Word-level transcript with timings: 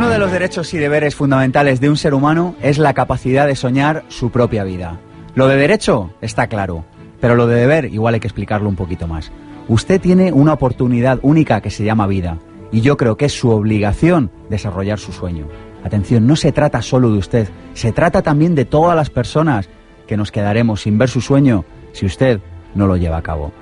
Uno 0.00 0.08
de 0.08 0.18
los 0.18 0.32
derechos 0.32 0.72
y 0.72 0.78
deberes 0.78 1.14
fundamentales 1.14 1.78
de 1.78 1.90
un 1.90 1.98
ser 1.98 2.14
humano 2.14 2.54
es 2.62 2.78
la 2.78 2.94
capacidad 2.94 3.46
de 3.46 3.54
soñar 3.54 4.02
su 4.08 4.30
propia 4.30 4.64
vida. 4.64 4.98
Lo 5.34 5.46
de 5.46 5.56
derecho 5.56 6.10
está 6.22 6.46
claro, 6.46 6.86
pero 7.20 7.34
lo 7.34 7.46
de 7.46 7.56
deber 7.56 7.84
igual 7.84 8.14
hay 8.14 8.20
que 8.20 8.26
explicarlo 8.26 8.70
un 8.70 8.76
poquito 8.76 9.06
más. 9.06 9.30
Usted 9.68 10.00
tiene 10.00 10.32
una 10.32 10.54
oportunidad 10.54 11.18
única 11.20 11.60
que 11.60 11.68
se 11.68 11.84
llama 11.84 12.06
vida, 12.06 12.38
y 12.72 12.80
yo 12.80 12.96
creo 12.96 13.18
que 13.18 13.26
es 13.26 13.38
su 13.38 13.50
obligación 13.50 14.30
desarrollar 14.48 14.98
su 14.98 15.12
sueño. 15.12 15.48
Atención, 15.84 16.26
no 16.26 16.34
se 16.34 16.50
trata 16.50 16.80
solo 16.80 17.12
de 17.12 17.18
usted, 17.18 17.48
se 17.74 17.92
trata 17.92 18.22
también 18.22 18.54
de 18.54 18.64
todas 18.64 18.96
las 18.96 19.10
personas 19.10 19.68
que 20.06 20.16
nos 20.16 20.32
quedaremos 20.32 20.80
sin 20.80 20.96
ver 20.96 21.10
su 21.10 21.20
sueño 21.20 21.66
si 21.92 22.06
usted 22.06 22.40
no 22.74 22.86
lo 22.86 22.96
lleva 22.96 23.18
a 23.18 23.22
cabo. 23.22 23.52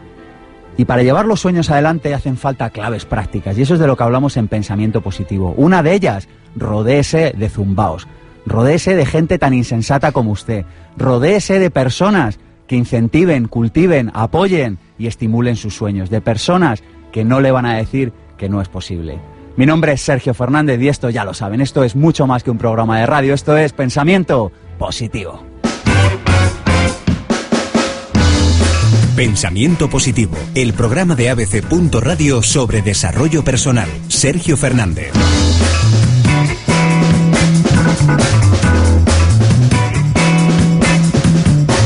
Y 0.79 0.85
para 0.85 1.03
llevar 1.03 1.27
los 1.27 1.41
sueños 1.41 1.71
adelante 1.71 2.15
hacen 2.15 2.37
falta 2.37 2.71
claves 2.71 3.05
prácticas, 3.05 3.59
y 3.59 3.63
eso 3.63 3.75
es 3.75 3.81
de 3.81 3.89
lo 3.89 3.97
que 3.97 4.05
hablamos 4.05 4.37
en 4.37 4.47
pensamiento 4.47 5.01
positivo. 5.01 5.53
Una 5.57 5.83
de 5.83 5.93
ellas, 5.93 6.29
rodéese 6.55 7.35
de 7.37 7.49
zumbaos, 7.49 8.07
rodéese 8.47 8.95
de 8.95 9.05
gente 9.05 9.41
tan 9.41 9.55
insensata 9.55 10.13
como 10.13 10.31
usted, 10.31 10.65
rodéese 10.97 11.59
de 11.59 11.73
personas 11.73 12.39
que 12.69 12.77
incentiven, 12.77 13.49
cultiven, 13.49 14.13
apoyen 14.15 14.79
y 14.99 15.09
estimulen 15.09 15.57
sus 15.57 15.75
sueños, 15.75 16.11
de 16.11 16.21
personas 16.21 16.85
que 17.11 17.25
no 17.25 17.41
le 17.41 17.51
van 17.51 17.67
a 17.67 17.77
decir 17.77 18.13
que 18.37 18.49
no 18.49 18.63
es 18.63 18.69
posible. 18.69 19.19
Mi 19.57 19.67
nombre 19.67 19.91
es 19.91 20.01
Sergio 20.01 20.33
Fernández 20.33 20.81
y 20.81 20.87
esto 20.87 21.11
ya 21.11 21.25
lo 21.25 21.35
saben, 21.35 21.61
esto 21.61 21.83
es 21.83 21.97
mucho 21.97 22.29
más 22.29 22.45
que 22.45 22.53
un 22.53 22.59
programa 22.59 23.01
de 23.01 23.07
radio, 23.07 23.35
esto 23.35 23.57
es 23.57 23.73
pensamiento 23.73 24.53
positivo. 24.79 25.48
Pensamiento 29.19 29.91
Positivo, 29.91 30.37
el 30.55 30.75
programa 30.75 31.17
de 31.17 31.29
ABC. 31.29 31.65
Radio 32.01 32.41
sobre 32.41 32.83
desarrollo 32.83 33.43
personal. 33.43 33.89
Sergio 34.07 34.57
Fernández. 34.57 35.11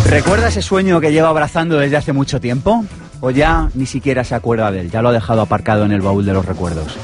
¿Recuerda 0.05 0.49
ese 0.49 0.61
sueño 0.61 1.01
que 1.01 1.11
lleva 1.11 1.31
abrazando 1.31 1.79
desde 1.79 1.97
hace 1.97 2.13
mucho 2.13 2.39
tiempo? 2.39 2.85
¿O 3.23 3.31
ya 3.31 3.71
ni 3.73 3.87
siquiera 3.87 4.25
se 4.25 4.35
acuerda 4.35 4.71
de 4.71 4.81
él? 4.81 4.91
Ya 4.91 5.01
lo 5.01 5.09
ha 5.09 5.13
dejado 5.13 5.41
aparcado 5.41 5.87
en 5.87 5.93
el 5.93 6.03
baúl 6.03 6.27
de 6.27 6.35
los 6.35 6.45
recuerdos. 6.45 6.99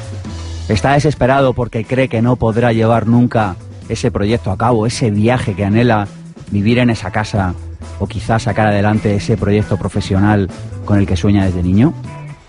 Está 0.68 0.92
desesperado 0.92 1.54
porque 1.54 1.86
cree 1.86 2.10
que 2.10 2.20
no 2.20 2.36
podrá 2.36 2.74
llevar 2.74 3.06
nunca 3.06 3.56
ese 3.88 4.10
proyecto 4.10 4.50
a 4.50 4.58
cabo, 4.58 4.86
ese 4.86 5.10
viaje 5.10 5.54
que 5.54 5.64
anhela 5.64 6.06
vivir 6.50 6.80
en 6.80 6.90
esa 6.90 7.10
casa 7.10 7.54
o 7.98 8.06
quizás 8.06 8.44
sacar 8.44 8.66
adelante 8.66 9.14
ese 9.14 9.36
proyecto 9.36 9.76
profesional 9.76 10.48
con 10.84 10.98
el 10.98 11.06
que 11.06 11.16
sueña 11.16 11.44
desde 11.44 11.62
niño? 11.62 11.94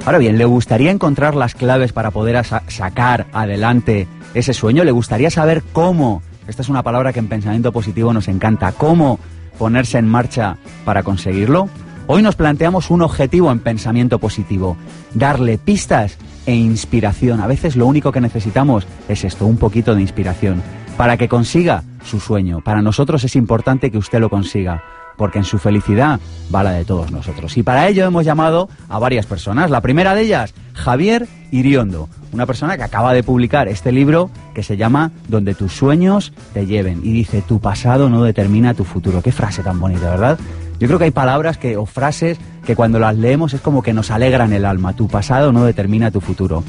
Ahora 0.06 0.18
bien, 0.18 0.38
¿le 0.38 0.46
gustaría 0.46 0.92
encontrar 0.92 1.36
las 1.36 1.56
claves 1.56 1.92
para 1.92 2.12
poder 2.12 2.44
sacar 2.68 3.28
adelante 3.34 4.08
ese 4.34 4.54
sueño? 4.54 4.84
¿Le 4.84 4.92
gustaría 4.92 5.30
saber 5.30 5.62
cómo, 5.74 6.22
esta 6.48 6.62
es 6.62 6.70
una 6.70 6.84
palabra 6.84 7.12
que 7.12 7.20
en 7.20 7.28
pensamiento 7.28 7.72
positivo 7.72 8.14
nos 8.14 8.28
encanta, 8.28 8.72
cómo 8.72 9.20
ponerse 9.58 9.98
en 9.98 10.08
marcha 10.08 10.58
para 10.86 11.04
conseguirlo? 11.04 11.70
Hoy 12.08 12.24
nos 12.24 12.36
planteamos 12.36 12.90
un 12.90 13.04
objetivo 13.04 13.52
en 13.52 13.60
pensamiento 13.60 14.18
positivo, 14.18 14.78
darle 15.14 15.60
pistas 15.60 16.18
e 16.48 16.56
inspiración. 16.56 17.42
A 17.42 17.46
veces 17.46 17.76
lo 17.76 17.86
único 17.86 18.12
que 18.12 18.22
necesitamos 18.22 18.88
es 19.08 19.24
esto, 19.24 19.46
un 19.46 19.58
poquito 19.58 19.94
de 19.94 20.02
inspiración, 20.02 20.64
para 20.98 21.18
que 21.18 21.30
consiga 21.30 21.84
su 22.04 22.20
sueño. 22.20 22.62
Para 22.62 22.82
nosotros 22.82 23.24
es 23.26 23.36
importante 23.36 23.92
que 23.92 24.00
usted 24.00 24.20
lo 24.20 24.30
consiga 24.32 24.82
porque 25.20 25.38
en 25.38 25.44
su 25.44 25.60
felicidad 25.60 26.18
va 26.56 26.64
la 26.64 26.72
de 26.72 26.86
todos 26.86 27.12
nosotros. 27.12 27.58
Y 27.58 27.62
para 27.62 27.90
ello 27.90 28.06
hemos 28.06 28.24
llamado 28.24 28.70
a 28.88 28.98
varias 29.00 29.26
personas. 29.26 29.70
La 29.70 29.82
primera 29.82 30.16
de 30.16 30.22
ellas, 30.22 30.54
Javier 30.74 31.28
Iriondo, 31.52 32.08
una 32.32 32.46
persona 32.46 32.78
que 32.78 32.84
acaba 32.84 33.14
de 33.14 33.22
publicar 33.22 33.68
este 33.68 33.92
libro 33.92 34.32
que 34.56 34.64
se 34.64 34.78
llama 34.78 35.12
Donde 35.28 35.56
tus 35.56 35.74
sueños 35.74 36.32
te 36.54 36.66
lleven. 36.66 37.02
Y 37.04 37.12
dice, 37.12 37.42
tu 37.42 37.60
pasado 37.60 38.10
no 38.10 38.24
determina 38.24 38.74
tu 38.74 38.86
futuro. 38.86 39.22
Qué 39.22 39.34
frase 39.34 39.62
tan 39.62 39.78
bonita, 39.78 40.10
¿verdad? 40.10 40.40
Yo 40.80 40.88
creo 40.88 40.98
que 40.98 41.06
hay 41.06 41.12
palabras 41.12 41.58
que, 41.58 41.76
o 41.76 41.86
frases 41.86 42.38
que 42.66 42.78
cuando 42.78 42.98
las 42.98 43.18
leemos 43.18 43.54
es 43.54 43.60
como 43.60 43.84
que 43.84 43.92
nos 43.92 44.12
alegran 44.12 44.54
el 44.54 44.64
alma. 44.64 44.94
Tu 44.94 45.10
pasado 45.10 45.52
no 45.52 45.66
determina 45.66 46.12
tu 46.12 46.22
futuro. 46.22 46.64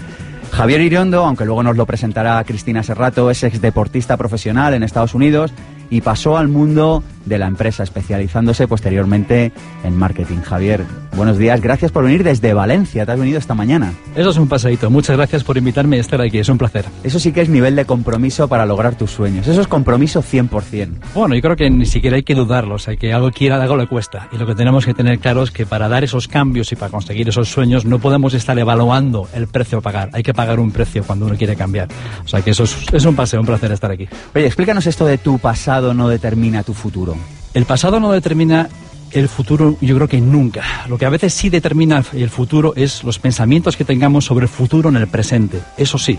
Javier 0.51 0.81
Iriondo, 0.81 1.25
aunque 1.25 1.45
luego 1.45 1.63
nos 1.63 1.77
lo 1.77 1.87
presentará 1.87 2.43
Cristina 2.43 2.83
Serrato, 2.83 3.31
es 3.31 3.45
ex 3.45 3.61
deportista 3.61 4.17
profesional 4.17 4.75
en 4.75 4.83
Estados 4.83 5.15
Unidos 5.15 5.53
y 5.91 6.01
pasó 6.01 6.37
al 6.37 6.49
mundo 6.49 7.03
de 7.25 7.39
la 7.39 7.47
empresa, 7.47 7.83
especializándose 7.83 8.67
posteriormente 8.69 9.53
en 9.85 9.97
marketing. 9.97 10.39
Javier, 10.39 10.85
buenos 11.17 11.39
días, 11.39 11.61
gracias 11.61 11.93
por 11.93 12.05
venir 12.05 12.25
desde 12.25 12.55
Valencia, 12.55 13.07
te 13.07 13.13
has 13.13 13.19
venido 13.19 13.39
esta 13.39 13.55
mañana. 13.55 13.93
Eso 14.17 14.31
es 14.31 14.37
un 14.37 14.49
pasadito, 14.49 14.91
muchas 14.91 15.17
gracias 15.17 15.45
por 15.45 15.57
invitarme 15.57 15.97
a 15.97 16.01
estar 16.01 16.21
aquí, 16.21 16.39
es 16.39 16.49
un 16.49 16.59
placer. 16.59 16.85
Eso 17.05 17.19
sí 17.19 17.33
que 17.33 17.43
es 17.43 17.49
nivel 17.49 17.77
de 17.77 17.85
compromiso 17.85 18.49
para 18.49 18.67
lograr 18.67 18.97
tus 18.97 19.11
sueños, 19.11 19.47
eso 19.47 19.61
es 19.61 19.67
compromiso 19.67 20.23
100%. 20.23 20.89
Bueno, 21.15 21.35
yo 21.35 21.41
creo 21.41 21.57
que 21.57 21.71
ni 21.71 21.87
siquiera 21.87 22.17
hay 22.17 22.23
que 22.23 22.35
dudarlo, 22.35 22.77
o 22.77 22.79
sea, 22.79 22.97
que 22.97 23.13
algo 23.13 23.31
quiera, 23.31 23.61
algo 23.61 23.77
le 23.77 23.87
cuesta. 23.87 24.29
Y 24.33 24.39
lo 24.39 24.47
que 24.47 24.55
tenemos 24.55 24.87
que 24.87 24.95
tener 24.95 25.19
claro 25.19 25.43
es 25.43 25.51
que 25.51 25.67
para 25.67 25.89
dar 25.89 26.05
esos 26.05 26.29
cambios 26.29 26.73
y 26.73 26.77
para 26.77 26.91
conseguir 26.91 27.29
esos 27.29 27.49
sueños 27.49 27.85
no 27.85 27.99
podemos 27.99 28.35
estar 28.35 28.59
evaluando 28.59 29.29
el 29.35 29.47
precio 29.47 29.79
a 29.79 29.81
pagar, 29.81 30.11
hay 30.13 30.23
que 30.23 30.35
pagar 30.35 30.61
un 30.61 30.71
precio 30.71 31.05
cuando 31.05 31.27
uno 31.27 31.37
quiere 31.37 31.57
cambiar. 31.57 31.89
O 32.25 32.29
sea, 32.29 32.43
que 32.43 32.51
eso 32.51 32.65
es, 32.65 32.77
es 32.93 33.05
un 33.05 33.15
paseo, 33.15 33.41
un 33.41 33.47
placer 33.47 33.73
estar 33.73 33.91
aquí. 33.91 34.09
Oye, 34.35 34.47
explícanos 34.47 34.87
esto 34.87 35.07
de 35.07 35.19
tu 35.19 35.39
pasado 35.39 35.95
no 35.95 36.09
determina 36.09 36.63
tu 36.63 36.75
futuro. 36.75 37.17
El 37.53 37.65
pasado 37.65 37.99
no 37.99 38.13
determina 38.13 38.69
el 39.11 39.29
futuro, 39.29 39.77
yo 39.81 39.97
creo 39.97 40.09
que 40.09 40.21
nunca. 40.21 40.63
Lo 40.89 40.99
que 40.99 41.05
a 41.05 41.11
veces 41.11 41.35
sí 41.35 41.49
determina 41.49 42.05
el 42.13 42.31
futuro 42.31 42.75
es 42.77 43.03
los 43.03 43.19
pensamientos 43.19 43.77
que 43.77 43.85
tengamos 43.85 44.25
sobre 44.25 44.45
el 44.45 44.49
futuro 44.49 44.89
en 44.89 44.97
el 44.97 45.09
presente. 45.09 45.61
Eso 45.77 45.99
sí, 45.99 46.19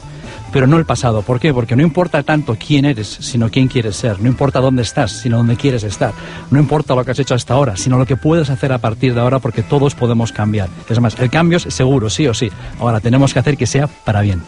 pero 0.51 0.67
no 0.67 0.77
el 0.77 0.85
pasado. 0.85 1.21
¿Por 1.21 1.39
qué? 1.39 1.53
Porque 1.53 1.75
no 1.75 1.83
importa 1.83 2.23
tanto 2.23 2.57
quién 2.59 2.83
eres, 2.83 3.07
sino 3.07 3.49
quién 3.49 3.69
quieres 3.69 3.95
ser. 3.95 4.19
No 4.19 4.27
importa 4.27 4.59
dónde 4.59 4.81
estás, 4.81 5.11
sino 5.11 5.37
dónde 5.37 5.55
quieres 5.55 5.83
estar. 5.83 6.13
No 6.49 6.59
importa 6.59 6.95
lo 6.95 7.05
que 7.05 7.11
has 7.11 7.19
hecho 7.19 7.35
hasta 7.35 7.53
ahora, 7.53 7.77
sino 7.77 7.97
lo 7.97 8.05
que 8.05 8.17
puedes 8.17 8.49
hacer 8.49 8.73
a 8.73 8.79
partir 8.79 9.13
de 9.13 9.21
ahora, 9.21 9.39
porque 9.39 9.63
todos 9.63 9.95
podemos 9.95 10.31
cambiar. 10.31 10.69
Es 10.89 10.99
más, 10.99 11.17
el 11.19 11.29
cambio 11.29 11.57
es 11.57 11.73
seguro, 11.73 12.09
sí 12.09 12.27
o 12.27 12.33
sí. 12.33 12.51
Ahora 12.79 12.99
tenemos 12.99 13.33
que 13.33 13.39
hacer 13.39 13.55
que 13.55 13.67
sea 13.67 13.87
para 13.87 14.21
bien. 14.21 14.41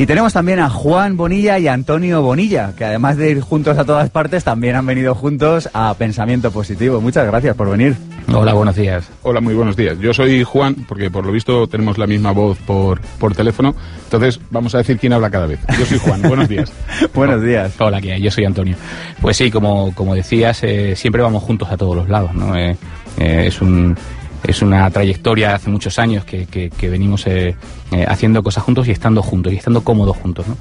Y 0.00 0.06
tenemos 0.06 0.32
también 0.32 0.60
a 0.60 0.70
Juan 0.70 1.16
Bonilla 1.16 1.58
y 1.58 1.66
a 1.66 1.72
Antonio 1.72 2.22
Bonilla, 2.22 2.72
que 2.76 2.84
además 2.84 3.16
de 3.16 3.32
ir 3.32 3.40
juntos 3.40 3.78
a 3.78 3.84
todas 3.84 4.08
partes, 4.10 4.44
también 4.44 4.76
han 4.76 4.86
venido 4.86 5.12
juntos 5.16 5.68
a 5.72 5.92
Pensamiento 5.94 6.52
Positivo. 6.52 7.00
Muchas 7.00 7.26
gracias 7.26 7.56
por 7.56 7.68
venir. 7.68 7.96
Hola, 8.32 8.54
buenos 8.54 8.76
días. 8.76 9.10
Hola, 9.22 9.40
muy 9.40 9.54
buenos 9.54 9.74
días. 9.74 9.98
Yo 9.98 10.14
soy 10.14 10.44
Juan, 10.44 10.76
porque 10.86 11.10
por 11.10 11.26
lo 11.26 11.32
visto 11.32 11.66
tenemos 11.66 11.98
la 11.98 12.06
misma 12.06 12.30
voz 12.30 12.58
por, 12.58 13.00
por 13.18 13.34
teléfono. 13.34 13.74
Entonces, 14.04 14.38
vamos 14.50 14.72
a 14.76 14.78
decir 14.78 14.98
quién 14.98 15.14
habla 15.14 15.30
cada 15.30 15.46
vez. 15.48 15.58
Yo 15.76 15.84
soy 15.84 15.98
Juan, 15.98 16.22
buenos 16.22 16.48
días. 16.48 16.72
buenos 17.12 17.42
días. 17.42 17.74
Hola, 17.80 17.98
yo 17.98 18.30
soy 18.30 18.44
Antonio. 18.44 18.76
Pues 19.20 19.36
sí, 19.36 19.50
como, 19.50 19.92
como 19.96 20.14
decías, 20.14 20.62
eh, 20.62 20.94
siempre 20.94 21.22
vamos 21.22 21.42
juntos 21.42 21.72
a 21.72 21.76
todos 21.76 21.96
los 21.96 22.08
lados, 22.08 22.32
¿no? 22.34 22.56
Eh, 22.56 22.76
eh, 23.18 23.44
es 23.48 23.60
un 23.60 23.96
es 24.44 24.62
una 24.62 24.90
trayectoria 24.90 25.48
de 25.48 25.54
hace 25.54 25.70
muchos 25.70 25.98
años 25.98 26.24
que, 26.24 26.46
que, 26.46 26.88
venimos 26.88 27.26
eh, 27.26 27.54
eh, 27.92 28.04
haciendo 28.06 28.42
cosas 28.42 28.64
juntos 28.64 28.88
y 28.88 28.92
estando 28.92 29.22
juntos 29.22 29.52
y 29.52 29.56
estando 29.56 29.82
cómodos 29.82 30.16
juntos. 30.16 30.46
¿no? 30.46 30.56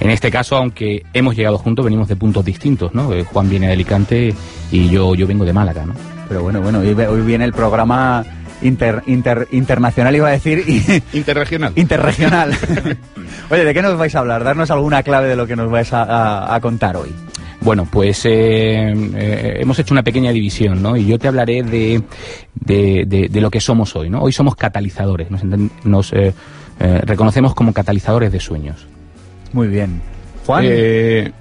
En 0.00 0.10
este 0.10 0.30
caso, 0.30 0.56
aunque 0.56 1.04
hemos 1.12 1.36
llegado 1.36 1.58
juntos, 1.58 1.84
venimos 1.84 2.08
de 2.08 2.16
puntos 2.16 2.44
distintos. 2.44 2.94
¿no? 2.94 3.12
Eh, 3.12 3.24
Juan 3.24 3.48
viene 3.48 3.68
de 3.68 3.74
Alicante 3.74 4.34
y 4.70 4.88
yo, 4.88 5.14
yo 5.14 5.26
vengo 5.26 5.44
de 5.44 5.52
Málaga. 5.52 5.86
¿no? 5.86 5.94
Pero 6.28 6.42
bueno, 6.42 6.60
bueno, 6.60 6.80
hoy, 6.80 7.20
viene 7.22 7.44
el 7.44 7.52
programa 7.52 8.24
inter, 8.62 9.02
inter, 9.06 9.48
internacional, 9.52 10.14
iba 10.14 10.28
a 10.28 10.32
decir. 10.32 10.64
Interregional. 11.12 11.72
Interregional. 11.76 12.56
Oye, 13.50 13.64
¿de 13.64 13.74
qué 13.74 13.82
nos 13.82 13.96
vais 13.98 14.14
a 14.14 14.20
hablar? 14.20 14.44
Darnos 14.44 14.70
alguna 14.70 15.02
clave 15.02 15.28
de 15.28 15.36
lo 15.36 15.46
que 15.46 15.56
nos 15.56 15.70
vais 15.70 15.88
a 15.92 16.58
contar 16.60 16.96
hoy. 16.96 17.10
Bueno, 17.60 17.86
pues 17.90 18.24
eh, 18.24 18.90
eh, 18.90 19.56
hemos 19.60 19.78
hecho 19.78 19.92
una 19.92 20.02
pequeña 20.02 20.32
división, 20.32 20.82
¿no? 20.82 20.96
Y 20.96 21.06
yo 21.06 21.18
te 21.18 21.28
hablaré 21.28 21.62
de, 21.62 22.02
de, 22.54 23.28
de, 23.30 23.40
lo 23.40 23.50
que 23.50 23.60
somos 23.60 23.94
hoy, 23.96 24.08
¿no? 24.08 24.22
Hoy 24.22 24.32
somos 24.32 24.56
catalizadores, 24.56 25.28
nos, 25.84 26.12
eh, 26.14 26.32
reconocemos 26.78 27.54
como 27.54 27.74
catalizadores 27.74 28.32
de 28.32 28.40
sueños. 28.40 28.86
Muy 29.52 29.68
bien. 29.68 30.00
Juan. 30.46 30.64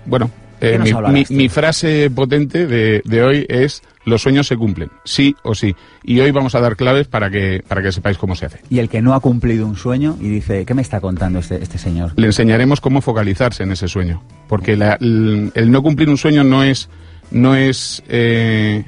bueno, 0.06 0.30
Eh, 0.62 0.80
¿Qué 0.84 0.92
nos 0.92 1.30
mi, 1.32 1.50
frase 1.50 2.10
potente 2.10 2.68
de, 2.68 3.02
de 3.06 3.24
hoy 3.24 3.46
es 3.48 3.82
los 4.06 4.22
sueños 4.22 4.48
se 4.48 4.58
cumplen, 4.58 4.90
sí 5.06 5.36
o 5.44 5.56
sí. 5.56 5.76
Y 6.04 6.20
hoy 6.20 6.32
vamos 6.32 6.56
a 6.56 6.60
dar 6.60 6.76
claves 6.76 7.08
para 7.08 7.30
que, 7.30 7.64
para 7.68 7.82
que 7.82 7.92
sepáis 7.92 8.18
cómo 8.18 8.36
se 8.36 8.48
hace. 8.48 8.60
Y 8.70 8.80
el 8.80 8.90
que 8.90 9.02
no 9.02 9.14
ha 9.14 9.20
cumplido 9.20 9.68
un 9.68 9.76
sueño 9.76 10.18
y 10.20 10.28
dice, 10.30 10.66
¿qué 10.66 10.74
me 10.74 10.82
está 10.82 11.00
contando 11.00 11.40
este, 11.40 11.62
este 11.62 11.78
señor? 11.78 12.14
Le 12.16 12.28
enseñaremos 12.28 12.82
cómo 12.82 13.02
focalizarse 13.02 13.64
en 13.64 13.72
ese 13.72 13.88
sueño. 13.88 14.22
Porque 14.48 14.76
la- 14.76 14.98
el, 15.00 15.52
el 15.54 15.72
no 15.72 15.82
cumplir 15.84 16.10
un 16.10 16.18
sueño 16.18 16.44
no 16.44 16.64
es... 16.64 16.90
No 17.32 17.56
es 17.56 18.02
eh, 18.10 18.84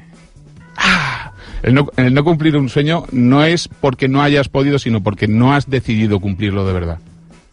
¡ah! 0.76 1.32
el, 1.62 1.74
no, 1.74 1.86
el 1.96 2.12
no 2.12 2.24
cumplir 2.24 2.56
un 2.56 2.68
sueño 2.68 3.04
no 3.12 3.44
es 3.44 3.68
porque 3.68 4.08
no 4.08 4.20
hayas 4.20 4.48
podido, 4.48 4.80
sino 4.80 5.00
porque 5.02 5.28
no 5.28 5.54
has 5.54 5.70
decidido 5.70 6.18
cumplirlo 6.18 6.66
de 6.66 6.72
verdad. 6.72 6.98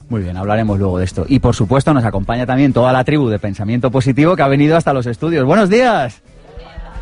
Muy 0.09 0.21
bien, 0.23 0.35
hablaremos 0.37 0.79
luego 0.79 0.97
de 0.97 1.05
esto. 1.05 1.25
Y 1.27 1.37
por 1.39 1.53
supuesto 1.55 1.93
nos 1.93 2.03
acompaña 2.03 2.47
también 2.47 2.73
toda 2.73 2.91
la 2.91 3.03
tribu 3.03 3.29
de 3.29 3.37
Pensamiento 3.37 3.91
Positivo 3.91 4.35
que 4.35 4.41
ha 4.41 4.47
venido 4.47 4.75
hasta 4.75 4.91
los 4.91 5.05
estudios. 5.05 5.45
¡Buenos 5.45 5.69
días! 5.69 6.23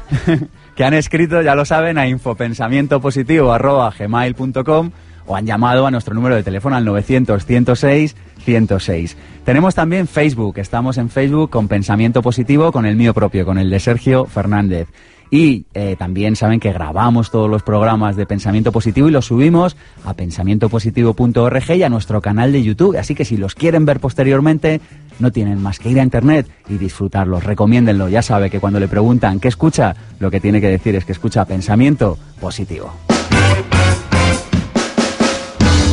que 0.75 0.83
han 0.83 0.94
escrito, 0.94 1.42
ya 1.42 1.56
lo 1.56 1.63
saben, 1.63 1.98
a 1.98 2.06
infopensamientopositivo.gmail.com 2.07 4.92
o 5.25 5.36
han 5.36 5.45
llamado 5.45 5.88
a 5.88 5.92
nuestro 5.92 6.13
número 6.13 6.36
de 6.36 6.44
teléfono 6.44 6.75
al 6.75 6.86
900-106-106. 6.86 9.15
Tenemos 9.45 9.74
también 9.75 10.07
Facebook, 10.07 10.57
estamos 10.57 10.98
en 10.98 11.09
Facebook 11.09 11.50
con 11.50 11.68
Pensamiento 11.68 12.21
Positivo, 12.21 12.71
con 12.71 12.86
el 12.86 12.95
mío 12.95 13.13
propio, 13.13 13.45
con 13.45 13.57
el 13.57 13.69
de 13.69 13.80
Sergio 13.80 14.25
Fernández. 14.25 14.88
Y 15.30 15.66
eh, 15.74 15.96
también 15.98 16.36
saben 16.36 16.60
que 16.60 16.72
grabamos 16.72 17.32
todos 17.32 17.50
los 17.50 17.64
programas 17.64 18.16
de 18.16 18.26
Pensamiento 18.26 18.72
Positivo 18.72 19.10
y 19.10 19.12
los 19.12 19.26
subimos 19.26 19.76
a 20.06 20.14
pensamientopositivo.org 20.14 21.72
y 21.72 21.84
a 21.84 21.90
nuestro 21.90 22.22
canal 22.22 22.52
de 22.52 22.64
YouTube. 22.64 22.98
Así 22.98 23.16
que 23.16 23.26
si 23.26 23.38
los 23.38 23.56
quieren 23.56 23.86
ver 23.86 24.00
posteriormente, 24.00 24.80
no 25.20 25.32
tienen 25.32 25.62
más 25.62 25.80
que 25.80 25.90
ir 25.90 26.00
a 26.00 26.04
Internet 26.04 26.48
y 26.70 26.78
disfrutarlos. 26.78 27.44
Recomiéndenlo. 27.44 28.10
Ya 28.10 28.22
sabe 28.22 28.50
que 28.50 28.60
cuando 28.60 28.80
le 28.80 28.88
preguntan 28.88 29.40
qué 29.40 29.48
escucha, 29.48 29.96
lo 30.20 30.32
que 30.32 30.40
tiene 30.40 30.62
que 30.62 30.68
decir 30.68 30.96
es 30.96 31.06
que 31.06 31.12
escucha 31.12 31.46
Pensamiento 31.46 32.18
Positivo. 32.40 32.94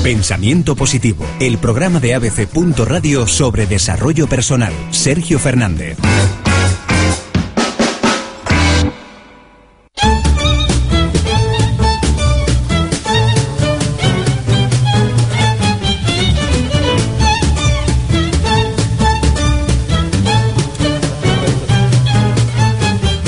Pensamiento 0.05 0.77
Positivo, 0.77 1.25
el 1.41 1.57
programa 1.57 1.99
de 1.99 2.15
ABC. 2.15 2.47
Radio 2.87 3.27
sobre 3.27 3.67
desarrollo 3.67 4.27
personal. 4.27 4.73
Sergio 4.91 5.39
Fernández. 5.39 5.97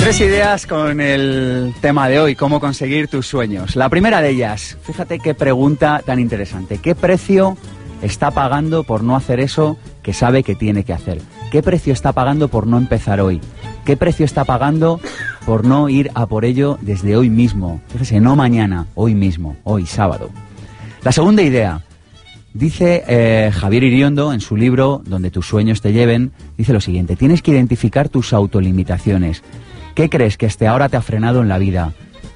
Tres 0.07 0.21
ideas 0.21 0.65
con 0.65 1.01
el 1.01 1.73
tema 1.81 2.07
de 2.07 2.17
hoy, 2.17 2.33
cómo 2.33 2.61
conseguir 2.61 3.09
tus 3.09 3.27
sueños. 3.27 3.75
La 3.75 3.89
primera 3.89 4.21
de 4.21 4.29
ellas, 4.29 4.77
fíjate 4.83 5.19
qué 5.19 5.33
pregunta 5.33 6.01
tan 6.05 6.17
interesante. 6.17 6.77
¿Qué 6.77 6.95
precio 6.95 7.57
está 8.01 8.31
pagando 8.31 8.85
por 8.85 9.03
no 9.03 9.17
hacer 9.17 9.41
eso 9.41 9.77
que 10.03 10.13
sabe 10.13 10.43
que 10.43 10.55
tiene 10.55 10.85
que 10.85 10.93
hacer? 10.93 11.19
¿Qué 11.51 11.61
precio 11.61 11.91
está 11.91 12.13
pagando 12.13 12.47
por 12.47 12.67
no 12.67 12.77
empezar 12.77 13.19
hoy? 13.19 13.41
¿Qué 13.83 13.97
precio 13.97 14.23
está 14.23 14.45
pagando 14.45 15.01
por 15.45 15.65
no 15.65 15.89
ir 15.89 16.09
a 16.13 16.25
por 16.25 16.45
ello 16.45 16.77
desde 16.79 17.17
hoy 17.17 17.29
mismo? 17.29 17.81
Fíjese, 17.89 18.21
no 18.21 18.37
mañana, 18.37 18.87
hoy 18.95 19.13
mismo, 19.13 19.57
hoy 19.65 19.85
sábado. 19.85 20.29
La 21.03 21.11
segunda 21.11 21.41
idea, 21.41 21.81
Dice 22.53 23.03
eh, 23.07 23.51
Javier 23.53 23.83
Iriondo 23.83 24.33
en 24.33 24.41
su 24.41 24.55
libro 24.55 25.03
Donde 25.05 25.29
tus 25.29 25.45
sueños 25.45 25.81
te 25.81 25.93
lleven, 25.93 26.31
dice 26.57 26.73
lo 26.73 26.81
siguiente, 26.81 27.15
tienes 27.15 27.43
que 27.43 27.51
identificar 27.51 28.09
tus 28.09 28.33
autolimitaciones. 28.33 29.43
¿Qué 29.97 30.11
crees 30.11 30.37
que 30.37 30.45
hasta 30.45 30.69
ahora 30.69 30.89
te 30.89 30.97
ha 30.97 31.01
frenado 31.01 31.41
en 31.41 31.47
la 31.47 31.57
vida? 31.57 31.91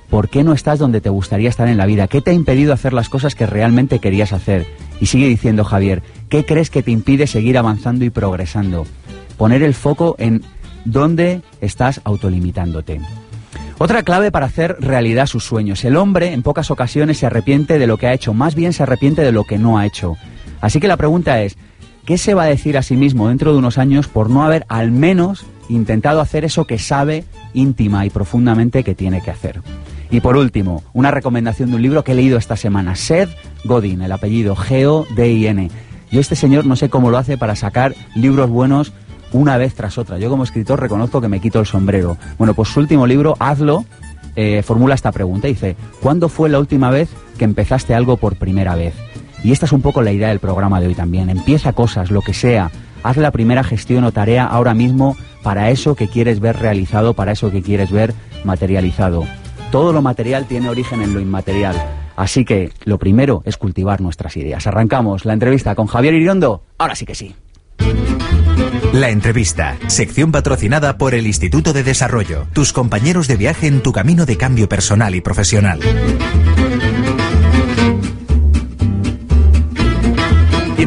¿Por 0.10 0.30
qué 0.30 0.44
no 0.44 0.54
estás 0.54 0.80
donde 0.80 1.00
te 1.00 1.12
gustaría 1.12 1.48
estar 1.48 1.68
en 1.68 1.78
la 1.78 1.86
vida? 1.86 2.08
¿Qué 2.08 2.19
te 2.19 2.31
ha 2.31 2.34
impedido 2.34 2.74
hacer 2.74 2.92
las 2.92 3.08
cosas 3.08 3.36
que 3.36 3.46
realmente 3.46 4.00
querías 4.00 4.34
hacer? 4.34 4.66
Y 5.00 5.06
sigue 5.06 5.28
diciendo 5.28 5.63
Javier, 5.63 6.02
¿qué 6.28 6.44
crees 6.44 6.72
que 6.72 6.81
te 6.81 6.90
impide 6.90 7.28
seguir 7.28 7.60
avanzando 7.60 8.04
y 8.04 8.10
progresando? 8.10 8.88
Poner 9.38 9.62
el 9.62 9.75
foco 9.75 10.16
en 10.18 10.42
dónde 10.86 11.44
estás 11.62 12.02
autolimitándote. 12.04 13.00
Otra 13.78 14.02
clave 14.02 14.31
para 14.31 14.48
hacer 14.48 14.78
realidad 14.80 15.28
sus 15.28 15.44
sueños. 15.44 15.86
El 15.86 15.98
hombre 15.98 16.34
en 16.34 16.42
pocas 16.42 16.72
ocasiones 16.72 17.19
se 17.19 17.28
arrepiente 17.28 17.78
de 17.78 17.86
lo 17.86 17.98
que 17.98 18.08
ha 18.08 18.13
hecho, 18.13 18.34
más 18.34 18.56
bien 18.56 18.74
se 18.74 18.81
arrepiente 18.81 19.22
de 19.22 19.31
lo 19.31 19.44
que 19.44 19.60
no 19.60 19.78
ha 19.78 19.86
hecho. 19.86 20.18
Así 20.62 20.80
que 20.80 20.88
la 20.88 20.98
pregunta 20.98 21.40
es, 21.44 21.60
¿qué 22.06 22.18
se 22.18 22.34
va 22.34 22.46
a 22.46 22.48
decir 22.48 22.75
a 22.75 22.81
sí 22.81 22.98
mismo 22.98 23.28
dentro 23.28 23.52
de 23.52 23.60
unos 23.60 23.78
años 23.78 24.08
por 24.08 24.31
no 24.31 24.44
haber 24.44 24.66
al 24.68 24.90
menos 24.90 25.46
intentado 25.76 26.22
hacer 26.22 26.46
eso 26.46 26.66
que 26.66 26.80
sabe 26.80 27.24
íntima 27.54 28.06
y 28.06 28.10
profundamente 28.10 28.84
que 28.84 28.96
tiene 28.96 29.22
que 29.22 29.32
hacer? 29.32 29.62
Y 30.10 30.20
por 30.20 30.36
último, 30.36 30.84
una 30.94 31.10
recomendación 31.10 31.70
de 31.70 31.78
un 31.78 31.82
libro 31.82 32.04
que 32.04 32.12
he 32.12 32.16
leído 32.16 32.38
esta 32.38 32.58
semana, 32.58 32.96
Seth 32.96 33.30
Godin, 33.64 34.02
el 34.02 34.12
apellido 34.12 34.56
G-O-D-I-N. 34.56 35.72
Yo 36.12 36.20
este 36.20 36.36
señor 36.36 36.66
no 36.66 36.76
sé 36.76 36.90
cómo 36.90 37.10
lo 37.10 37.18
hace 37.18 37.38
para 37.38 37.56
sacar 37.56 37.96
libros 38.14 38.50
buenos 38.50 38.92
una 39.32 39.56
vez 39.56 39.74
tras 39.74 39.98
otra. 39.98 40.18
Yo 40.18 40.30
como 40.30 40.44
escritor 40.44 40.82
reconozco 40.82 41.22
que 41.22 41.30
me 41.30 41.40
quito 41.40 41.62
el 41.62 41.66
sombrero. 41.66 42.18
Bueno, 42.38 42.54
pues 42.54 42.68
su 42.68 42.82
último 42.82 43.08
libro, 43.08 43.38
Hazlo, 43.40 43.86
eh, 44.36 44.62
formula 44.64 44.96
esta 44.96 45.14
pregunta. 45.14 45.48
Dice, 45.48 45.78
¿cuándo 46.02 46.28
fue 46.28 46.50
la 46.50 46.60
última 46.60 46.90
vez 46.90 47.10
que 47.38 47.46
empezaste 47.46 47.96
algo 47.96 48.18
por 48.18 48.36
primera 48.36 48.76
vez? 48.76 48.94
Y 49.44 49.54
esta 49.54 49.66
es 49.66 49.72
un 49.72 49.82
poco 49.82 50.02
la 50.02 50.12
idea 50.12 50.28
del 50.28 50.40
programa 50.40 50.82
de 50.82 50.88
hoy 50.88 50.96
también. 50.96 51.30
Empieza 51.30 51.74
cosas, 51.74 52.12
lo 52.12 52.22
que 52.22 52.34
sea. 52.34 52.70
Haz 53.04 53.18
la 53.18 53.32
primera 53.32 53.64
gestión 53.64 54.04
o 54.04 54.12
tarea 54.12 54.46
ahora 54.46 54.74
mismo 54.74 55.16
para 55.44 55.70
eso 55.70 55.96
que 55.96 56.08
quieres 56.08 56.40
ver 56.40 56.58
realizado, 56.58 57.14
para 57.14 57.32
eso 57.32 57.52
que 57.52 57.62
quieres 57.62 57.92
ver 57.92 58.14
materializado. 58.44 59.26
Todo 59.72 59.94
lo 59.94 60.02
material 60.02 60.46
tiene 60.46 60.70
origen 60.70 61.02
en 61.02 61.14
lo 61.14 61.20
inmaterial. 61.20 61.76
Así 62.16 62.46
que 62.46 62.72
lo 62.84 63.00
primero 63.00 63.42
es 63.46 63.58
cultivar 63.58 64.02
nuestras 64.02 64.38
ideas. 64.38 64.68
Arrancamos 64.68 65.26
la 65.26 65.34
entrevista 65.34 65.76
con 65.76 65.88
Javier 65.88 66.14
Iriondo. 66.14 66.64
Ahora 66.78 66.96
sí 66.96 67.06
que 67.06 67.16
sí. 67.16 67.36
La 68.94 69.10
entrevista, 69.10 69.78
sección 69.88 70.34
patrocinada 70.34 70.98
por 70.98 71.16
el 71.16 71.26
Instituto 71.26 71.72
de 71.72 71.84
Desarrollo, 71.84 72.48
tus 72.52 72.74
compañeros 72.74 73.28
de 73.30 73.38
viaje 73.38 73.68
en 73.68 73.82
tu 73.82 73.94
camino 73.94 74.26
de 74.26 74.36
cambio 74.36 74.68
personal 74.68 75.16
y 75.16 75.22
profesional. 75.22 75.80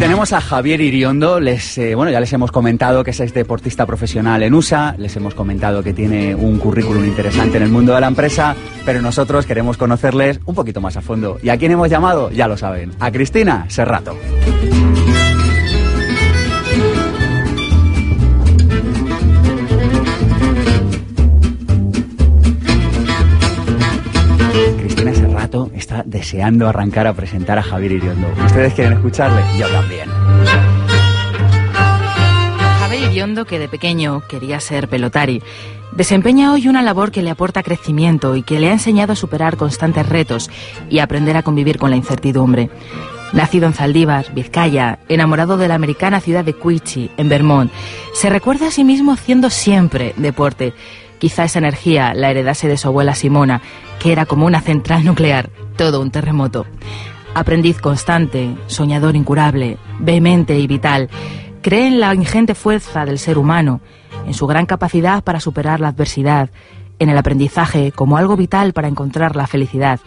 Tenemos 0.05 0.35
a 0.35 0.41
Javier 0.43 0.83
Iriondo, 0.83 1.41
les, 1.41 1.79
eh, 1.79 1.95
bueno, 1.95 2.13
ya 2.13 2.21
les 2.21 2.31
hemos 2.35 2.53
comentado 2.53 3.03
que 3.03 3.11
es 3.11 3.33
deportista 3.33 3.87
profesional 3.87 4.43
en 4.43 4.53
USA, 4.53 4.95
les 4.99 5.17
hemos 5.17 5.35
comentado 5.35 5.83
que 5.83 5.95
tiene 5.95 6.35
un 6.35 6.59
currículum 6.59 7.07
interesante 7.07 7.57
en 7.57 7.63
el 7.63 7.71
mundo 7.71 7.95
de 7.95 8.03
la 8.03 8.09
empresa, 8.09 8.55
pero 8.85 9.01
nosotros 9.01 9.47
queremos 9.47 9.79
conocerles 9.79 10.41
un 10.45 10.55
poquito 10.55 10.83
más 10.83 10.99
a 10.99 11.01
fondo. 11.01 11.39
¿Y 11.43 11.49
a 11.49 11.57
quién 11.57 11.73
hemos 11.73 11.89
llamado? 11.89 12.31
Ya 12.31 12.47
lo 12.49 12.59
saben, 12.59 12.93
a 13.01 13.11
Cristina 13.11 13.65
Serrato. 13.69 14.15
Deseando 26.15 26.69
arrancar 26.69 27.09
a 27.09 27.13
presentar 27.13 27.59
a 27.59 27.63
Javier 27.63 27.91
Iriondo. 27.91 28.29
¿Ustedes 28.47 28.73
quieren 28.73 28.93
escucharle? 28.93 29.43
Yo 29.59 29.69
también. 29.69 30.09
Javier 32.79 33.11
Iriondo, 33.11 33.45
que 33.45 33.59
de 33.59 33.69
pequeño 33.69 34.23
quería 34.29 34.61
ser 34.61 34.87
pelotari, 34.87 35.43
desempeña 35.91 36.53
hoy 36.53 36.69
una 36.69 36.83
labor 36.83 37.11
que 37.11 37.21
le 37.21 37.31
aporta 37.31 37.65
crecimiento 37.65 38.37
y 38.37 38.45
que 38.45 38.61
le 38.61 38.69
ha 38.69 38.73
enseñado 38.75 39.15
a 39.15 39.17
superar 39.17 39.57
constantes 39.57 40.09
retos 40.09 40.51
y 40.89 41.01
aprender 41.01 41.37
a 41.37 41.43
convivir 41.43 41.79
con 41.79 41.91
la 41.91 41.97
incertidumbre. 41.97 42.71
Nacido 43.33 43.67
en 43.67 43.73
Zaldívar, 43.73 44.33
Vizcaya, 44.33 45.01
enamorado 45.09 45.57
de 45.57 45.67
la 45.67 45.75
americana 45.75 46.21
ciudad 46.21 46.45
de 46.45 46.55
Cuichi, 46.55 47.11
en 47.17 47.29
Vermont, 47.29 47.73
se 48.13 48.31
recuerda 48.31 48.69
a 48.69 48.71
sí 48.71 48.85
mismo 48.85 49.11
haciendo 49.11 49.51
siempre 49.51 50.15
deporte. 50.17 50.75
Quizá 51.25 51.45
esa 51.45 51.59
energía 51.59 52.13
la 52.13 52.31
heredase 52.31 52.69
de 52.69 52.77
su 52.77 52.89
abuela 52.89 53.15
Simona, 53.15 53.63
que 53.99 54.13
era 54.13 54.27
como 54.27 54.45
una 54.45 54.61
central 54.61 55.07
nuclear, 55.07 55.49
todo 55.75 56.03
un 56.03 56.11
terremoto. 56.11 56.67
Aprendiz 57.35 57.81
constante, 57.81 58.55
soñador 58.67 59.17
incurable, 59.17 59.79
vehemente 60.01 60.59
y 60.59 60.67
vital, 60.67 61.09
cree 61.63 61.87
en 61.87 61.99
la 61.99 62.15
ingente 62.15 62.55
fuerza 62.55 63.07
del 63.07 63.19
ser 63.19 63.39
humano, 63.39 63.81
en 64.27 64.35
su 64.35 64.47
gran 64.47 64.67
capacidad 64.67 65.25
para 65.25 65.41
superar 65.41 65.81
la 65.81 65.89
adversidad, 65.89 66.51
en 66.99 67.09
el 67.09 67.17
aprendizaje 67.17 67.91
como 67.91 68.19
algo 68.19 68.37
vital 68.37 68.75
para 68.75 68.89
encontrar 68.89 69.35
la 69.35 69.47
felicidad 69.47 70.01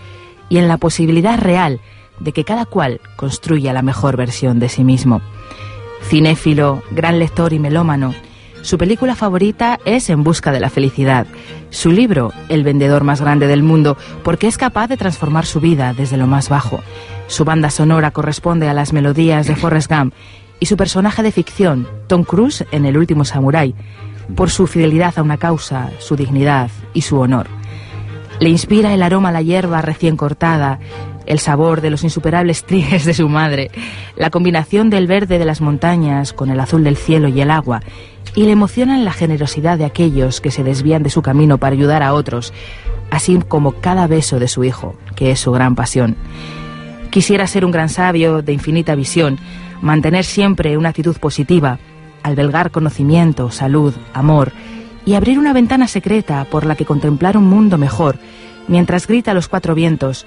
y 0.50 0.60
en 0.60 0.68
la 0.68 0.78
posibilidad 0.78 1.40
real 1.40 1.82
de 2.20 2.32
que 2.32 2.44
cada 2.44 2.66
cual 2.66 3.02
construya 3.16 3.74
la 3.74 3.82
mejor 3.82 4.18
versión 4.18 4.60
de 4.60 4.70
sí 4.70 4.84
mismo. 4.84 5.22
Cinéfilo, 6.04 6.84
gran 6.92 7.18
lector 7.18 7.54
y 7.54 7.58
melómano, 7.58 8.14
su 8.68 8.78
película 8.78 9.16
favorita 9.16 9.80
es 9.86 10.10
En 10.10 10.26
Busca 10.26 10.52
de 10.52 10.60
la 10.60 10.70
Felicidad. 10.70 11.26
Su 11.70 11.90
libro, 11.90 12.34
El 12.50 12.66
vendedor 12.66 13.06
más 13.06 13.22
grande 13.22 13.48
del 13.48 13.64
mundo, 13.64 13.96
porque 14.26 14.48
es 14.48 14.58
capaz 14.58 14.90
de 14.90 14.98
transformar 14.98 15.46
su 15.46 15.62
vida 15.62 15.94
desde 15.94 16.18
lo 16.18 16.28
más 16.28 16.50
bajo. 16.50 16.82
Su 17.28 17.46
banda 17.46 17.70
sonora 17.70 18.12
corresponde 18.12 18.68
a 18.68 18.74
las 18.74 18.92
melodías 18.92 19.48
de 19.48 19.56
Forrest 19.56 19.90
Gump 19.90 20.14
y 20.60 20.66
su 20.66 20.76
personaje 20.76 21.24
de 21.24 21.32
ficción, 21.32 21.88
Tom 22.08 22.26
Cruise 22.26 22.66
en 22.72 22.86
El 22.86 22.98
último 22.98 23.24
Samurái. 23.24 23.74
por 24.36 24.50
su 24.50 24.68
fidelidad 24.68 25.14
a 25.16 25.24
una 25.24 25.38
causa, 25.38 25.90
su 26.00 26.18
dignidad 26.18 26.70
y 26.94 27.04
su 27.04 27.18
honor. 27.18 27.48
Le 28.42 28.50
inspira 28.50 28.94
el 28.94 29.02
aroma 29.02 29.30
a 29.30 29.32
la 29.32 29.42
hierba 29.42 29.82
recién 29.82 30.18
cortada, 30.18 30.80
el 31.28 31.40
sabor 31.40 31.82
de 31.82 31.92
los 31.92 32.04
insuperables 32.04 32.64
trigues 32.64 33.06
de 33.06 33.14
su 33.14 33.30
madre, 33.30 33.70
la 34.16 34.30
combinación 34.30 34.90
del 34.90 35.08
verde 35.08 35.38
de 35.38 35.46
las 35.46 35.62
montañas 35.62 36.34
con 36.34 36.50
el 36.50 36.60
azul 36.60 36.84
del 36.84 36.98
cielo 36.98 37.28
y 37.28 37.40
el 37.42 37.52
agua, 37.52 37.82
y 38.34 38.44
le 38.44 38.52
emocionan 38.52 39.06
la 39.06 39.14
generosidad 39.14 39.78
de 39.78 39.86
aquellos 39.86 40.42
que 40.42 40.52
se 40.52 40.64
desvían 40.64 41.04
de 41.04 41.10
su 41.10 41.22
camino 41.22 41.58
para 41.58 41.74
ayudar 41.76 42.04
a 42.04 42.14
otros, 42.14 42.54
así 43.12 43.40
como 43.48 43.74
cada 43.74 44.08
beso 44.08 44.40
de 44.40 44.48
su 44.48 44.64
hijo, 44.64 44.96
que 45.16 45.32
es 45.32 45.40
su 45.40 45.52
gran 45.52 45.76
pasión. 45.76 46.16
Quisiera 47.10 47.48
ser 47.48 47.66
un 47.66 47.72
gran 47.72 47.90
sabio 47.90 48.42
de 48.42 48.54
infinita 48.54 48.96
visión, 48.96 49.40
mantener 49.82 50.26
siempre 50.26 50.78
una 50.78 50.90
actitud 50.90 51.18
positiva, 51.18 51.80
albergar 52.24 52.72
conocimiento, 52.72 53.52
salud, 53.52 53.94
amor, 54.14 54.52
y 55.06 55.16
abrir 55.16 55.40
una 55.40 55.54
ventana 55.54 55.88
secreta 55.88 56.46
por 56.46 56.66
la 56.66 56.76
que 56.76 56.86
contemplar 56.86 57.38
un 57.38 57.48
mundo 57.48 57.78
mejor, 57.78 58.18
mientras 58.68 59.08
grita 59.08 59.32
a 59.32 59.34
los 59.34 59.48
cuatro 59.48 59.74
vientos 59.74 60.26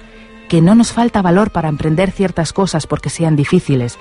que 0.51 0.61
no 0.61 0.75
nos 0.75 0.91
falta 0.91 1.21
valor 1.21 1.51
para 1.51 1.69
emprender 1.69 2.11
ciertas 2.11 2.51
cosas 2.51 2.85
porque 2.85 3.09
sean 3.09 3.37
difíciles, 3.37 3.97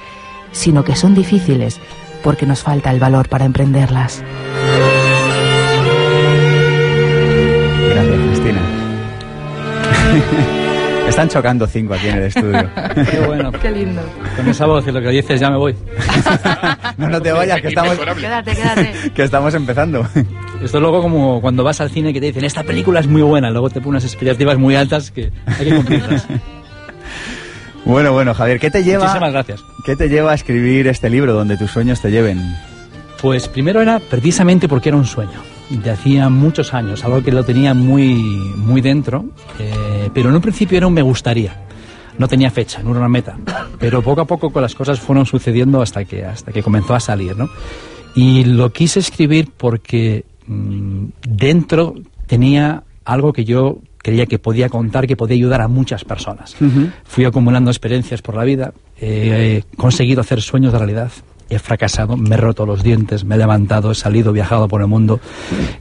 sino 0.51 0.83
que 0.83 0.97
son 0.97 1.15
difíciles 1.15 1.81
porque 2.25 2.45
nos 2.45 2.65
falta 2.65 2.91
el 2.91 2.99
valor 2.99 3.29
para 3.29 3.45
emprenderlas. 3.45 4.25
Gracias, 7.91 8.21
Cristina. 8.27 8.61
Están 11.09 11.29
chocando 11.29 11.69
cinco 11.69 11.95
aquí 11.95 12.09
en 12.09 12.17
el 12.17 12.25
estudio. 12.25 12.69
Qué 13.09 13.21
bueno. 13.25 13.53
Qué 13.53 13.71
lindo. 13.71 14.03
Con 14.35 14.49
esa 14.49 14.67
voz 14.67 14.85
y 14.89 14.91
lo 14.91 15.01
que 15.01 15.11
dices 15.11 15.39
ya 15.39 15.51
me 15.51 15.57
voy. 15.57 15.77
No, 16.97 17.09
no 17.09 17.23
te 17.23 17.31
vayas, 17.31 17.61
que 17.63 17.69
estamos, 17.69 17.97
Quédate, 17.97 18.55
quédate. 18.57 19.11
que 19.15 19.23
estamos 19.23 19.55
empezando. 19.55 20.05
Esto 20.63 20.77
es 20.77 20.83
luego 20.83 21.01
como 21.01 21.41
cuando 21.41 21.65
vas 21.65 21.81
al 21.81 21.91
cine 21.91 22.13
que 22.13 22.21
te 22.21 22.27
dicen, 22.27 22.45
esta 22.45 22.63
película 22.63 23.01
es 23.01 23.07
muy 23.07 23.23
buena, 23.23 23.51
luego 23.51 23.71
te 23.71 23.81
ponen 23.81 23.91
unas 23.91 24.05
expectativas 24.05 24.59
muy 24.59 24.77
altas 24.77 25.11
que 25.11 25.31
hay 25.47 25.67
que 25.67 25.75
cumplirlas. 25.75 26.27
Bueno, 27.83 28.13
bueno, 28.13 28.35
Javier, 28.35 28.61
¿qué 28.61 28.71
te 28.71 28.85
lleva, 28.85 29.05
Muchísimas 29.05 29.33
gracias. 29.33 29.65
¿qué 29.87 29.97
te 29.97 30.11
lleva 30.11 30.33
a 30.33 30.35
escribir 30.35 30.87
este 30.87 31.09
libro 31.09 31.33
donde 31.33 31.57
tus 31.57 31.71
sueños 31.71 32.01
te 32.01 32.11
lleven? 32.11 32.39
Pues 33.21 33.49
primero 33.49 33.81
era 33.81 33.99
precisamente 33.99 34.69
porque 34.69 34.91
era 34.91 34.99
un 34.99 35.07
sueño, 35.07 35.41
de 35.71 35.91
hacía 35.91 36.29
muchos 36.29 36.75
años, 36.75 37.05
algo 37.05 37.23
que 37.23 37.33
lo 37.33 37.43
tenía 37.43 37.73
muy, 37.73 38.15
muy 38.55 38.83
dentro, 38.83 39.25
eh, 39.59 40.11
pero 40.13 40.29
en 40.29 40.37
un 40.37 40.41
principio 40.43 40.77
era 40.77 40.87
un 40.87 40.93
me 40.93 41.03
gustaría. 41.03 41.57
No 42.19 42.29
tenía 42.29 42.51
fecha, 42.51 42.83
no 42.83 42.91
era 42.91 43.01
una 43.01 43.09
meta, 43.09 43.37
pero 43.79 44.03
poco 44.03 44.21
a 44.21 44.27
poco 44.27 44.51
con 44.51 44.63
las 44.63 44.75
cosas 44.75 45.01
fueron 45.01 45.25
sucediendo 45.25 45.81
hasta 45.81 46.05
que, 46.05 46.25
hasta 46.25 46.53
que 46.53 46.63
comenzó 46.63 46.95
a 46.95 47.01
salir, 47.01 47.37
¿no? 47.37 47.49
Y 48.15 48.45
lo 48.45 48.71
quise 48.73 49.01
escribir 49.01 49.49
porque 49.57 50.27
mm, 50.51 51.13
dentro 51.29 51.95
tenía 52.27 52.85
algo 53.05 53.33
que 53.33 53.45
yo 53.45 53.79
creía 53.99 54.27
que 54.27 54.39
podía 54.39 54.69
contar, 54.69 55.07
que 55.07 55.17
podía 55.17 55.37
ayudar 55.37 55.61
a 55.61 55.69
muchas 55.69 56.05
personas. 56.05 56.57
Fui 57.05 57.25
acumulando 57.25 57.71
experiencias 57.71 58.23
por 58.23 58.35
la 58.35 58.45
vida, 58.45 58.73
he 59.01 59.63
conseguido 59.77 60.21
hacer 60.21 60.41
sueños 60.41 60.73
de 60.73 60.79
realidad. 60.79 61.11
He 61.51 61.59
fracasado, 61.59 62.17
me 62.17 62.37
he 62.37 62.39
roto 62.39 62.65
los 62.65 62.85
dientes, 62.85 63.25
me 63.25 63.35
he 63.35 63.39
levantado, 63.39 63.91
he 63.91 63.95
salido, 63.97 64.33
viajado 64.33 64.69
por 64.69 64.83
el 64.83 64.87
mundo. 64.87 65.19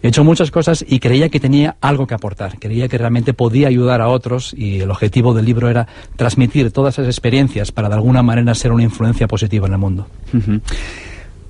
He 0.02 0.08
hecho 0.08 0.24
muchas 0.24 0.50
cosas 0.50 0.84
y 0.88 1.00
creía 1.00 1.30
que 1.30 1.40
tenía 1.40 1.76
algo 1.80 2.08
que 2.08 2.16
aportar. 2.16 2.58
Creía 2.58 2.88
que 2.88 2.98
realmente 2.98 3.36
podía 3.36 3.68
ayudar 3.68 4.02
a 4.02 4.08
otros 4.08 4.56
y 4.58 4.80
el 4.80 4.90
objetivo 4.90 5.36
del 5.36 5.46
libro 5.46 5.70
era 5.70 5.88
transmitir 6.16 6.72
todas 6.72 6.96
esas 6.96 7.06
experiencias 7.06 7.72
para 7.72 7.88
de 7.88 7.96
alguna 7.96 8.24
manera 8.24 8.56
ser 8.56 8.72
una 8.72 8.82
influencia 8.82 9.28
positiva 9.28 9.68
en 9.68 9.74
el 9.74 9.80
mundo. 9.80 10.08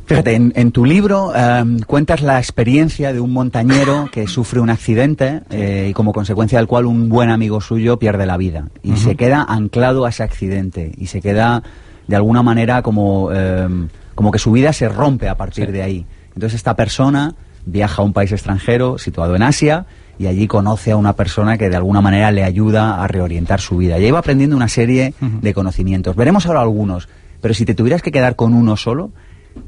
Fíjate, 0.09 0.33
en, 0.33 0.51
en 0.55 0.71
tu 0.71 0.85
libro 0.85 1.31
eh, 1.35 1.63
cuentas 1.85 2.21
la 2.21 2.39
experiencia 2.39 3.13
de 3.13 3.19
un 3.19 3.31
montañero 3.31 4.09
que 4.11 4.25
sufre 4.27 4.59
un 4.59 4.69
accidente 4.71 5.41
eh, 5.51 5.87
y 5.89 5.93
como 5.93 6.13
consecuencia 6.13 6.57
del 6.57 6.67
cual 6.67 6.85
un 6.87 7.09
buen 7.09 7.29
amigo 7.29 7.61
suyo 7.61 7.97
pierde 7.99 8.25
la 8.25 8.35
vida 8.37 8.65
y 8.81 8.95
se 8.97 9.15
queda 9.15 9.43
anclado 9.47 10.05
a 10.05 10.09
ese 10.09 10.23
accidente 10.23 10.91
y 10.97 11.05
se 11.07 11.21
queda 11.21 11.61
de 12.07 12.15
alguna 12.15 12.41
manera 12.41 12.81
como, 12.81 13.29
eh, 13.31 13.67
como 14.15 14.31
que 14.31 14.39
su 14.39 14.51
vida 14.51 14.73
se 14.73 14.89
rompe 14.89 15.29
a 15.29 15.37
partir 15.37 15.67
Sí. 15.67 15.71
de 15.73 15.83
ahí. 15.83 16.05
Entonces 16.33 16.55
esta 16.55 16.75
persona 16.75 17.35
viaja 17.65 18.01
a 18.01 18.05
un 18.05 18.13
país 18.13 18.31
extranjero 18.31 18.97
situado 18.97 19.35
en 19.35 19.43
Asia 19.43 19.85
y 20.17 20.25
allí 20.25 20.47
conoce 20.47 20.89
a 20.91 20.97
una 20.97 21.13
persona 21.13 21.57
que 21.59 21.69
de 21.69 21.75
alguna 21.75 22.01
manera 22.01 22.31
le 22.31 22.43
ayuda 22.43 23.03
a 23.03 23.07
reorientar 23.07 23.61
su 23.61 23.77
vida. 23.77 23.99
Y 23.99 24.05
ahí 24.05 24.11
va 24.11 24.19
aprendiendo 24.19 24.55
una 24.55 24.69
serie 24.69 25.13
de 25.21 25.53
conocimientos. 25.53 26.15
Veremos 26.15 26.47
ahora 26.47 26.61
algunos, 26.61 27.07
pero 27.41 27.53
si 27.53 27.63
te 27.63 27.75
tuvieras 27.75 28.01
que 28.01 28.11
quedar 28.11 28.35
con 28.35 28.53
uno 28.55 28.75
solo, 28.75 29.11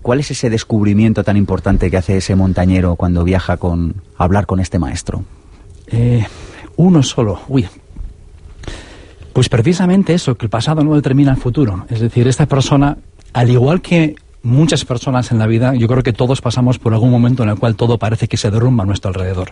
¿cuál 0.01 0.19
es 0.19 0.31
ese 0.31 0.49
descubrimiento 0.49 1.23
tan 1.23 1.37
importante 1.37 1.89
que 1.89 1.97
hace 1.97 2.17
ese 2.17 2.35
montañero 2.35 2.95
cuando 2.95 3.23
viaja 3.23 3.57
con, 3.57 3.95
a 4.17 4.23
hablar 4.23 4.45
con 4.45 4.59
este 4.59 4.79
maestro? 4.79 5.23
Eh, 5.87 6.25
uno 6.77 7.03
solo, 7.03 7.41
uy. 7.47 7.67
Pues 9.33 9.49
precisamente 9.49 10.13
eso, 10.13 10.35
que 10.35 10.45
el 10.45 10.49
pasado 10.49 10.83
no 10.83 10.95
determina 10.95 11.31
el 11.31 11.37
futuro. 11.37 11.85
Es 11.89 12.01
decir, 12.01 12.27
esta 12.27 12.45
persona, 12.45 12.97
al 13.33 13.49
igual 13.49 13.81
que 13.81 14.15
muchas 14.43 14.83
personas 14.85 15.31
en 15.31 15.39
la 15.39 15.47
vida, 15.47 15.73
yo 15.75 15.87
creo 15.87 16.03
que 16.03 16.13
todos 16.13 16.41
pasamos 16.41 16.79
por 16.79 16.93
algún 16.93 17.11
momento 17.11 17.43
en 17.43 17.49
el 17.49 17.57
cual 17.57 17.75
todo 17.75 17.97
parece 17.97 18.27
que 18.27 18.37
se 18.37 18.51
derrumba 18.51 18.83
a 18.83 18.87
nuestro 18.87 19.09
alrededor. 19.09 19.51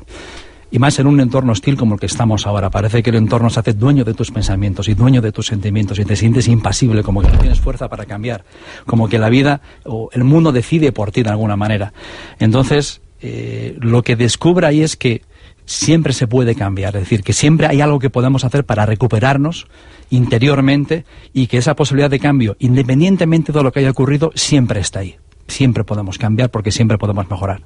Y 0.72 0.80
más 0.80 1.00
en 1.00 1.08
un 1.08 1.20
entorno 1.20 1.52
hostil 1.52 1.76
como 1.76 1.96
el 1.96 2.00
que 2.00 2.06
estamos 2.06 2.46
ahora. 2.46 2.70
Parece 2.70 3.02
que 3.02 3.10
el 3.10 3.16
entorno 3.16 3.50
se 3.50 3.60
hace 3.60 3.74
dueño 3.74 4.04
de 4.04 4.14
tus 4.14 4.32
pensamientos 4.32 4.88
y 4.88 4.94
dueño 4.94 5.22
de 5.22 5.32
tus 5.32 5.48
sentimientos 5.48 5.98
y 6.00 6.06
te 6.06 6.16
sientes 6.16 6.48
impasible, 6.48 7.02
como 7.04 7.22
que 7.22 7.30
no 7.30 7.40
tienes 7.40 7.60
fuerza 7.60 7.88
para 7.88 8.06
cambiar, 8.06 8.44
como 8.86 9.10
que 9.10 9.18
la 9.18 9.30
vida 9.30 9.62
o 9.86 10.10
el 10.14 10.24
mundo 10.24 10.52
decide 10.52 10.92
por 10.92 11.12
ti 11.12 11.24
de 11.24 11.30
alguna 11.32 11.56
manera. 11.56 11.94
Entonces, 12.40 13.02
eh, 13.22 13.78
lo 13.80 14.04
que 14.04 14.16
descubre 14.16 14.68
ahí 14.68 14.82
es 14.82 14.96
que 14.96 15.24
siempre 15.66 16.14
se 16.14 16.28
puede 16.28 16.56
cambiar, 16.56 16.96
es 16.96 17.04
decir, 17.04 17.22
que 17.22 17.34
siempre 17.34 17.68
hay 17.68 17.82
algo 17.82 18.00
que 18.00 18.10
podemos 18.10 18.44
hacer 18.44 18.64
para 18.66 18.86
recuperarnos 18.86 19.68
interiormente 20.10 21.06
y 21.32 21.48
que 21.48 21.58
esa 21.58 21.76
posibilidad 21.76 22.10
de 22.10 22.20
cambio, 22.20 22.56
independientemente 22.60 23.52
de 23.52 23.62
lo 23.62 23.72
que 23.72 23.80
haya 23.80 23.92
ocurrido, 23.92 24.32
siempre 24.34 24.80
está 24.80 25.00
ahí. 25.00 25.18
Siempre 25.48 25.84
podemos 25.84 26.18
cambiar 26.18 26.50
porque 26.50 26.72
siempre 26.72 26.98
podemos 26.98 27.30
mejorar. 27.30 27.62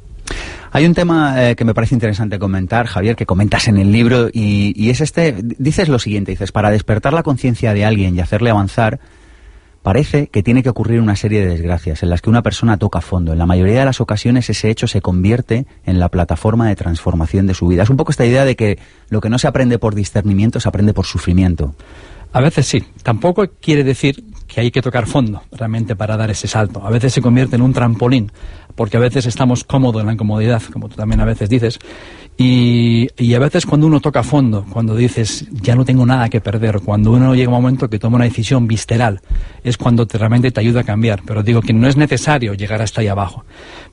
Hay 0.72 0.86
un 0.86 0.94
tema 0.94 1.50
eh, 1.50 1.56
que 1.56 1.66
me 1.66 1.74
parece 1.74 1.94
interesante 1.94 2.40
comentar, 2.40 2.88
Javier, 2.88 3.16
que 3.16 3.26
comentas 3.26 3.68
en 3.68 3.78
el 3.78 3.92
libro, 3.92 4.30
y, 4.34 4.74
y 4.76 4.90
es 4.90 5.02
este, 5.02 5.36
dices 5.40 5.88
lo 5.88 6.00
siguiente, 6.00 6.32
dices, 6.32 6.52
para 6.52 6.72
despertar 6.72 7.14
la 7.14 7.22
conciencia 7.22 7.74
de 7.74 7.86
alguien 7.86 8.16
y 8.16 8.22
hacerle 8.22 8.50
avanzar, 8.50 9.00
parece 9.84 10.28
que 10.28 10.42
tiene 10.42 10.64
que 10.64 10.70
ocurrir 10.70 11.00
una 11.02 11.16
serie 11.16 11.42
de 11.42 11.48
desgracias 11.48 12.02
en 12.02 12.10
las 12.10 12.22
que 12.22 12.30
una 12.30 12.42
persona 12.42 12.78
toca 12.78 13.02
fondo. 13.02 13.34
En 13.34 13.38
la 13.38 13.46
mayoría 13.46 13.80
de 13.80 13.86
las 13.86 14.02
ocasiones 14.02 14.50
ese 14.50 14.70
hecho 14.70 14.88
se 14.88 15.02
convierte 15.02 15.68
en 15.86 16.00
la 16.00 16.10
plataforma 16.10 16.68
de 16.70 16.76
transformación 16.76 17.46
de 17.46 17.54
su 17.54 17.68
vida. 17.68 17.84
Es 17.84 17.90
un 17.90 17.98
poco 17.98 18.12
esta 18.12 18.26
idea 18.26 18.46
de 18.46 18.56
que 18.56 18.80
lo 19.10 19.22
que 19.22 19.30
no 19.30 19.38
se 19.38 19.48
aprende 19.48 19.78
por 19.78 19.94
discernimiento 19.94 20.60
se 20.60 20.70
aprende 20.70 20.94
por 20.94 21.06
sufrimiento. 21.06 21.76
A 22.32 22.42
veces 22.42 22.66
sí. 22.66 22.84
Tampoco 23.04 23.46
quiere 23.62 23.84
decir 23.84 24.24
que 24.54 24.62
hay 24.62 24.72
que 24.72 24.82
tocar 24.82 25.08
fondo 25.08 25.42
realmente 25.52 25.96
para 25.96 26.16
dar 26.18 26.30
ese 26.30 26.48
salto. 26.48 26.86
A 26.86 26.90
veces 26.90 27.14
se 27.14 27.22
convierte 27.22 27.56
en 27.56 27.62
un 27.62 27.74
trampolín, 27.74 28.32
porque 28.76 28.98
a 28.98 29.00
veces 29.00 29.26
estamos 29.26 29.64
cómodos 29.64 30.02
en 30.02 30.08
la 30.08 30.14
incomodidad, 30.14 30.62
como 30.72 30.90
tú 30.90 30.96
también 30.96 31.22
a 31.22 31.26
veces 31.26 31.50
dices. 31.50 31.80
Y, 32.38 33.34
a 33.36 33.40
veces 33.40 33.66
cuando 33.66 33.86
uno 33.88 34.00
toca 34.00 34.24
fondo, 34.24 34.66
cuando 34.70 34.96
dices 34.96 35.48
ya 35.52 35.76
no 35.76 35.86
tengo 35.86 36.06
nada 36.06 36.30
que 36.30 36.42
perder, 36.42 36.80
cuando 36.82 37.12
uno 37.12 37.36
llega 37.36 37.52
a 37.52 37.56
un 37.56 37.62
momento 37.62 37.90
que 37.90 38.00
toma 38.00 38.16
una 38.16 38.26
decisión 38.26 38.68
visceral, 38.68 39.22
es 39.64 39.78
cuando 39.78 40.08
te- 40.08 40.18
realmente 40.18 40.52
te 40.52 40.60
ayuda 40.60 40.82
a 40.82 40.84
cambiar. 40.84 41.22
Pero 41.26 41.44
digo 41.44 41.62
que 41.62 41.74
no 41.74 41.88
es 41.88 41.96
necesario 41.98 42.54
llegar 42.54 42.82
hasta 42.82 43.02
ahí 43.02 43.08
abajo. 43.08 43.46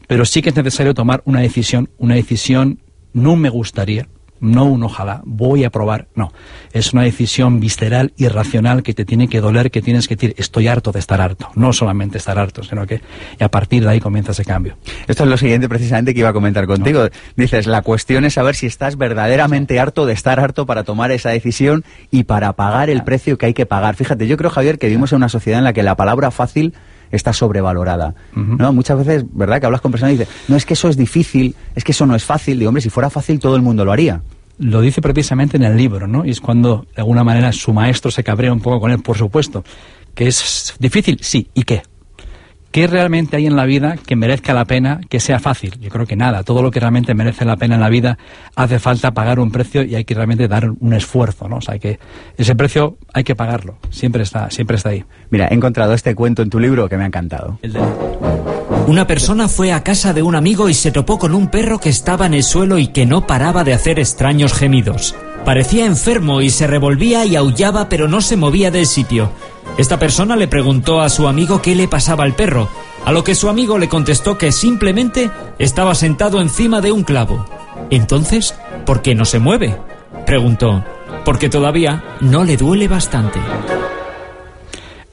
Pero 0.07 0.25
sí 0.25 0.41
que 0.43 0.49
es 0.51 0.57
necesario 0.57 0.95
tomar 0.95 1.23
una 1.27 1.41
decisión, 1.41 1.91
una 1.99 2.15
decisión 2.15 2.81
no 3.13 3.37
me 3.37 3.49
gustaría, 3.51 4.09
no 4.41 4.65
un 4.65 4.83
ojalá, 4.83 5.23
voy 5.25 5.65
a 5.65 5.71
probar, 5.71 6.09
no. 6.15 6.33
Es 6.73 6.93
una 6.93 7.03
decisión 7.03 7.61
visceral 7.61 8.13
y 8.17 8.29
racional 8.29 8.83
que 8.83 8.95
te 8.95 9.05
tiene 9.05 9.29
que 9.29 9.41
doler, 9.41 9.71
que 9.71 9.83
tienes 9.83 10.09
que 10.09 10.17
decir, 10.17 10.35
estoy 10.39 10.69
harto 10.69 10.93
de 10.93 10.99
estar 10.99 11.21
harto. 11.21 11.49
No 11.55 11.73
solamente 11.73 12.19
estar 12.19 12.39
harto, 12.39 12.63
sino 12.63 12.87
que 12.87 13.01
y 13.39 13.45
a 13.45 13.51
partir 13.51 13.85
de 13.85 13.91
ahí 13.91 14.01
comienza 14.01 14.33
ese 14.33 14.45
cambio. 14.45 14.77
Esto 15.07 15.25
es 15.25 15.31
lo 15.31 15.37
siguiente 15.37 15.69
precisamente 15.69 16.15
que 16.15 16.21
iba 16.21 16.31
a 16.31 16.33
comentar 16.33 16.67
contigo. 16.67 17.09
Dices, 17.37 17.67
la 17.67 17.83
cuestión 17.83 18.25
es 18.25 18.35
saber 18.35 18.55
si 18.55 18.67
estás 18.67 18.97
verdaderamente 18.97 19.79
harto 19.79 20.07
de 20.07 20.13
estar 20.13 20.41
harto 20.41 20.67
para 20.67 20.85
tomar 20.85 21.11
esa 21.13 21.31
decisión 21.31 21.85
y 22.11 22.25
para 22.25 22.53
pagar 22.55 22.91
el 22.91 23.05
precio 23.05 23.39
que 23.39 23.47
hay 23.47 23.55
que 23.55 23.67
pagar. 23.67 23.97
Fíjate, 23.97 24.27
yo 24.27 24.37
creo, 24.37 24.51
Javier, 24.51 24.79
que 24.79 24.87
vivimos 24.87 25.13
en 25.13 25.17
una 25.17 25.29
sociedad 25.29 25.59
en 25.59 25.65
la 25.65 25.73
que 25.73 25.83
la 25.83 25.97
palabra 25.97 26.31
fácil 26.31 26.75
está 27.11 27.33
sobrevalorada. 27.33 28.15
¿no? 28.35 28.73
Muchas 28.73 28.99
veces, 28.99 29.25
¿verdad? 29.33 29.61
Que 29.61 29.67
hablas 29.67 29.81
con 29.81 29.91
personas 29.91 30.15
y 30.15 30.19
dices, 30.19 30.35
no, 30.49 30.57
es 30.57 30.65
que 30.65 30.75
eso 30.75 30.89
es 30.89 30.97
difícil, 30.97 31.55
es 31.75 31.85
que 31.85 31.93
eso 31.93 32.07
no 32.07 32.15
es 32.15 32.25
fácil. 32.25 32.59
Digo, 32.59 32.69
hombre, 32.69 32.83
si 32.83 32.91
fuera 32.91 33.11
fácil 33.11 33.39
todo 33.39 33.57
el 33.57 33.63
mundo 33.63 33.85
lo 33.85 33.93
haría. 33.93 34.23
Lo 34.59 34.81
dice 34.81 35.01
precisamente 35.01 35.57
en 35.57 35.63
el 35.63 35.77
libro, 35.77 36.07
¿no? 36.07 36.25
Y 36.27 36.31
es 36.31 36.41
cuando, 36.41 36.87
de 36.95 37.01
alguna 37.01 37.25
manera, 37.25 37.51
su 37.53 37.73
maestro 37.73 38.11
se 38.11 38.23
cabrea 38.23 38.53
un 38.53 38.61
poco 38.61 38.81
con 38.81 38.91
él, 38.91 39.01
por 39.01 39.17
supuesto. 39.17 39.65
Que 40.15 40.27
es 40.27 40.75
difícil, 40.79 41.19
sí. 41.23 41.49
¿Y 41.55 41.63
qué? 41.63 41.83
¿Qué 42.71 42.87
realmente 42.87 43.37
hay 43.37 43.47
en 43.47 43.57
la 43.57 43.65
vida 43.65 43.97
que 43.97 44.15
merezca 44.15 44.55
la 44.55 44.65
pena 44.65 45.01
que 45.09 45.19
sea 45.19 45.41
fácil? 45.41 45.77
Yo 45.81 45.89
creo 45.91 46.07
que 46.07 46.15
nada. 46.15 46.45
Todo 46.45 46.63
lo 46.63 46.71
que 46.71 46.79
realmente 46.79 47.15
merece 47.15 47.45
la 47.45 47.57
pena 47.57 47.75
en 47.75 47.81
la 47.81 47.89
vida 47.89 48.17
hace 48.55 48.79
falta 48.79 49.11
pagar 49.11 49.41
un 49.41 49.51
precio 49.51 49.83
y 49.83 49.97
hay 49.97 50.05
que 50.05 50.15
realmente 50.15 50.47
dar 50.47 50.71
un 50.71 50.93
esfuerzo, 50.95 51.49
¿no? 51.49 51.57
O 51.57 51.61
sea, 51.61 51.81
que 51.81 51.99
ese 52.37 52.55
precio 52.55 52.97
hay 53.13 53.25
que 53.25 53.35
pagarlo. 53.35 53.79
Siempre 53.91 54.23
está, 54.23 54.51
siempre 54.51 54.77
está 54.77 54.91
ahí. 54.91 55.05
Mira, 55.31 55.49
he 55.51 55.55
encontrado 55.55 55.95
este 55.95 56.15
cuento 56.15 56.43
en 56.43 56.51
tu 56.51 56.61
libro 56.61 56.89
que 56.89 56.97
me 56.97 57.03
ha 57.03 57.07
encantado. 57.09 57.59
El 57.63 57.73
de- 57.73 57.81
Una 58.87 59.05
persona 59.07 59.49
fue 59.49 59.73
a 59.73 59.83
casa 59.83 60.13
de 60.13 60.23
un 60.23 60.37
amigo 60.37 60.69
y 60.69 60.75
se 60.75 60.93
topó 60.93 61.19
con 61.19 61.35
un 61.35 61.49
perro 61.49 61.81
que 61.81 61.89
estaba 61.89 62.27
en 62.27 62.35
el 62.35 62.45
suelo 62.45 62.79
y 62.79 62.87
que 62.89 63.05
no 63.05 63.27
paraba 63.27 63.65
de 63.65 63.75
hacer 63.75 63.99
extraños 63.99 64.53
gemidos. 64.53 65.17
Parecía 65.45 65.87
enfermo 65.87 66.41
y 66.41 66.51
se 66.51 66.67
revolvía 66.67 67.25
y 67.25 67.35
aullaba 67.35 67.89
pero 67.89 68.07
no 68.09 68.21
se 68.21 68.37
movía 68.37 68.71
del 68.71 68.87
sitio. 68.87 69.31
Esta 69.79 69.99
persona 69.99 70.37
le 70.37 70.49
preguntó 70.49 71.01
a 71.01 71.09
su 71.09 71.27
amigo 71.27 71.63
qué 71.63 71.75
le 71.75 71.89
pasaba 71.89 72.25
al 72.25 72.35
perro, 72.35 72.69
a 73.05 73.13
lo 73.13 73.25
que 73.25 73.35
su 73.35 73.49
amigo 73.49 73.79
le 73.79 73.89
contestó 73.89 74.37
que 74.37 74.53
simplemente 74.53 75.31
estaba 75.59 75.95
sentado 75.95 76.41
encima 76.41 76.81
de 76.81 76.93
un 76.93 77.03
clavo. 77.03 77.47
Entonces, 77.91 78.55
¿por 78.85 79.03
qué 79.03 79.15
no 79.15 79.25
se 79.25 79.39
mueve? 79.39 79.77
preguntó. 80.27 80.85
Porque 81.25 81.49
todavía 81.49 82.05
no 82.21 82.45
le 82.45 82.57
duele 82.57 82.89
bastante. 82.89 83.41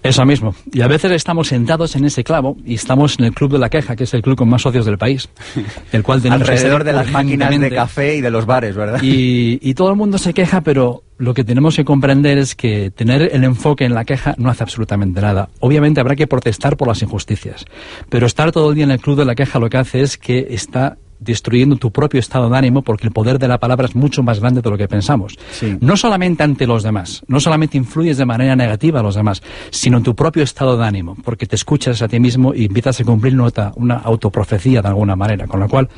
Eso 0.08 0.26
mismo. 0.26 0.56
Y 0.72 0.82
a 0.82 0.88
veces 0.88 1.12
estamos 1.12 1.48
sentados 1.48 1.96
en 1.96 2.06
ese 2.06 2.24
clavo 2.24 2.56
y 2.66 2.76
estamos 2.76 3.20
en 3.20 3.26
el 3.26 3.34
Club 3.34 3.52
de 3.52 3.60
la 3.60 3.70
Queja, 3.70 3.96
que 3.96 4.06
es 4.06 4.14
el 4.14 4.22
club 4.22 4.38
con 4.38 4.50
más 4.50 4.62
socios 4.62 4.86
del 4.86 4.98
país, 4.98 5.30
el 5.92 6.04
cual 6.04 6.22
tenemos 6.22 6.48
Alrededor 6.48 6.84
de 6.84 6.94
las 6.94 7.12
máquinas 7.12 7.60
de 7.60 7.70
café 7.72 8.16
y 8.16 8.22
de 8.22 8.32
los 8.32 8.46
bares, 8.46 8.76
¿verdad? 8.76 9.02
Y, 9.02 9.60
y 9.62 9.74
todo 9.74 9.90
el 9.90 9.96
mundo 9.96 10.18
se 10.18 10.34
queja, 10.34 10.62
pero 10.62 11.04
lo 11.18 11.34
que 11.34 11.44
tenemos 11.44 11.76
que 11.76 11.84
comprender 11.84 12.38
es 12.38 12.56
que 12.56 12.92
tener 12.92 13.30
el 13.34 13.44
enfoque 13.44 13.86
en 13.86 13.94
la 13.94 14.06
queja 14.06 14.36
no 14.38 14.50
hace 14.50 14.64
absolutamente 14.64 15.20
nada. 15.20 15.50
Obviamente 15.60 16.00
habrá 16.00 16.16
que 16.16 16.28
protestar 16.28 16.78
por 16.78 16.88
las 16.88 17.02
injusticias, 17.02 17.66
pero 18.10 18.28
estar 18.28 18.52
todo 18.52 18.70
el 18.70 18.76
día 18.76 18.86
en 18.86 18.92
el 18.92 19.00
Club 19.00 19.18
de 19.18 19.26
la 19.26 19.36
Queja 19.36 19.60
lo 19.60 19.70
que 19.70 19.78
hace 19.78 20.02
es 20.02 20.18
que 20.18 20.48
está 20.52 20.98
destruyendo 21.20 21.76
tu 21.76 21.92
propio 21.92 22.20
estado 22.20 22.50
de 22.50 22.58
ánimo 22.58 22.82
porque 22.82 23.08
el 23.08 23.14
poder 23.14 23.40
de 23.40 23.48
la 23.48 23.60
palabra 23.60 23.88
es 23.88 23.96
mucho 23.96 24.24
más 24.24 24.40
grande 24.40 24.62
de 24.62 24.70
lo 24.70 24.78
que 24.78 24.88
pensamos. 24.88 25.38
Sí. 25.52 25.78
No 25.82 25.98
solamente 25.98 26.44
ante 26.44 26.68
los 26.68 26.84
demás, 26.84 27.24
no 27.28 27.40
solamente 27.40 27.78
influyes 27.78 28.18
de 28.18 28.26
manera 28.26 28.56
negativa 28.56 29.00
a 29.00 29.04
los 29.04 29.16
demás, 29.16 29.42
sino 29.70 29.98
en 29.98 30.04
tu 30.04 30.16
propio 30.16 30.44
estado 30.44 30.78
de 30.78 30.86
ánimo, 30.86 31.16
porque 31.24 31.46
te 31.46 31.56
escuchas 31.56 32.02
a 32.02 32.08
ti 32.08 32.20
mismo 32.20 32.54
y 32.54 32.66
empiezas 32.66 33.00
a 33.02 33.04
cumplir 33.04 33.34
nota, 33.34 33.72
una 33.76 33.96
autoprofecía 33.96 34.82
de 34.82 34.88
alguna 34.88 35.16
manera, 35.16 35.48
con 35.48 35.60
lo 35.60 35.68
cual 35.68 35.90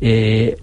eh, 0.00 0.56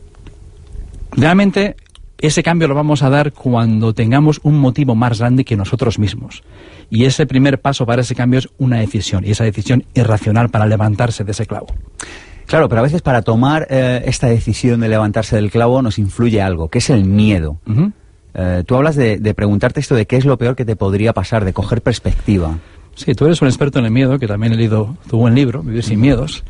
realmente 1.12 1.76
ese 2.22 2.44
cambio 2.44 2.68
lo 2.68 2.76
vamos 2.76 3.02
a 3.02 3.10
dar 3.10 3.34
cuando 3.34 3.94
tengamos 3.94 4.40
un 4.44 4.60
motivo 4.60 4.94
más 4.96 5.20
grande 5.20 5.44
que 5.44 5.58
nosotros 5.58 5.98
mismos. 5.98 6.44
Y 6.90 7.06
ese 7.06 7.26
primer 7.26 7.60
paso 7.60 7.86
para 7.86 8.02
ese 8.02 8.16
cambio 8.16 8.40
es 8.40 8.50
una 8.58 8.78
decisión, 8.80 9.26
y 9.26 9.32
esa 9.32 9.44
decisión 9.44 9.86
irracional 9.96 10.50
para 10.50 10.66
levantarse 10.66 11.24
de 11.24 11.32
ese 11.32 11.46
clavo. 11.46 11.68
Claro, 12.52 12.68
pero 12.68 12.80
a 12.80 12.84
veces 12.84 13.02
para 13.02 13.22
tomar 13.22 13.66
eh, 13.70 14.04
esta 14.08 14.28
decisión 14.28 14.82
de 14.82 14.90
levantarse 14.90 15.38
del 15.38 15.50
clavo 15.50 15.82
nos 15.82 15.98
influye 15.98 16.42
algo, 16.42 16.68
que 16.68 16.80
es 16.80 16.90
el 16.90 17.06
miedo. 17.06 17.62
Ujú. 17.66 17.94
Eh, 18.34 18.64
tú 18.68 18.76
hablas 18.76 18.98
de, 18.98 19.20
de 19.20 19.34
preguntarte 19.34 19.80
esto 19.80 19.96
de 19.96 20.06
qué 20.06 20.18
es 20.18 20.26
lo 20.26 20.38
peor 20.38 20.58
que 20.58 20.66
te 20.66 20.76
podría 20.76 21.14
pasar, 21.14 21.46
de 21.46 21.54
coger 21.54 21.82
perspectiva. 21.82 22.58
Sí, 22.94 23.14
tú 23.14 23.24
eres 23.24 23.42
un 23.42 23.48
experto 23.48 23.80
en 23.80 23.86
el 23.86 23.92
miedo, 23.92 24.20
que 24.20 24.28
también 24.28 24.52
he 24.52 24.58
leído 24.58 24.98
tu 25.10 25.18
buen 25.18 25.34
libro, 25.34 25.64
Vivir 25.64 25.82
sin 25.82 26.02
miedos. 26.02 26.44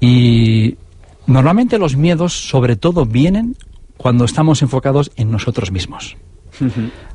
Y 0.00 0.78
normalmente 1.26 1.76
los 1.76 1.94
miedos, 1.94 2.32
sobre 2.48 2.76
todo, 2.76 3.04
vienen 3.04 3.54
cuando 3.98 4.24
estamos 4.24 4.62
enfocados 4.62 5.12
en 5.16 5.30
nosotros 5.30 5.70
mismos. 5.70 6.16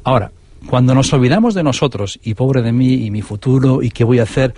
Ahora, 0.04 0.32
cuando 0.68 0.94
nos 0.94 1.12
olvidamos 1.14 1.56
de 1.56 1.64
nosotros, 1.64 2.20
y 2.22 2.36
pobre 2.36 2.62
de 2.62 2.74
mí, 2.74 3.08
y 3.08 3.10
mi 3.10 3.24
futuro, 3.24 3.82
y 3.82 3.90
qué 3.90 4.04
voy 4.04 4.20
a 4.20 4.24
hacer, 4.24 4.54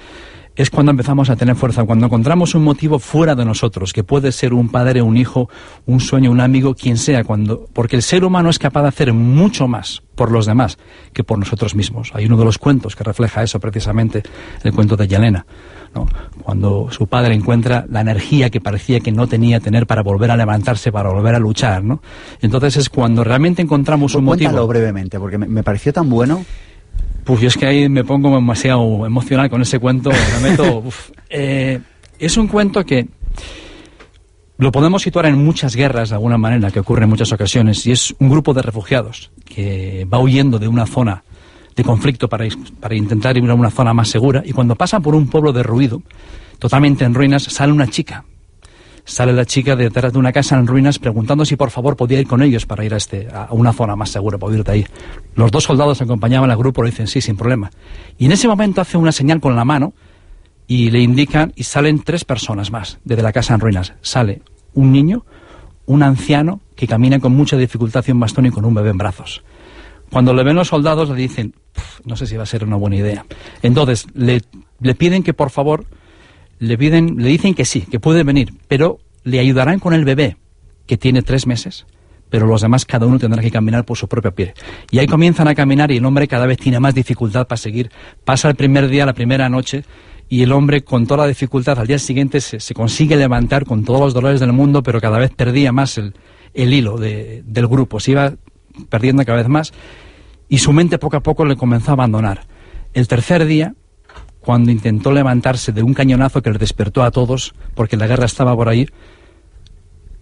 es 0.56 0.70
cuando 0.70 0.92
empezamos 0.92 1.30
a 1.30 1.36
tener 1.36 1.56
fuerza, 1.56 1.84
cuando 1.86 2.08
encontramos 2.08 2.56
un 2.56 2.64
motivo 2.64 3.00
fuera 3.00 3.36
de 3.36 3.46
nosotros, 3.46 3.94
que 3.94 4.04
puede 4.04 4.32
ser 4.32 4.54
un 4.54 4.70
padre, 4.70 5.02
un 5.02 5.18
hijo, 5.18 5.50
un 5.86 6.00
sueño, 6.00 6.32
un 6.32 6.42
amigo, 6.42 6.76
quien 6.76 6.98
sea, 6.98 7.24
cuando, 7.24 7.68
porque 7.74 7.96
el 7.96 8.02
ser 8.02 8.26
humano 8.26 8.50
es 8.50 8.60
capaz 8.60 8.82
de 8.82 8.88
hacer 8.90 9.14
mucho 9.14 9.68
más 9.68 10.04
por 10.16 10.30
los 10.32 10.46
demás 10.46 10.78
que 11.14 11.24
por 11.24 11.40
nosotros 11.40 11.74
mismos. 11.74 12.12
Hay 12.14 12.26
uno 12.26 12.38
de 12.38 12.46
los 12.46 12.58
cuentos 12.58 12.96
que 12.96 13.04
refleja 13.04 13.44
eso 13.44 13.60
precisamente, 13.60 14.24
el 14.64 14.74
cuento 14.74 14.98
de 14.98 15.08
Yelena, 15.08 15.46
¿no? 15.96 16.08
cuando 16.44 16.90
su 16.92 17.08
padre 17.08 17.34
encuentra 17.34 17.86
la 17.90 18.02
energía 18.02 18.50
que 18.50 18.60
parecía 18.60 19.00
que 19.00 19.12
no 19.12 19.28
tenía 19.28 19.62
tener 19.62 19.88
para 19.88 20.04
volver 20.04 20.32
a 20.32 20.38
levantarse, 20.38 20.92
para 20.92 21.10
volver 21.10 21.36
a 21.36 21.40
luchar. 21.40 21.84
¿no? 21.84 22.02
Entonces 22.42 22.78
es 22.78 22.90
cuando 22.90 23.24
realmente 23.24 23.62
encontramos 23.62 24.16
un 24.16 24.26
Cuéntalo 24.26 24.52
motivo. 24.52 24.68
brevemente, 24.68 25.18
porque 25.18 25.38
me, 25.38 25.48
me 25.48 25.64
pareció 25.64 25.94
tan 25.94 26.10
bueno. 26.10 26.46
Pues 27.24 27.42
yo 27.42 27.48
es 27.48 27.58
que 27.58 27.66
ahí 27.66 27.90
me 27.90 28.04
pongo 28.04 28.34
demasiado 28.36 29.06
emocional 29.06 29.50
con 29.50 29.62
ese 29.62 29.80
cuento. 29.80 30.10
Me 30.10 30.50
meto, 30.50 30.78
uf. 30.86 31.12
Eh, 31.30 31.80
es 32.20 32.38
un 32.38 32.48
cuento 32.48 32.84
que 32.86 33.08
lo 34.58 34.72
podemos 34.72 35.02
situar 35.02 35.26
en 35.26 35.44
muchas 35.44 35.76
guerras 35.76 36.10
de 36.10 36.16
alguna 36.16 36.38
manera, 36.38 36.70
que 36.70 36.80
ocurre 36.80 37.04
en 37.04 37.10
muchas 37.10 37.32
ocasiones, 37.32 37.86
y 37.88 37.92
es 37.92 38.14
un 38.20 38.30
grupo 38.30 38.54
de 38.54 38.62
refugiados 38.62 39.32
que 39.44 40.08
va 40.12 40.20
huyendo 40.20 40.60
de 40.60 40.68
una 40.68 40.86
zona 40.86 41.24
de 41.76 41.84
conflicto 41.84 42.30
para, 42.30 42.46
para 42.80 42.96
intentar 42.96 43.38
ir 43.38 43.50
a 43.50 43.56
una 43.56 43.72
zona 43.72 43.94
más 43.94 44.10
segura, 44.10 44.44
y 44.46 44.52
cuando 44.52 44.76
pasan 44.76 45.02
por 45.02 45.16
un 45.16 45.28
pueblo 45.28 45.52
derruido, 45.52 46.04
totalmente 46.60 47.06
en 47.06 47.16
ruinas, 47.16 47.44
sale 47.44 47.72
una 47.72 47.88
chica. 47.88 48.24
Sale 49.04 49.34
la 49.34 49.46
chica 49.46 49.76
detrás 49.76 50.14
de 50.14 50.20
una 50.20 50.32
casa 50.32 50.58
en 50.58 50.68
ruinas 50.68 51.00
preguntando 51.00 51.44
si 51.46 51.56
por 51.56 51.72
favor 51.72 51.96
podía 51.96 52.20
ir 52.20 52.28
con 52.28 52.42
ellos 52.44 52.66
para 52.66 52.86
ir 52.86 52.94
a, 52.94 52.98
este, 52.98 53.28
a 53.34 53.48
una 53.52 53.74
zona 53.74 53.96
más 53.96 54.10
segura, 54.10 54.38
para 54.38 54.56
ir 54.56 54.64
de 54.64 54.72
ahí. 54.72 54.86
Los 55.36 55.52
dos 55.52 55.64
soldados 55.64 56.02
acompañaban 56.02 56.52
al 56.52 56.58
grupo, 56.58 56.84
le 56.84 56.92
dicen 56.92 57.08
sí, 57.08 57.20
sin 57.22 57.36
problema. 57.36 57.72
Y 58.18 58.26
en 58.26 58.32
ese 58.32 58.48
momento 58.48 58.82
hace 58.82 58.98
una 58.98 59.12
señal 59.12 59.40
con 59.42 59.56
la 59.56 59.66
mano 59.66 59.94
y 60.68 60.92
le 60.92 61.00
indican 61.02 61.52
y 61.56 61.64
salen 61.64 62.00
tres 62.04 62.24
personas 62.26 62.72
más 62.72 63.00
desde 63.04 63.24
la 63.24 63.34
casa 63.34 63.54
en 63.54 63.60
ruinas. 63.60 63.94
Sale 64.02 64.42
un 64.74 64.92
niño, 64.92 65.26
un 65.86 66.04
anciano 66.04 66.62
que 66.76 66.88
camina 66.88 67.20
con 67.20 67.36
mucha 67.36 67.58
dificultad 67.58 68.06
y 68.08 68.12
un 68.12 68.20
bastón 68.20 68.46
y 68.46 68.52
con 68.52 68.64
un 68.66 68.74
bebé 68.74 68.92
en 68.92 68.98
brazos. 68.98 69.44
Cuando 70.12 70.34
le 70.34 70.44
ven 70.44 70.56
los 70.56 70.68
soldados 70.68 71.10
le 71.10 71.16
dicen, 71.16 71.54
"Puf, 71.74 72.02
no 72.06 72.16
sé 72.16 72.28
si 72.28 72.38
va 72.38 72.44
a 72.44 72.46
ser 72.46 72.64
una 72.64 72.76
buena 72.76 72.98
idea. 72.98 73.26
Entonces 73.62 74.06
le, 74.14 74.42
le 74.80 74.96
piden 74.96 75.24
que 75.24 75.34
por 75.34 75.50
favor, 75.50 75.86
le 76.62 76.78
piden, 76.78 77.16
le 77.18 77.28
dicen 77.28 77.56
que 77.56 77.66
sí, 77.66 77.82
que 77.82 78.00
puede 78.00 78.24
venir, 78.24 78.54
pero 78.68 79.00
le 79.24 79.40
ayudarán 79.40 79.80
con 79.80 79.94
el 79.94 80.06
bebé 80.06 80.38
que 80.86 80.96
tiene 80.96 81.24
tres 81.24 81.48
meses, 81.48 81.88
pero 82.30 82.46
los 82.46 82.62
demás 82.62 82.86
cada 82.86 83.08
uno 83.08 83.18
tendrá 83.18 83.42
que 83.42 83.50
caminar 83.50 83.84
por 83.84 83.98
su 83.98 84.08
propio 84.08 84.34
pie. 84.34 84.54
Y 84.92 85.00
ahí 85.00 85.08
comienzan 85.08 85.48
a 85.48 85.56
caminar 85.56 85.90
y 85.92 85.98
el 85.98 86.06
hombre 86.06 86.28
cada 86.28 86.46
vez 86.46 86.58
tiene 86.60 86.80
más 86.80 86.94
dificultad 86.94 87.48
para 87.48 87.58
seguir. 87.58 87.90
Pasa 88.24 88.48
el 88.48 88.56
primer 88.56 88.88
día, 88.90 89.06
la 89.08 89.14
primera 89.14 89.50
noche, 89.50 89.84
y 90.30 90.44
el 90.44 90.52
hombre 90.52 90.84
con 90.84 91.08
toda 91.08 91.24
la 91.24 91.28
dificultad 91.28 91.80
al 91.80 91.88
día 91.88 91.98
siguiente 92.00 92.40
se, 92.42 92.60
se 92.60 92.74
consigue 92.76 93.16
levantar 93.18 93.66
con 93.66 93.84
todos 93.84 94.00
los 94.00 94.14
dolores 94.14 94.40
del 94.40 94.54
mundo, 94.54 94.84
pero 94.84 95.02
cada 95.02 95.18
vez 95.18 95.32
perdía 95.32 95.72
más 95.72 95.98
el, 95.98 96.14
el 96.54 96.74
hilo 96.74 96.98
de- 96.98 97.42
del 97.46 97.68
grupo, 97.68 98.00
se 98.00 98.12
iba 98.12 98.34
perdiendo 98.90 99.26
cada 99.26 99.40
vez 99.40 99.48
más 99.50 99.74
y 100.48 100.60
su 100.60 100.72
mente 100.74 101.00
poco 101.00 101.18
a 101.18 101.22
poco 101.24 101.44
le 101.44 101.56
comenzó 101.56 101.92
a 101.92 101.94
abandonar. 101.96 102.46
El 102.94 103.08
tercer 103.08 103.46
día, 103.46 103.74
cuando 104.42 104.72
intentó 104.72 105.12
levantarse 105.12 105.72
de 105.72 105.84
un 105.84 105.94
cañonazo 105.94 106.42
que 106.42 106.52
le 106.52 106.58
despertó 106.58 107.04
a 107.04 107.12
todos, 107.12 107.54
porque 107.76 107.96
la 107.96 108.08
guerra 108.08 108.26
estaba 108.26 108.56
por 108.56 108.68
ahí, 108.68 108.88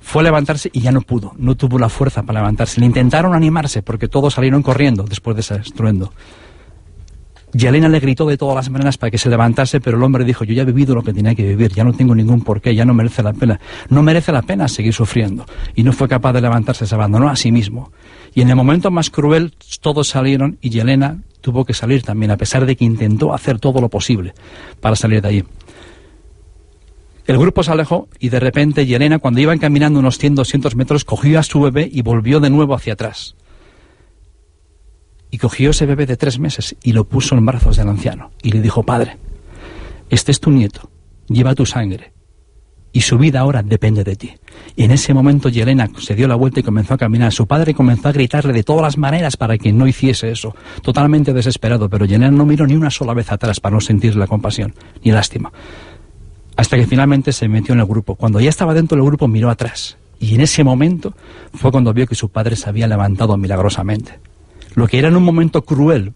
fue 0.02 0.22
a 0.22 0.26
levantarse 0.26 0.70
y 0.74 0.82
ya 0.82 0.92
no 0.92 1.02
pudo, 1.02 1.34
no 1.38 1.56
tuvo 1.56 1.78
la 1.80 1.90
fuerza 1.90 2.24
para 2.24 2.40
levantarse. 2.40 2.80
Le 2.80 2.86
intentaron 2.86 3.34
animarse 3.34 3.82
porque 3.82 4.08
todos 4.08 4.34
salieron 4.34 4.62
corriendo 4.62 5.04
después 5.04 5.36
de 5.36 5.42
ese 5.42 5.56
estruendo. 5.56 6.12
Yelena 7.54 7.90
le 7.90 8.00
gritó 8.00 8.28
de 8.28 8.38
todas 8.38 8.56
las 8.56 8.70
maneras 8.70 8.98
para 8.98 9.10
que 9.10 9.18
se 9.18 9.30
levantase, 9.30 9.82
pero 9.82 9.98
el 9.98 10.04
hombre 10.04 10.24
dijo, 10.24 10.44
yo 10.44 10.54
ya 10.54 10.62
he 10.62 10.66
vivido 10.66 10.94
lo 10.94 11.02
que 11.02 11.14
tenía 11.14 11.34
que 11.34 11.44
vivir, 11.44 11.74
ya 11.74 11.84
no 11.84 11.94
tengo 11.94 12.14
ningún 12.14 12.44
porqué, 12.44 12.76
ya 12.76 12.86
no 12.86 12.94
merece 12.94 13.24
la 13.24 13.34
pena. 13.34 13.60
No 13.90 14.04
merece 14.04 14.32
la 14.32 14.44
pena 14.44 14.68
seguir 14.68 14.94
sufriendo. 14.94 15.46
Y 15.74 15.84
no 15.84 15.92
fue 15.92 16.08
capaz 16.08 16.34
de 16.34 16.42
levantarse, 16.42 16.86
se 16.86 16.94
abandonó 16.96 17.28
a 17.28 17.36
sí 17.36 17.52
mismo. 17.52 17.92
Y 18.34 18.42
en 18.42 18.50
el 18.50 18.56
momento 18.56 18.92
más 18.92 19.10
cruel 19.10 19.54
todos 19.82 20.10
salieron 20.10 20.58
y 20.62 20.70
Yelena 20.70 21.24
tuvo 21.42 21.66
que 21.66 21.74
salir 21.74 22.04
también, 22.04 22.32
a 22.32 22.38
pesar 22.38 22.66
de 22.66 22.76
que 22.76 22.86
intentó 22.86 23.34
hacer 23.34 23.60
todo 23.60 23.82
lo 23.82 23.90
posible 23.90 24.34
para 24.82 24.96
salir 24.96 25.22
de 25.22 25.28
allí. 25.28 25.44
El 27.26 27.38
grupo 27.38 27.62
se 27.62 27.72
alejó 27.72 28.08
y 28.20 28.30
de 28.30 28.40
repente 28.40 28.86
Yelena, 28.86 29.20
cuando 29.20 29.40
iban 29.40 29.60
caminando 29.60 30.00
unos 30.00 30.18
100, 30.18 30.36
200 30.36 30.76
metros, 30.76 31.06
cogió 31.06 31.40
a 31.40 31.44
su 31.44 31.62
bebé 31.62 31.88
y 31.92 32.02
volvió 32.02 32.40
de 32.40 32.50
nuevo 32.50 32.74
hacia 32.74 32.94
atrás. 32.94 33.36
Y 35.32 35.38
cogió 35.38 35.70
ese 35.70 35.86
bebé 35.86 36.08
de 36.08 36.18
tres 36.18 36.40
meses 36.40 36.76
y 36.82 36.94
lo 36.94 37.04
puso 37.04 37.36
en 37.36 37.46
brazos 37.46 37.78
del 37.78 37.88
anciano. 37.88 38.32
Y 38.42 38.52
le 38.52 38.62
dijo, 38.62 38.82
padre, 38.82 39.18
este 40.10 40.32
es 40.32 40.40
tu 40.40 40.50
nieto, 40.50 40.90
lleva 41.28 41.54
tu 41.54 41.68
sangre. 41.68 42.14
Y 42.92 43.02
su 43.02 43.18
vida 43.18 43.42
ahora 43.42 43.62
depende 43.62 44.04
de 44.04 44.16
ti. 44.16 44.32
Y 44.76 44.84
en 44.84 44.92
ese 44.92 45.14
momento 45.14 45.50
Yelena 45.50 45.90
se 46.00 46.16
dio 46.16 46.28
la 46.28 46.36
vuelta 46.36 46.60
y 46.60 46.64
comenzó 46.64 46.96
a 46.96 46.98
caminar. 46.98 47.32
Su 47.32 47.46
padre 47.46 47.74
comenzó 47.74 48.10
a 48.10 48.12
gritarle 48.12 48.52
de 48.52 48.64
todas 48.64 48.82
las 48.82 48.98
maneras 48.98 49.38
para 49.38 49.58
que 49.58 49.72
no 49.72 49.88
hiciese 49.88 50.32
eso. 50.32 50.56
Totalmente 50.82 51.34
desesperado, 51.34 51.90
pero 51.90 52.06
Yelena 52.06 52.32
no 52.32 52.46
miró 52.46 52.66
ni 52.66 52.76
una 52.76 52.90
sola 52.90 53.14
vez 53.14 53.32
atrás 53.32 53.60
para 53.60 53.76
no 53.76 53.82
sentir 53.82 54.16
la 54.16 54.28
compasión 54.28 54.74
ni 55.04 55.12
lástima. 55.12 55.52
Hasta 56.56 56.78
que 56.78 56.88
finalmente 56.88 57.32
se 57.32 57.48
metió 57.48 57.74
en 57.74 57.80
el 57.80 57.86
grupo. 57.86 58.16
Cuando 58.16 58.40
ya 58.40 58.50
estaba 58.50 58.74
dentro 58.74 58.98
del 58.98 59.06
grupo 59.06 59.28
miró 59.28 59.50
atrás. 59.50 59.98
Y 60.20 60.36
en 60.36 60.42
ese 60.42 60.64
momento 60.64 61.14
fue 61.54 61.72
cuando 61.72 61.94
vio 61.94 62.08
que 62.08 62.16
su 62.16 62.30
padre 62.30 62.56
se 62.56 62.68
había 62.68 62.88
levantado 62.88 63.38
milagrosamente. 63.38 64.20
Lo 64.76 64.88
que 64.88 65.00
era 65.00 65.08
en 65.08 65.16
un 65.16 65.24
momento 65.24 65.62
cruel 65.64 66.14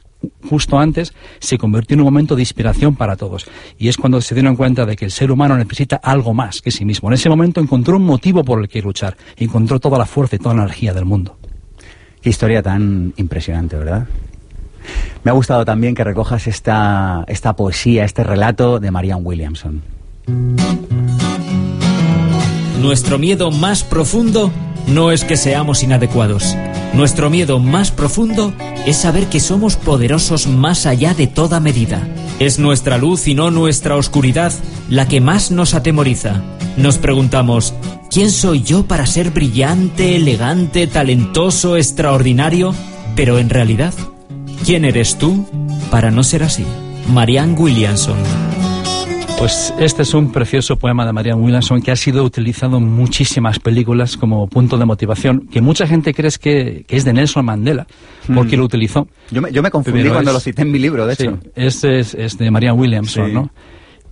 justo 0.48 0.78
antes 0.78 1.14
se 1.40 1.58
convirtió 1.58 1.96
en 1.96 2.02
un 2.02 2.06
momento 2.06 2.36
de 2.36 2.42
inspiración 2.42 2.96
para 2.96 3.16
todos. 3.16 3.46
Y 3.78 3.88
es 3.88 3.98
cuando 3.98 4.22
se 4.22 4.36
dieron 4.36 4.56
cuenta 4.56 4.86
de 4.86 4.96
que 4.96 5.06
el 5.06 5.12
ser 5.12 5.32
humano 5.32 5.58
necesita 5.58 5.98
algo 5.98 6.34
más 6.34 6.62
que 6.62 6.72
sí 6.72 6.86
mismo. 6.86 7.10
En 7.10 7.14
ese 7.14 7.30
momento 7.30 7.62
encontró 7.62 7.98
un 7.98 8.06
motivo 8.06 8.44
por 8.44 8.60
el 8.60 8.68
que 8.68 8.82
luchar. 8.82 9.18
Encontró 9.38 9.80
toda 9.80 9.98
la 9.98 10.06
fuerza 10.06 10.36
y 10.36 10.40
toda 10.40 10.56
la 10.56 10.64
energía 10.64 10.94
del 10.94 11.06
mundo. 11.06 11.38
Qué 12.22 12.30
historia 12.30 12.62
tan 12.62 13.14
impresionante, 13.18 13.78
¿verdad? 13.78 14.08
Me 15.24 15.32
ha 15.32 15.34
gustado 15.34 15.66
también 15.66 15.96
que 15.96 16.04
recojas 16.04 16.48
esta, 16.48 17.24
esta 17.28 17.56
poesía, 17.56 18.04
este 18.04 18.24
relato 18.24 18.80
de 18.80 18.92
Marianne 18.92 19.24
Williamson. 19.24 19.82
nuestro 22.80 23.18
miedo 23.18 23.50
más 23.50 23.84
profundo 23.84 24.52
no 24.88 25.12
es 25.12 25.24
que 25.24 25.38
seamos 25.38 25.84
inadecuados. 25.84 26.56
Nuestro 26.94 27.30
miedo 27.30 27.60
más 27.60 27.92
profundo 27.92 28.54
es 28.86 28.98
saber 28.98 29.28
que 29.28 29.40
somos 29.40 29.76
poderosos 29.76 30.48
más 30.48 30.86
allá 30.86 31.14
de 31.14 31.28
toda 31.28 31.60
medida. 31.60 32.08
Es 32.40 32.60
nuestra 32.60 32.98
luz 32.98 33.28
y 33.28 33.36
no 33.36 33.52
nuestra 33.52 33.96
oscuridad 33.96 34.54
la 34.90 35.08
que 35.08 35.22
más 35.22 35.52
nos 35.52 35.74
atemoriza. 35.74 36.42
Nos 36.78 36.98
preguntamos, 36.98 37.74
¿quién 38.10 38.30
soy 38.30 38.62
yo 38.64 38.86
para 38.86 39.06
ser 39.06 39.32
brillante, 39.32 40.16
elegante, 40.16 40.88
talentoso, 40.88 41.78
extraordinario? 41.78 42.74
Pero 43.16 43.38
en 43.38 43.50
realidad, 43.50 43.94
¿quién 44.66 44.86
eres 44.86 45.18
tú 45.18 45.46
para 45.90 46.12
no 46.12 46.24
ser 46.24 46.44
así? 46.44 46.66
Marianne 47.08 47.54
Williamson. 47.54 48.18
Pues 49.44 49.74
este 49.78 50.04
es 50.04 50.14
un 50.14 50.32
precioso 50.32 50.78
poema 50.78 51.06
de 51.06 51.12
Marianne 51.12 51.42
Williamson 51.44 51.82
que 51.82 51.92
ha 51.92 51.98
sido 51.98 52.24
utilizado 52.24 52.78
en 52.78 52.90
muchísimas 52.90 53.60
películas 53.60 54.16
como 54.16 54.48
punto 54.48 54.78
de 54.78 54.86
motivación, 54.86 55.50
que 55.52 55.60
mucha 55.60 55.86
gente 55.86 56.14
cree 56.14 56.32
que, 56.40 56.86
que 56.88 56.96
es 56.96 57.04
de 57.04 57.12
Nelson 57.12 57.44
Mandela, 57.44 57.86
porque 58.34 58.56
Mm. 58.56 58.60
lo 58.62 58.66
utilizó. 58.66 59.06
Yo 59.32 59.42
me, 59.42 59.52
yo 59.52 59.62
me 59.62 59.70
confundí 59.70 60.00
Pero 60.00 60.14
cuando 60.14 60.32
es- 60.32 60.36
lo 60.36 60.40
cité 60.40 60.62
en 60.62 60.72
mi 60.72 60.80
libro, 60.80 61.06
de 61.06 61.18
Sí, 61.18 61.24
hecho. 61.24 61.40
este 61.56 62.00
es, 62.00 62.14
es 62.14 62.38
de 62.38 62.50
Marianne 62.52 62.80
Williamson, 62.80 63.26
Sí. 63.28 63.34
¿no? 63.34 63.50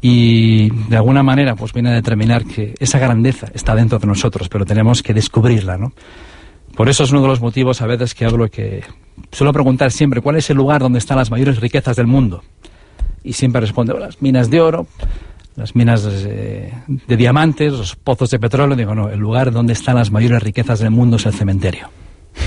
Y 0.02 0.70
de 0.90 0.98
alguna 0.98 1.24
manera 1.24 1.56
pues 1.56 1.72
viene 1.72 1.92
a 1.92 1.94
determinar 1.94 2.44
que 2.44 2.76
esa 2.82 3.00
grandeza 3.00 3.48
está 3.54 3.74
dentro 3.74 4.00
de 4.00 4.08
nosotros, 4.08 4.50
pero 4.50 4.66
tenemos 4.66 5.02
que 5.02 5.14
descubrirla, 5.14 5.78
¿no? 5.78 5.94
Por 6.76 6.90
eso 6.90 7.06
es 7.06 7.12
uno 7.14 7.22
de 7.22 7.30
los 7.30 7.40
motivos 7.40 7.82
a 7.82 7.88
veces 7.88 8.14
que 8.16 8.26
hablo 8.26 8.50
que 8.50 8.84
suelo 9.32 9.54
preguntar 9.54 9.92
siempre 9.94 10.20
cuál 10.20 10.36
es 10.36 10.50
el 10.50 10.58
lugar 10.58 10.82
donde 10.82 11.00
están 11.00 11.16
las 11.18 11.32
mayores 11.32 11.62
riquezas 11.62 11.96
del 11.96 12.08
mundo. 12.08 12.44
Y 13.24 13.34
siempre 13.34 13.62
respondo 13.62 13.98
las 13.98 14.22
minas 14.22 14.50
de 14.50 14.62
oro, 14.62 14.88
las 15.56 15.76
minas 15.76 16.08
eh, 16.10 16.74
de 17.08 17.18
diamantes, 17.18 17.74
los 17.74 17.96
pozos 17.96 18.30
de 18.32 18.40
petróleo. 18.40 18.76
Digo, 18.76 18.96
no, 18.96 19.10
el 19.10 19.20
lugar 19.20 19.52
donde 19.52 19.74
están 19.74 19.96
las 19.96 20.12
mayores 20.12 20.42
riquezas 20.42 20.80
del 20.80 20.92
mundo 20.92 21.18
es 21.18 21.26
el 21.26 21.34
cementerio. 21.34 21.90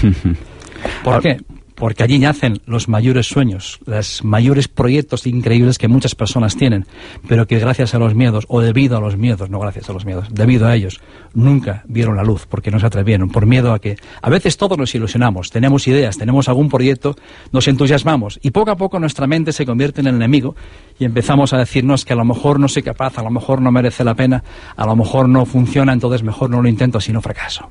¿Por 1.04 1.22
qué? 1.22 1.38
Porque 1.74 2.02
allí 2.02 2.18
nacen 2.18 2.60
los 2.66 2.88
mayores 2.88 3.26
sueños, 3.26 3.80
los 3.84 4.22
mayores 4.22 4.68
proyectos 4.68 5.26
increíbles 5.26 5.78
que 5.78 5.88
muchas 5.88 6.14
personas 6.14 6.56
tienen, 6.56 6.87
pero 7.28 7.46
que 7.46 7.58
gracias 7.58 7.94
a 7.94 7.98
los 7.98 8.14
miedos, 8.14 8.44
o 8.48 8.60
debido 8.60 8.96
a 8.96 9.00
los 9.00 9.16
miedos, 9.16 9.50
no 9.50 9.58
gracias 9.58 9.90
a 9.90 9.92
los 9.92 10.04
miedos, 10.04 10.28
debido 10.30 10.66
a 10.66 10.74
ellos, 10.74 11.00
nunca 11.34 11.82
vieron 11.88 12.16
la 12.16 12.22
luz, 12.22 12.46
porque 12.48 12.70
no 12.70 12.78
se 12.78 12.87
atrevieron, 12.87 13.28
por 13.28 13.46
miedo 13.46 13.72
a 13.72 13.80
que 13.80 13.96
a 14.22 14.30
veces 14.30 14.56
todos 14.56 14.78
nos 14.78 14.94
ilusionamos, 14.94 15.50
tenemos 15.50 15.88
ideas, 15.88 16.16
tenemos 16.16 16.48
algún 16.48 16.68
proyecto, 16.68 17.16
nos 17.52 17.66
entusiasmamos, 17.66 18.38
y 18.42 18.50
poco 18.50 18.70
a 18.70 18.76
poco 18.76 19.00
nuestra 19.00 19.26
mente 19.26 19.52
se 19.52 19.66
convierte 19.66 20.00
en 20.00 20.06
el 20.06 20.14
enemigo 20.14 20.54
y 20.98 21.04
empezamos 21.04 21.52
a 21.52 21.58
decirnos 21.58 22.04
que 22.04 22.12
a 22.12 22.16
lo 22.16 22.24
mejor 22.24 22.60
no 22.60 22.68
soy 22.68 22.82
capaz, 22.82 23.18
a 23.18 23.22
lo 23.22 23.30
mejor 23.30 23.60
no 23.60 23.72
merece 23.72 24.04
la 24.04 24.14
pena, 24.14 24.44
a 24.76 24.87
lo 24.87 24.94
mejor 24.94 25.28
no 25.28 25.44
funciona, 25.44 25.92
entonces 25.92 26.22
mejor 26.22 26.50
no 26.50 26.62
lo 26.62 26.68
intento, 26.68 27.00
sino 27.00 27.20
fracaso. 27.20 27.68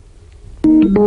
Thank 0.84 0.98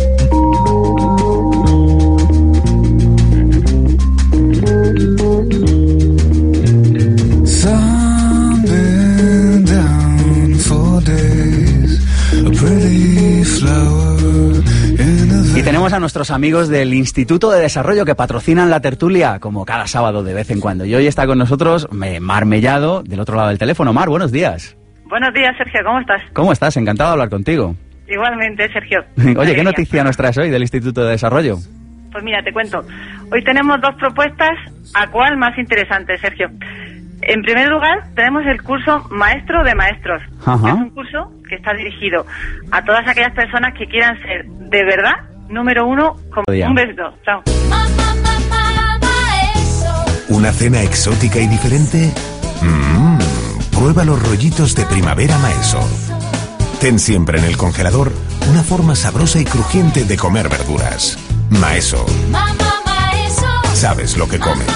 you. 0.00 0.15
Tenemos 15.86 15.98
a 15.98 16.00
nuestros 16.00 16.30
amigos 16.32 16.68
del 16.68 16.92
Instituto 16.94 17.48
de 17.52 17.60
Desarrollo 17.60 18.04
que 18.04 18.16
patrocinan 18.16 18.70
la 18.70 18.80
tertulia, 18.80 19.38
como 19.38 19.64
cada 19.64 19.86
sábado 19.86 20.24
de 20.24 20.34
vez 20.34 20.50
en 20.50 20.58
cuando. 20.58 20.84
Y 20.84 20.92
hoy 20.96 21.06
está 21.06 21.28
con 21.28 21.38
nosotros 21.38 21.86
Mar 21.92 22.44
Mellado, 22.44 23.04
del 23.04 23.20
otro 23.20 23.36
lado 23.36 23.50
del 23.50 23.58
teléfono. 23.58 23.92
Mar, 23.92 24.08
buenos 24.08 24.32
días. 24.32 24.76
Buenos 25.04 25.32
días, 25.32 25.56
Sergio, 25.56 25.82
¿cómo 25.84 26.00
estás? 26.00 26.22
¿Cómo 26.32 26.52
estás? 26.52 26.76
Encantado 26.76 27.10
de 27.10 27.12
hablar 27.12 27.28
contigo. 27.28 27.76
Igualmente, 28.08 28.68
Sergio. 28.72 29.04
Oye, 29.38 29.54
¿qué 29.54 29.62
noticia 29.62 30.02
nos 30.02 30.16
traes 30.16 30.36
hoy 30.38 30.50
del 30.50 30.62
Instituto 30.62 31.04
de 31.04 31.12
Desarrollo? 31.12 31.58
Pues 32.10 32.24
mira, 32.24 32.42
te 32.42 32.52
cuento. 32.52 32.82
Hoy 33.30 33.44
tenemos 33.44 33.80
dos 33.80 33.94
propuestas, 33.94 34.58
¿a 34.92 35.06
cuál 35.06 35.36
más 35.36 35.56
interesante, 35.56 36.18
Sergio? 36.18 36.50
En 37.22 37.42
primer 37.42 37.68
lugar, 37.68 38.08
tenemos 38.16 38.44
el 38.46 38.60
curso 38.60 39.06
Maestro 39.10 39.62
de 39.62 39.76
Maestros. 39.76 40.20
Ajá. 40.44 40.64
que 40.64 40.68
Es 40.68 40.74
un 40.74 40.90
curso 40.90 41.32
que 41.48 41.54
está 41.54 41.74
dirigido 41.74 42.26
a 42.72 42.84
todas 42.84 43.06
aquellas 43.06 43.34
personas 43.34 43.72
que 43.78 43.86
quieran 43.86 44.20
ser 44.22 44.46
de 44.46 44.84
verdad 44.84 45.35
número 45.48 45.86
uno. 45.86 46.16
Día. 46.48 46.68
Un 46.68 46.74
beso. 46.74 47.02
Chao. 47.24 47.42
¿Una 50.28 50.52
cena 50.52 50.82
exótica 50.82 51.38
y 51.38 51.46
diferente? 51.46 52.12
Mmm, 52.60 53.18
prueba 53.72 54.04
los 54.04 54.20
rollitos 54.22 54.74
de 54.74 54.84
primavera 54.86 55.38
Maeso. 55.38 55.80
Ten 56.80 56.98
siempre 56.98 57.38
en 57.38 57.44
el 57.44 57.56
congelador 57.56 58.12
una 58.50 58.62
forma 58.62 58.94
sabrosa 58.94 59.40
y 59.40 59.44
crujiente 59.44 60.04
de 60.04 60.16
comer 60.16 60.48
verduras. 60.48 61.18
Maeso, 61.50 62.04
sabes 63.72 64.16
lo 64.16 64.28
que 64.28 64.38
comes. 64.38 64.66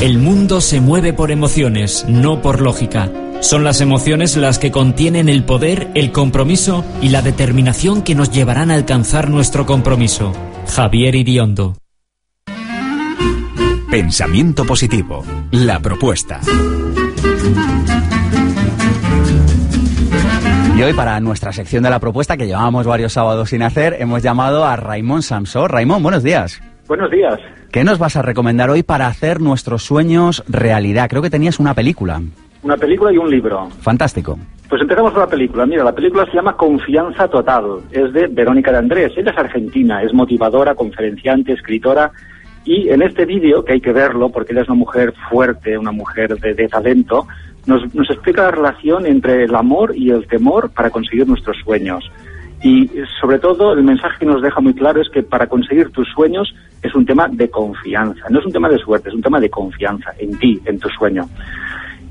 El 0.00 0.18
mundo 0.18 0.60
se 0.60 0.80
mueve 0.80 1.12
por 1.12 1.30
emociones, 1.30 2.04
no 2.08 2.42
por 2.42 2.60
lógica. 2.60 3.10
Son 3.44 3.62
las 3.62 3.82
emociones 3.82 4.38
las 4.38 4.58
que 4.58 4.70
contienen 4.70 5.28
el 5.28 5.44
poder, 5.44 5.88
el 5.94 6.12
compromiso 6.12 6.82
y 7.02 7.10
la 7.10 7.20
determinación 7.20 8.00
que 8.00 8.14
nos 8.14 8.30
llevarán 8.30 8.70
a 8.70 8.74
alcanzar 8.74 9.28
nuestro 9.28 9.66
compromiso. 9.66 10.32
Javier 10.74 11.14
Iriondo. 11.14 11.74
Pensamiento 13.90 14.64
positivo. 14.64 15.22
La 15.50 15.78
propuesta. 15.78 16.40
Y 20.74 20.82
hoy, 20.82 20.94
para 20.94 21.20
nuestra 21.20 21.52
sección 21.52 21.82
de 21.82 21.90
la 21.90 22.00
propuesta, 22.00 22.38
que 22.38 22.46
llevábamos 22.46 22.86
varios 22.86 23.12
sábados 23.12 23.50
sin 23.50 23.62
hacer, 23.62 23.96
hemos 23.98 24.22
llamado 24.22 24.64
a 24.64 24.74
Raimón 24.76 25.22
Samsó. 25.22 25.68
Raimón, 25.68 26.02
buenos 26.02 26.22
días. 26.22 26.62
Buenos 26.88 27.10
días. 27.10 27.38
¿Qué 27.70 27.84
nos 27.84 27.98
vas 27.98 28.16
a 28.16 28.22
recomendar 28.22 28.70
hoy 28.70 28.82
para 28.82 29.06
hacer 29.06 29.42
nuestros 29.42 29.82
sueños 29.82 30.42
realidad? 30.48 31.10
Creo 31.10 31.20
que 31.20 31.28
tenías 31.28 31.58
una 31.58 31.74
película. 31.74 32.22
Una 32.64 32.76
película 32.78 33.12
y 33.12 33.18
un 33.18 33.30
libro. 33.30 33.68
Fantástico. 33.80 34.38
Pues 34.68 34.80
empezamos 34.80 35.12
con 35.12 35.20
la 35.20 35.28
película. 35.28 35.66
Mira, 35.66 35.84
la 35.84 35.94
película 35.94 36.24
se 36.24 36.32
llama 36.32 36.56
Confianza 36.56 37.28
Total. 37.28 37.80
Es 37.90 38.12
de 38.12 38.26
Verónica 38.26 38.72
de 38.72 38.78
Andrés. 38.78 39.12
Ella 39.16 39.30
es 39.30 39.38
argentina, 39.38 40.02
es 40.02 40.14
motivadora, 40.14 40.74
conferenciante, 40.74 41.52
escritora. 41.52 42.10
Y 42.64 42.88
en 42.88 43.02
este 43.02 43.26
vídeo, 43.26 43.62
que 43.62 43.74
hay 43.74 43.80
que 43.82 43.92
verlo 43.92 44.30
porque 44.30 44.52
ella 44.52 44.62
es 44.62 44.68
una 44.68 44.78
mujer 44.78 45.12
fuerte, 45.28 45.76
una 45.76 45.92
mujer 45.92 46.38
de, 46.38 46.54
de 46.54 46.66
talento, 46.66 47.26
nos, 47.66 47.94
nos 47.94 48.08
explica 48.10 48.44
la 48.44 48.50
relación 48.52 49.04
entre 49.04 49.44
el 49.44 49.54
amor 49.54 49.92
y 49.94 50.10
el 50.10 50.26
temor 50.26 50.70
para 50.70 50.88
conseguir 50.88 51.28
nuestros 51.28 51.58
sueños. 51.64 52.10
Y 52.62 52.90
sobre 53.20 53.38
todo 53.38 53.74
el 53.74 53.84
mensaje 53.84 54.20
que 54.20 54.26
nos 54.26 54.40
deja 54.40 54.58
muy 54.62 54.72
claro 54.72 55.02
es 55.02 55.10
que 55.10 55.22
para 55.22 55.46
conseguir 55.46 55.90
tus 55.90 56.08
sueños 56.08 56.54
es 56.82 56.94
un 56.94 57.04
tema 57.04 57.28
de 57.30 57.50
confianza, 57.50 58.24
no 58.30 58.38
es 58.38 58.46
un 58.46 58.52
tema 58.52 58.70
de 58.70 58.78
suerte, 58.78 59.10
es 59.10 59.14
un 59.14 59.20
tema 59.20 59.38
de 59.38 59.50
confianza 59.50 60.12
en 60.18 60.38
ti, 60.38 60.58
en 60.64 60.78
tu 60.78 60.88
sueño. 60.88 61.26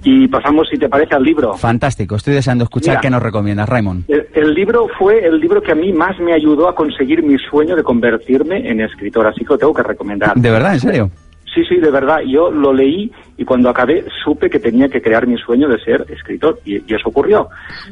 Y 0.04 0.28
pasamos, 0.28 0.68
si 0.70 0.78
te 0.78 0.90
parece, 0.90 1.16
al 1.16 1.24
libro. 1.24 1.54
Fantástico. 1.54 2.16
Estoy 2.16 2.34
deseando 2.34 2.64
escuchar 2.66 2.94
Mira. 2.94 3.02
qué 3.02 3.10
nos 3.10 3.24
recomiendas, 3.24 3.70
Raimón. 3.70 4.04
El, 4.08 4.28
el 4.34 4.54
libro 4.54 4.88
fue 5.00 5.26
el 5.26 5.40
libro 5.40 5.62
que 5.62 5.72
a 5.72 5.76
mí 5.76 5.94
más 5.94 6.20
me 6.20 6.34
ayudó 6.34 6.68
a 6.68 6.76
conseguir 6.76 7.24
mi 7.24 7.38
sueño 7.38 7.76
de 7.76 7.84
convertirme 7.84 8.70
en 8.70 8.82
escritor, 8.82 9.28
así 9.28 9.42
que 9.42 9.54
lo 9.54 9.58
tengo 9.58 9.74
que 9.74 9.84
recomendar. 9.84 10.36
¿De 10.36 10.52
verdad? 10.52 10.74
¿En 10.74 10.80
serio? 10.80 11.12
Sí, 11.54 11.64
sí, 11.66 11.76
de 11.76 11.92
verdad. 11.92 12.22
Yo 12.28 12.50
lo 12.50 12.74
leí 12.74 13.12
y 13.38 13.46
cuando 13.46 13.70
acabé 13.70 14.06
supe 14.24 14.50
que 14.50 14.60
tenía 14.60 14.90
que 14.90 15.02
crear 15.02 15.28
mi 15.28 15.38
sueño 15.38 15.68
de 15.68 15.80
ser 15.84 16.06
escritor 16.10 16.60
y, 16.66 16.78
eso 16.78 17.10
ocurrió. 17.10 17.50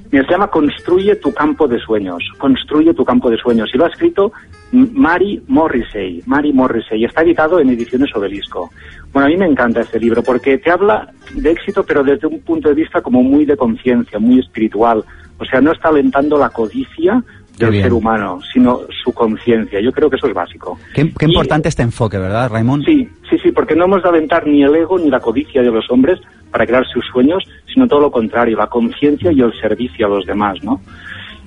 Se 0.10 0.24
llama 0.24 0.48
Construye 0.48 1.16
tu 1.18 1.32
campo 1.32 1.68
de 1.68 1.80
sueños. 1.80 2.24
Construye 2.40 2.94
tu 2.94 3.06
campo 3.06 3.30
de 3.30 3.38
sueños. 3.38 3.70
Y 3.74 3.78
lo 3.78 3.86
ha 3.86 3.90
escrito 3.90 4.32
Mary 4.72 5.44
Morrissey. 5.48 6.24
Mary 6.26 6.52
Morrissey. 6.52 7.06
Está 7.06 7.22
editado 7.22 7.60
en 7.60 7.70
Ediciones 7.70 8.10
Obelisco. 8.16 8.72
Bueno, 9.14 9.28
a 9.28 9.30
mí 9.30 9.38
me 9.38 9.46
encanta 9.46 9.82
este 9.82 10.00
libro 10.00 10.24
porque 10.24 10.58
te 10.58 10.72
habla 10.72 11.12
de 11.36 11.52
éxito 11.52 11.84
pero 11.84 12.04
desde 12.04 12.28
un 12.28 12.40
punto 12.40 12.70
de 12.70 12.76
vista 12.76 13.02
como 13.02 13.22
muy 13.22 13.46
de 13.46 13.58
conciencia, 13.58 14.18
muy 14.18 14.40
espiritual. 14.40 15.04
O 15.38 15.46
sea, 15.46 15.62
no 15.62 15.72
está 15.72 15.90
alentando 15.90 16.38
la 16.38 16.50
codicia 16.50 17.24
del 17.66 17.72
bien. 17.72 17.84
ser 17.84 17.94
humano, 17.94 18.40
sino 18.54 18.82
su 19.04 19.14
conciencia. 19.14 19.80
Yo 19.82 19.92
creo 19.92 20.10
que 20.10 20.16
eso 20.18 20.28
es 20.28 20.34
básico. 20.34 20.78
Qué, 20.94 21.12
qué 21.18 21.26
importante 21.26 21.70
este 21.70 21.84
enfoque, 21.84 22.18
¿verdad, 22.18 22.50
Raimón? 22.50 22.84
Sí, 22.84 23.08
sí, 23.30 23.38
sí, 23.40 23.52
porque 23.52 23.76
no 23.76 23.86
hemos 23.86 24.04
de 24.04 24.10
aventar 24.10 24.46
ni 24.48 24.64
el 24.64 24.76
ego 24.76 24.98
ni 24.98 25.10
la 25.10 25.20
codicia 25.20 25.62
de 25.62 25.72
los 25.72 25.90
hombres 25.90 26.20
para 26.52 26.66
crear 26.66 26.86
sus 26.88 27.06
sueños, 27.06 27.44
sino 27.74 27.88
todo 27.88 28.02
lo 28.02 28.12
contrario, 28.12 28.58
la 28.58 28.68
conciencia 28.68 29.32
y 29.32 29.42
el 29.42 29.54
servicio 29.60 30.06
a 30.06 30.10
los 30.10 30.26
demás, 30.26 30.64
¿no? 30.64 30.82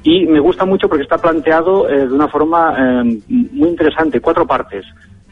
Y 0.03 0.27
me 0.27 0.39
gusta 0.39 0.67
mucho 0.67 0.89
porque 0.89 1.03
está 1.03 1.17
planteado 1.19 1.89
eh, 1.89 2.07
de 2.07 2.13
una 2.13 2.29
forma 2.29 2.75
eh, 2.79 3.19
muy 3.29 3.71
interesante, 3.71 4.21
cuatro 4.21 4.47
partes. 4.47 4.85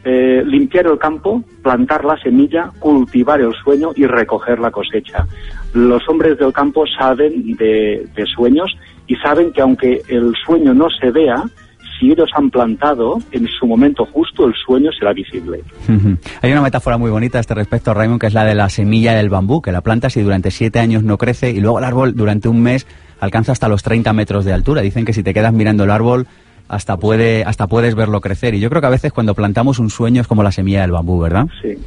Eh, 0.05 0.43
limpiar 0.45 0.87
el 0.87 0.97
campo, 0.97 1.43
plantar 1.61 2.03
la 2.03 2.17
semilla, 2.17 2.71
cultivar 2.79 3.39
el 3.39 3.53
sueño 3.53 3.91
y 3.95 4.05
recoger 4.05 4.59
la 4.59 4.71
cosecha. 4.71 5.25
Los 5.73 6.09
hombres 6.09 6.37
del 6.37 6.51
campo 6.51 6.85
saben 6.87 7.55
de, 7.55 8.05
de 8.13 8.25
sueños 8.25 8.75
y 9.07 9.15
saben 9.17 9.51
que 9.51 9.61
aunque 9.61 10.01
el 10.07 10.33
sueño 10.45 10.73
no 10.73 10.87
se 10.89 11.11
vea, 11.11 11.43
si 11.99 12.11
ellos 12.11 12.29
han 12.35 12.49
plantado, 12.49 13.19
en 13.31 13.47
su 13.47 13.65
momento 13.65 14.05
justo 14.05 14.45
el 14.45 14.53
sueño 14.53 14.91
será 14.91 15.13
visible. 15.13 15.61
Hay 16.41 16.51
una 16.51 16.61
metáfora 16.61 16.97
muy 16.97 17.11
bonita 17.11 17.37
a 17.37 17.41
este 17.41 17.53
respecto, 17.53 17.93
Raymond, 17.93 18.19
que 18.19 18.27
es 18.27 18.33
la 18.33 18.45
de 18.45 18.55
la 18.55 18.69
semilla 18.69 19.13
del 19.13 19.29
bambú, 19.29 19.61
que 19.61 19.71
la 19.71 19.81
plantas 19.81 20.17
y 20.17 20.21
durante 20.21 20.51
siete 20.51 20.79
años 20.79 21.03
no 21.03 21.17
crece 21.17 21.51
y 21.51 21.59
luego 21.59 21.79
el 21.79 21.85
árbol 21.85 22.15
durante 22.15 22.49
un 22.49 22.61
mes 22.61 22.87
alcanza 23.19 23.51
hasta 23.51 23.67
los 23.67 23.83
30 23.83 24.11
metros 24.13 24.45
de 24.45 24.53
altura. 24.53 24.81
Dicen 24.81 25.05
que 25.05 25.13
si 25.13 25.23
te 25.23 25.33
quedas 25.33 25.53
mirando 25.53 25.83
el 25.83 25.91
árbol 25.91 26.27
hasta 26.67 26.97
puede 26.97 27.43
hasta 27.43 27.67
puedes 27.67 27.95
verlo 27.95 28.21
crecer. 28.21 28.53
Y 28.55 28.59
yo 28.59 28.69
creo 28.69 28.81
que 28.81 28.87
a 28.87 28.91
veces 28.91 29.13
cuando 29.13 29.35
plantamos 29.35 29.79
un 29.79 29.89
sueño 29.89 30.21
es 30.21 30.27
como 30.27 30.43
la 30.43 30.51
semilla 30.51 30.81
del 30.81 30.91
bambú, 30.91 31.19
¿verdad? 31.19 31.47
Sí. 31.61 31.77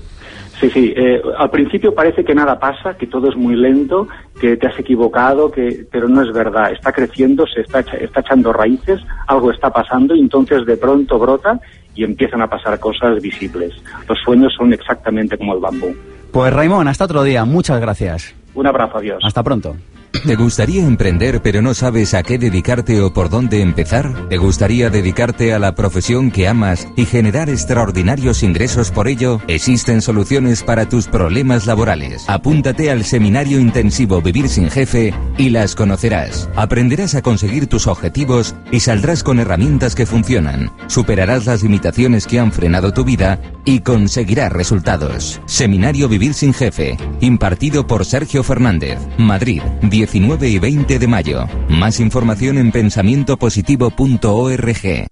Sí, 0.60 0.70
sí. 0.70 0.94
eh, 0.96 1.20
al 1.36 1.50
principio 1.50 1.94
parece 1.94 2.24
que 2.24 2.34
nada 2.34 2.58
pasa, 2.58 2.96
que 2.96 3.06
todo 3.06 3.28
es 3.28 3.36
muy 3.36 3.54
lento, 3.56 4.08
que 4.40 4.56
te 4.56 4.66
has 4.66 4.78
equivocado, 4.78 5.50
que, 5.50 5.86
pero 5.90 6.08
no 6.08 6.22
es 6.22 6.32
verdad. 6.32 6.72
Está 6.72 6.92
creciendo, 6.92 7.46
se 7.46 7.60
está, 7.60 7.80
está 7.80 8.20
echando 8.20 8.52
raíces, 8.52 9.00
algo 9.26 9.50
está 9.50 9.70
pasando 9.70 10.14
y 10.14 10.20
entonces 10.20 10.64
de 10.64 10.76
pronto 10.76 11.18
brota 11.18 11.60
y 11.94 12.04
empiezan 12.04 12.42
a 12.42 12.48
pasar 12.48 12.78
cosas 12.78 13.20
visibles. 13.20 13.72
Los 14.08 14.18
sueños 14.24 14.54
son 14.56 14.72
exactamente 14.72 15.36
como 15.36 15.54
el 15.54 15.60
bambú. 15.60 15.94
Pues 16.32 16.52
Raymond, 16.52 16.88
hasta 16.88 17.04
otro 17.04 17.22
día. 17.22 17.44
Muchas 17.44 17.80
gracias. 17.80 18.34
Un 18.54 18.66
abrazo, 18.66 18.98
adiós. 18.98 19.22
Hasta 19.24 19.42
pronto. 19.42 19.76
¿Te 20.24 20.36
gustaría 20.36 20.84
emprender 20.84 21.42
pero 21.42 21.62
no 21.62 21.74
sabes 21.74 22.14
a 22.14 22.22
qué 22.22 22.38
dedicarte 22.38 23.00
o 23.00 23.12
por 23.12 23.28
dónde 23.28 23.60
empezar? 23.60 24.28
¿Te 24.28 24.38
gustaría 24.38 24.90
dedicarte 24.90 25.52
a 25.52 25.58
la 25.58 25.74
profesión 25.74 26.30
que 26.30 26.48
amas 26.48 26.88
y 26.96 27.04
generar 27.04 27.50
extraordinarios 27.50 28.42
ingresos 28.42 28.90
por 28.90 29.08
ello? 29.08 29.40
Existen 29.48 30.02
soluciones 30.02 30.62
para 30.62 30.88
tus 30.88 31.06
problemas 31.06 31.66
laborales. 31.66 32.24
Apúntate 32.28 32.90
al 32.90 33.04
seminario 33.04 33.60
intensivo 33.60 34.20
Vivir 34.22 34.48
sin 34.48 34.70
Jefe 34.70 35.14
y 35.38 35.50
las 35.50 35.74
conocerás. 35.74 36.48
Aprenderás 36.56 37.14
a 37.14 37.22
conseguir 37.22 37.66
tus 37.66 37.86
objetivos 37.86 38.54
y 38.70 38.80
saldrás 38.80 39.22
con 39.22 39.38
herramientas 39.38 39.94
que 39.94 40.06
funcionan. 40.06 40.72
Superarás 40.86 41.46
las 41.46 41.62
limitaciones 41.62 42.26
que 42.26 42.40
han 42.40 42.52
frenado 42.52 42.92
tu 42.92 43.04
vida 43.04 43.40
y 43.64 43.80
conseguirás 43.80 44.52
resultados. 44.52 45.40
Seminario 45.46 46.08
Vivir 46.08 46.34
sin 46.34 46.54
Jefe, 46.54 46.96
impartido 47.20 47.86
por 47.86 48.04
Sergio 48.04 48.42
Fernández, 48.42 48.98
Madrid, 49.18 49.62
19 50.06 50.48
y 50.48 50.58
20 50.60 51.00
de 51.00 51.06
mayo. 51.08 51.48
Más 51.68 51.98
información 51.98 52.58
en 52.58 52.70
pensamientopositivo.org. 52.70 55.08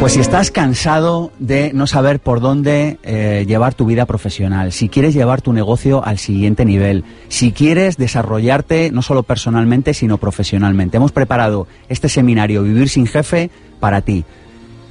Pues 0.00 0.14
si 0.14 0.20
estás 0.20 0.50
cansado 0.50 1.32
de 1.38 1.72
no 1.74 1.86
saber 1.86 2.18
por 2.18 2.40
dónde 2.40 2.96
eh, 3.02 3.44
llevar 3.46 3.74
tu 3.74 3.84
vida 3.84 4.06
profesional, 4.06 4.72
si 4.72 4.88
quieres 4.88 5.12
llevar 5.12 5.42
tu 5.42 5.52
negocio 5.52 6.02
al 6.02 6.16
siguiente 6.16 6.64
nivel, 6.64 7.04
si 7.28 7.52
quieres 7.52 7.98
desarrollarte 7.98 8.90
no 8.90 9.02
solo 9.02 9.22
personalmente, 9.22 9.92
sino 9.92 10.16
profesionalmente, 10.16 10.96
hemos 10.96 11.12
preparado 11.12 11.66
este 11.90 12.08
seminario 12.08 12.62
Vivir 12.62 12.88
sin 12.88 13.06
Jefe 13.06 13.50
para 13.80 14.00
ti. 14.00 14.24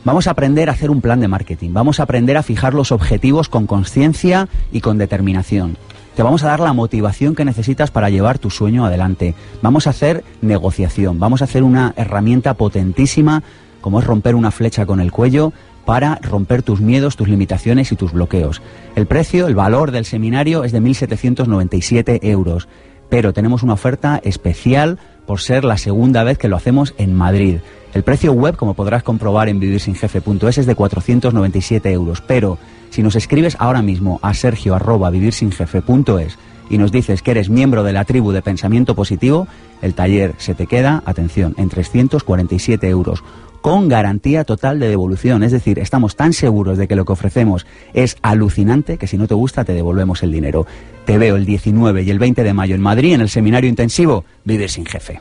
Vamos 0.07 0.27
a 0.27 0.31
aprender 0.31 0.69
a 0.69 0.71
hacer 0.71 0.89
un 0.89 1.01
plan 1.01 1.19
de 1.19 1.27
marketing, 1.27 1.71
vamos 1.73 1.99
a 1.99 2.03
aprender 2.03 2.37
a 2.37 2.41
fijar 2.41 2.73
los 2.73 2.93
objetivos 2.93 3.49
con 3.49 3.67
conciencia 3.67 4.47
y 4.71 4.79
con 4.79 4.97
determinación. 4.97 5.75
Te 6.15 6.23
vamos 6.23 6.45
a 6.45 6.47
dar 6.47 6.61
la 6.61 6.71
motivación 6.71 7.35
que 7.35 7.43
necesitas 7.43 7.91
para 7.91 8.09
llevar 8.09 8.39
tu 8.39 8.49
sueño 8.49 8.85
adelante. 8.85 9.35
Vamos 9.61 9.85
a 9.85 9.89
hacer 9.89 10.23
negociación, 10.41 11.19
vamos 11.19 11.41
a 11.41 11.43
hacer 11.43 11.61
una 11.61 11.93
herramienta 11.97 12.53
potentísima 12.53 13.43
como 13.81 13.99
es 13.99 14.07
romper 14.07 14.35
una 14.35 14.51
flecha 14.51 14.85
con 14.85 15.01
el 15.01 15.11
cuello 15.11 15.51
para 15.83 16.15
romper 16.21 16.63
tus 16.63 16.79
miedos, 16.79 17.17
tus 17.17 17.27
limitaciones 17.27 17.91
y 17.91 17.97
tus 17.97 18.13
bloqueos. 18.13 18.61
El 18.95 19.07
precio, 19.07 19.47
el 19.47 19.55
valor 19.55 19.91
del 19.91 20.05
seminario 20.05 20.63
es 20.63 20.71
de 20.71 20.81
1.797 20.81 22.19
euros, 22.21 22.69
pero 23.09 23.33
tenemos 23.33 23.61
una 23.61 23.73
oferta 23.73 24.21
especial 24.23 24.99
por 25.27 25.41
ser 25.41 25.63
la 25.63 25.77
segunda 25.77 26.23
vez 26.23 26.39
que 26.39 26.47
lo 26.47 26.55
hacemos 26.55 26.95
en 26.97 27.13
Madrid. 27.13 27.57
El 27.93 28.03
precio 28.03 28.31
web, 28.33 28.55
como 28.55 28.73
podrás 28.73 29.03
comprobar 29.03 29.49
en 29.49 29.59
vivirsinjefe.es, 29.59 30.57
es 30.57 30.65
de 30.65 30.75
497 30.75 31.91
euros, 31.91 32.21
pero 32.21 32.57
si 32.89 33.03
nos 33.03 33.15
escribes 33.15 33.55
ahora 33.59 33.83
mismo 33.83 34.19
a 34.23 34.33
sergio 34.33 34.75
vivirsinjefe.es 35.11 36.37
y 36.69 36.77
nos 36.77 36.91
dices 36.91 37.21
que 37.21 37.31
eres 37.31 37.49
miembro 37.49 37.83
de 37.83 37.93
la 37.93 38.05
tribu 38.05 38.31
de 38.31 38.41
pensamiento 38.41 38.95
positivo, 38.95 39.47
el 39.81 39.93
taller 39.93 40.33
se 40.37 40.55
te 40.55 40.67
queda, 40.67 41.03
atención, 41.05 41.53
en 41.57 41.69
347 41.69 42.89
euros 42.89 43.23
con 43.67 43.89
garantía 43.89 44.45
total 44.45 44.79
de 44.79 44.87
devolución. 44.87 45.43
Es 45.43 45.51
decir, 45.51 45.77
estamos 45.77 46.15
tan 46.15 46.31
seguros 46.31 46.77
de 46.77 46.87
que 46.87 46.95
lo 46.95 47.03
que 47.03 47.11
ofrecemos 47.11 47.65
es 47.93 48.15
alucinante 48.21 48.97
que 48.97 49.07
si 49.07 49.17
no 49.17 49.27
te 49.27 49.33
gusta 49.33 49.65
te 49.65 49.73
devolvemos 49.73 50.23
el 50.23 50.31
dinero. 50.31 50.65
Te 51.03 51.17
veo 51.17 51.35
el 51.35 51.45
19 51.45 52.03
y 52.03 52.09
el 52.09 52.17
20 52.17 52.45
de 52.45 52.53
mayo 52.53 52.75
en 52.75 52.81
Madrid 52.81 53.15
en 53.15 53.19
el 53.19 53.27
seminario 53.27 53.69
intensivo 53.69 54.23
Vivir 54.45 54.69
sin 54.69 54.85
jefe. 54.85 55.19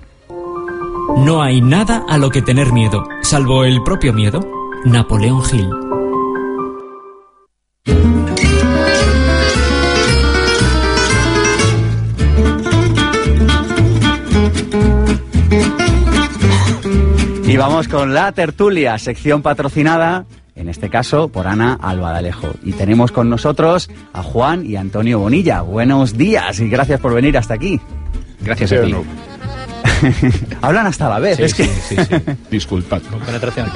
No 1.16 1.42
hay 1.42 1.60
nada 1.60 2.04
a 2.08 2.18
lo 2.18 2.30
que 2.30 2.40
tener 2.40 2.72
miedo, 2.72 3.02
salvo 3.20 3.64
el 3.64 3.82
propio 3.82 4.12
miedo. 4.12 4.38
Napoleón 4.84 5.42
Hill. 5.52 5.68
Y 17.56 17.58
vamos 17.58 17.88
con 17.88 18.12
la 18.12 18.32
tertulia, 18.32 18.98
sección 18.98 19.40
patrocinada, 19.40 20.26
en 20.56 20.68
este 20.68 20.90
caso 20.90 21.28
por 21.28 21.46
Ana 21.46 21.78
Albadalejo. 21.80 22.50
Y 22.62 22.72
tenemos 22.72 23.12
con 23.12 23.30
nosotros 23.30 23.88
a 24.12 24.22
Juan 24.22 24.66
y 24.66 24.76
Antonio 24.76 25.20
Bonilla. 25.20 25.62
Buenos 25.62 26.18
días 26.18 26.60
y 26.60 26.68
gracias 26.68 27.00
por 27.00 27.14
venir 27.14 27.38
hasta 27.38 27.54
aquí. 27.54 27.80
Gracias 28.42 28.72
a 28.72 28.82
ti. 28.82 28.94
Hablan 30.60 30.86
hasta 30.86 31.08
la 31.08 31.18
vez, 31.18 31.38
Sí, 31.38 31.44
es 31.44 31.54
que... 31.54 31.64
sí, 31.64 31.96
sí, 31.96 31.96
sí. 31.96 32.16
Disculpad. 32.50 33.00
Penetración. 33.24 33.70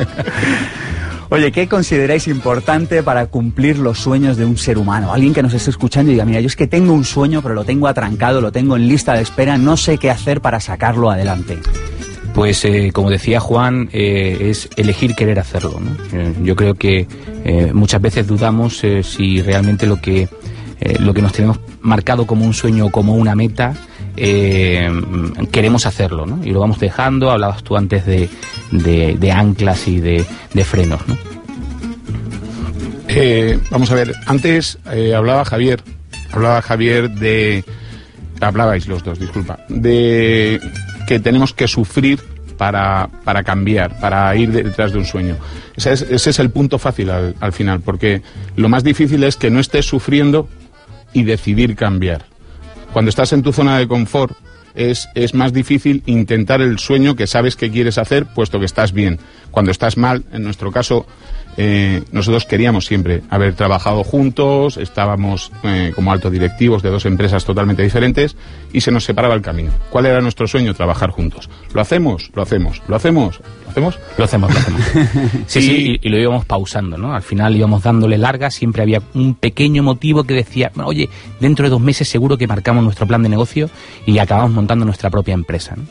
Oye, 1.31 1.51
¿qué 1.51 1.67
consideráis 1.67 2.29
importante 2.29 3.03
para 3.03 3.29
cumplir 3.29 3.79
los 3.79 3.99
sueños 3.99 4.37
de 4.37 4.45
un 4.45 4.59
ser 4.59 4.77
humano? 4.77 5.15
Alguien 5.15 5.33
que 5.33 5.43
nos 5.43 5.55
esté 5.55 5.71
escuchando 5.71 6.11
y 6.11 6.17
diga, 6.17 6.27
mira, 6.27 6.41
yo 6.41 6.49
es 6.49 6.57
que 6.57 6.67
tengo 6.67 6.93
un 6.93 7.07
sueño, 7.07 7.41
pero 7.41 7.55
lo 7.55 7.65
tengo 7.65 7.89
atrancado, 7.89 8.43
lo 8.43 8.53
tengo 8.53 8.77
en 8.77 8.87
lista 8.89 9.15
de 9.15 9.23
espera, 9.23 9.57
no 9.57 9.79
sé 9.79 9.97
qué 9.97 10.11
hacer 10.11 10.43
para 10.43 10.61
sacarlo 10.61 11.11
adelante. 11.11 11.61
Pues 12.35 12.65
eh, 12.65 12.91
como 12.93 13.11
decía 13.11 13.41
Juan, 13.41 13.89
eh, 13.93 14.39
es 14.51 14.69
elegir 14.77 15.15
querer 15.15 15.39
hacerlo. 15.39 15.81
Eh, 16.13 16.33
yo 16.43 16.57
creo 16.57 16.75
que 16.75 17.07
muchas 17.73 18.01
veces 18.01 18.27
dudamos 18.27 18.83
si 19.03 19.43
realmente 19.43 19.87
lo 19.87 20.01
que, 20.01 20.29
lo 21.01 21.13
que 21.13 21.23
nos 21.23 21.33
tenemos 21.33 21.59
marcado 21.81 22.27
como 22.27 22.45
un 22.45 22.55
sueño 22.55 22.87
o 22.87 22.91
como 22.91 23.15
una 23.15 23.35
meta 23.35 23.75
queremos 25.51 25.87
hacerlo. 25.87 26.27
¿no? 26.27 26.41
Y 26.45 26.51
lo 26.51 26.61
vamos 26.61 26.79
dejando, 26.79 27.31
hablabas 27.31 27.63
tú 27.65 27.77
antes 27.77 28.05
de, 28.07 28.29
de- 28.71 29.33
anclas 29.33 29.89
y 29.89 30.01
de, 30.01 30.25
de 30.55 30.65
frenos. 30.65 31.01
¿no? 31.09 31.17
Vamos 33.71 33.91
a 33.91 33.95
ver, 33.95 34.15
antes 34.27 34.79
hablaba 35.17 35.45
Javier, 35.45 35.83
hablaba 36.31 36.63
Javier 36.63 37.11
de, 37.11 37.65
hablabais 38.41 38.87
los 38.87 39.03
dos, 39.03 39.19
disculpa, 39.19 39.59
de 39.69 40.61
que 41.11 41.19
tenemos 41.19 41.53
que 41.53 41.67
sufrir 41.67 42.21
para, 42.57 43.11
para 43.25 43.43
cambiar, 43.43 43.99
para 43.99 44.33
ir 44.37 44.53
detrás 44.53 44.93
de 44.93 44.99
un 44.99 45.05
sueño. 45.05 45.37
Ese 45.75 46.07
es, 46.15 46.39
el 46.39 46.51
punto 46.51 46.79
fácil 46.79 47.11
al, 47.11 47.35
al 47.41 47.53
final, 47.53 47.81
porque 47.81 48.23
lo 48.55 48.69
más 48.69 48.85
difícil 48.85 49.25
es 49.25 49.35
que 49.35 49.51
no 49.51 49.59
estés 49.59 49.87
sufriendo 49.87 50.49
y 51.13 51.25
decidir 51.25 51.75
cambiar. 51.75 52.27
Cuando 52.93 53.09
estás 53.09 53.33
en 53.33 53.43
tu 53.43 53.53
zona 53.53 53.77
de 53.79 53.89
confort, 53.89 54.37
es, 54.77 55.09
es 55.17 55.35
más 55.35 55.53
difícil 55.53 56.05
intentar 56.07 56.61
el 56.61 56.79
sueño 56.79 57.17
que 57.17 57.27
sabes 57.27 57.57
que 57.57 57.73
quieres 57.73 57.99
hacer, 57.99 58.27
puesto 58.27 58.61
que 58.61 58.67
estás 58.67 58.93
bien. 58.93 59.19
Cuando 59.51 59.73
estás 59.73 59.97
mal, 59.97 60.23
en 60.33 60.45
nuestro 60.45 60.71
caso, 60.71 61.07
eh, 61.57 62.03
nosotros 62.13 62.47
queríamos 62.47 62.87
siempre 62.87 63.23
haber 63.31 63.55
trabajado 63.55 64.05
juntos, 64.05 64.77
estábamos 64.77 65.53
eh, 65.63 65.93
como 65.95 66.13
altos 66.13 66.33
directivos 66.33 66.83
de 66.83 66.91
dos 66.91 67.07
empresas 67.07 67.45
totalmente 67.45 67.83
diferentes 67.83 68.37
y 68.73 68.81
se 68.81 68.91
nos 68.91 69.05
separaba 69.05 69.35
el 69.35 69.43
camino. 69.43 69.71
¿Cuál 69.91 70.07
era 70.07 70.21
nuestro 70.21 70.47
sueño? 70.47 70.75
Trabajar 70.75 71.11
juntos. 71.11 71.51
¿Lo 71.75 71.81
hacemos? 71.81 72.31
Lo 72.35 72.43
hacemos. 72.43 72.83
¿Lo 72.89 72.97
hacemos? 72.97 73.41
¿Lo 73.65 73.71
hacemos? 73.71 73.99
Lo 74.19 74.25
hacemos, 74.25 74.53
lo 74.53 74.59
hacemos. 74.59 74.81
Sí, 75.47 75.63
sí, 75.63 75.99
y, 76.03 76.07
y 76.07 76.11
lo 76.11 76.19
íbamos 76.19 76.45
pausando, 76.45 76.97
¿no? 76.97 77.15
Al 77.15 77.23
final 77.23 77.57
íbamos 77.57 77.83
dándole 77.83 78.19
larga, 78.19 78.51
siempre 78.51 78.83
había 78.83 79.03
un 79.15 79.35
pequeño 79.35 79.83
motivo 79.83 80.25
que 80.25 80.35
decía, 80.35 80.71
"Bueno, 80.75 80.89
oye, 80.89 81.09
dentro 81.41 81.65
de 81.65 81.71
dos 81.71 81.81
meses 81.81 82.09
seguro 82.09 82.37
que 82.37 82.47
marcamos 82.47 82.83
nuestro 82.85 83.07
plan 83.07 83.23
de 83.23 83.29
negocio 83.29 83.71
y 84.07 84.19
acabamos 84.19 84.53
montando 84.53 84.85
nuestra 84.85 85.11
propia 85.11 85.35
empresa, 85.35 85.75
¿no? 85.77 85.85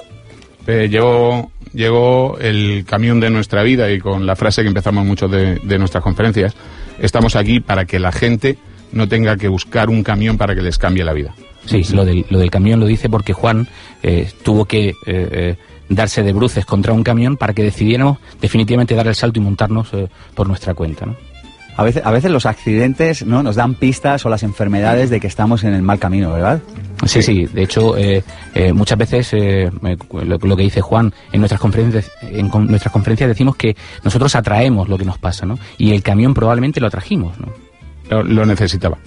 Eh, 0.69 0.88
llegó, 0.88 1.51
llegó 1.73 2.38
el 2.39 2.86
camión 2.86 3.19
de 3.19 3.29
nuestra 3.29 3.63
vida 3.63 3.91
y 3.91 3.99
con 3.99 4.25
la 4.25 4.36
frase 4.36 4.62
que 4.62 4.67
empezamos 4.67 5.03
mucho 5.03 5.27
de, 5.27 5.55
de 5.55 5.79
nuestras 5.79 6.03
conferencias, 6.03 6.55
estamos 6.99 7.36
aquí 7.36 7.60
para 7.60 7.86
que 7.86 7.97
la 7.97 8.12
gente 8.12 8.58
no 8.91 9.08
tenga 9.08 9.36
que 9.38 9.47
buscar 9.47 9.89
un 9.89 10.03
camión 10.03 10.38
para 10.38 10.55
que 10.55 10.62
les 10.62 10.77
cambie 10.77 11.03
la 11.03 11.13
vida. 11.13 11.34
Sí, 11.65 11.84
lo 11.93 12.05
del, 12.05 12.25
lo 12.29 12.39
del 12.39 12.49
camión 12.49 12.79
lo 12.79 12.86
dice 12.86 13.10
porque 13.10 13.34
Juan 13.34 13.67
eh, 14.01 14.29
tuvo 14.43 14.65
que 14.65 14.89
eh, 14.89 14.93
eh, 15.05 15.55
darse 15.88 16.23
de 16.23 16.34
bruces 16.34 16.65
contra 16.65 16.93
un 16.93 17.03
camión 17.03 17.38
para 17.38 17.53
que 17.53 17.63
decidiéramos 17.63 18.17
definitivamente 18.41 18.95
dar 18.95 19.08
el 19.08 19.15
salto 19.15 19.39
y 19.39 19.43
montarnos 19.43 19.89
por 20.34 20.47
nuestra 20.47 20.73
cuenta, 20.73 21.05
¿no? 21.05 21.15
A 21.80 21.84
veces, 21.84 22.02
a 22.06 22.12
veces 22.12 22.30
los 22.30 22.46
accidentes 22.46 23.26
¿no? 23.26 23.42
nos 23.42 23.56
dan 23.56 23.74
pistas 23.76 24.26
o 24.26 24.30
las 24.30 24.44
enfermedades 24.44 25.10
de 25.10 25.22
que 25.22 25.28
estamos 25.28 25.63
en 25.63 25.74
el 25.74 25.82
mal 25.82 25.98
camino, 25.98 26.34
¿verdad? 26.34 26.60
Sí, 27.06 27.22
sí. 27.22 27.46
De 27.46 27.63
hecho, 27.63 27.96
eh, 27.98 28.22
eh, 28.54 28.74
muchas 28.74 28.98
veces 28.98 29.30
eh, 29.32 29.72
lo, 30.12 30.38
lo 30.38 30.58
que 30.58 30.63
dice 30.63 30.82
Juan 30.82 31.13
en 31.32 31.39
nuestras 31.39 31.62
conferencias, 31.62 32.12
en 32.22 32.50
con- 32.50 32.68
nuestras 32.68 32.92
conferencias 32.92 33.30
decimos 33.30 33.56
que 33.56 33.78
nosotros 34.04 34.36
atraemos 34.36 34.89
lo 34.89 34.98
que 34.98 35.06
nos 35.06 35.18
pasa, 35.20 35.46
¿no? 35.46 35.58
Y 35.78 35.94
el 35.94 36.04
camión 36.04 36.34
probablemente 36.34 36.82
lo 36.82 36.88
atrajimos, 36.88 37.39
¿no? 37.39 37.48
Lo, 38.10 38.24
lo 38.24 38.46
necesitaba. 38.46 38.98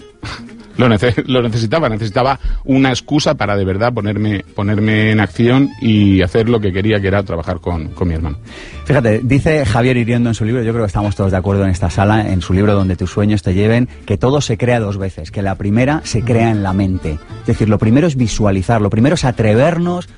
Lo, 0.79 0.89
nece- 0.89 1.23
lo 1.27 1.43
necesitaba, 1.43 1.89
necesitaba 1.89 2.39
una 2.65 2.89
excusa 2.91 3.35
para 3.35 3.57
de 3.57 3.65
verdad 3.65 3.93
ponerme, 3.93 4.45
ponerme 4.55 5.11
en 5.11 5.21
acción 5.21 5.69
y 5.81 6.23
hacer 6.23 6.49
lo 6.49 6.61
que 6.61 6.73
quería, 6.73 7.01
que 7.01 7.09
era 7.09 7.23
trabajar 7.23 7.61
con, 7.61 7.89
con 7.89 8.09
mi 8.09 8.15
hermano. 8.15 8.39
Fíjate, 8.85 9.21
dice 9.23 9.65
Javier 9.67 9.97
Iriondo 9.99 10.31
en 10.31 10.35
su 10.35 10.45
libro, 10.45 10.63
yo 10.63 10.73
creo 10.73 10.85
que 10.85 10.89
estamos 10.89 11.15
todos 11.15 11.31
de 11.31 11.37
acuerdo 11.37 11.65
en 11.65 11.71
esta 11.71 11.91
sala, 11.91 12.33
en 12.33 12.41
su 12.41 12.53
libro 12.53 12.75
Donde 12.75 12.97
tus 12.97 13.11
sueños 13.11 13.43
te 13.43 13.55
lleven, 13.55 13.89
que 14.07 14.17
todo 14.17 14.41
se 14.41 14.57
crea 14.57 14.81
dos 14.81 14.99
veces, 14.99 15.31
que 15.31 15.43
la 15.43 15.55
primera 15.57 16.01
se 16.05 16.23
crea 16.23 16.51
en 16.51 16.63
la 16.63 16.73
mente. 16.73 17.19
Es 17.41 17.47
decir, 17.47 17.69
lo 17.69 17.79
primero 17.79 18.07
es 18.07 18.17
visualizar, 18.17 18.81
lo 18.81 18.91
primero 18.91 19.15
es 19.15 19.25
atrevernos 19.25 20.09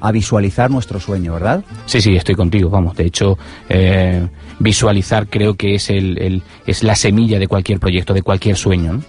a 0.00 0.10
visualizar 0.10 0.70
nuestro 0.72 0.98
sueño, 0.98 1.34
¿verdad? 1.34 1.62
Sí, 1.86 2.00
sí, 2.00 2.16
estoy 2.16 2.34
contigo, 2.34 2.68
vamos. 2.68 2.96
De 2.96 3.04
hecho, 3.04 3.38
eh, 3.68 4.26
visualizar 4.58 5.28
creo 5.28 5.54
que 5.54 5.76
es, 5.76 5.88
el, 5.90 6.18
el- 6.18 6.42
es 6.66 6.82
la 6.82 6.96
semilla 6.96 7.38
de 7.38 7.46
cualquier 7.46 7.78
proyecto, 7.78 8.12
de 8.14 8.22
cualquier 8.22 8.56
sueño, 8.56 8.94
¿no? 8.94 9.02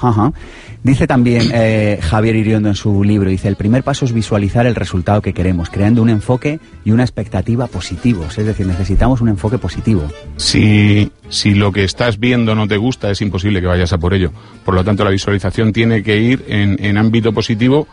Ajá. 0.00 0.32
Dice 0.82 1.06
también 1.06 1.50
eh, 1.52 1.98
Javier 2.00 2.36
Iriondo 2.36 2.68
en 2.68 2.74
su 2.74 3.02
libro, 3.02 3.28
dice, 3.28 3.48
el 3.48 3.56
primer 3.56 3.82
paso 3.82 4.04
es 4.04 4.12
visualizar 4.12 4.66
el 4.66 4.74
resultado 4.76 5.20
que 5.20 5.32
queremos, 5.32 5.70
creando 5.70 6.02
un 6.02 6.08
enfoque 6.08 6.60
y 6.84 6.92
una 6.92 7.02
expectativa 7.02 7.66
positivos. 7.66 8.38
Es 8.38 8.46
decir, 8.46 8.66
necesitamos 8.66 9.20
un 9.20 9.28
enfoque 9.28 9.58
positivo. 9.58 10.04
Si, 10.36 11.10
si 11.28 11.54
lo 11.54 11.72
que 11.72 11.84
estás 11.84 12.18
viendo 12.18 12.54
no 12.54 12.68
te 12.68 12.76
gusta, 12.76 13.10
es 13.10 13.20
imposible 13.20 13.60
que 13.60 13.66
vayas 13.66 13.92
a 13.92 13.98
por 13.98 14.14
ello. 14.14 14.30
Por 14.64 14.74
lo 14.74 14.84
tanto, 14.84 15.04
la 15.04 15.10
visualización 15.10 15.72
tiene 15.72 16.02
que 16.02 16.16
ir 16.18 16.44
en, 16.48 16.82
en 16.82 16.96
ámbito 16.96 17.32
positivo 17.32 17.88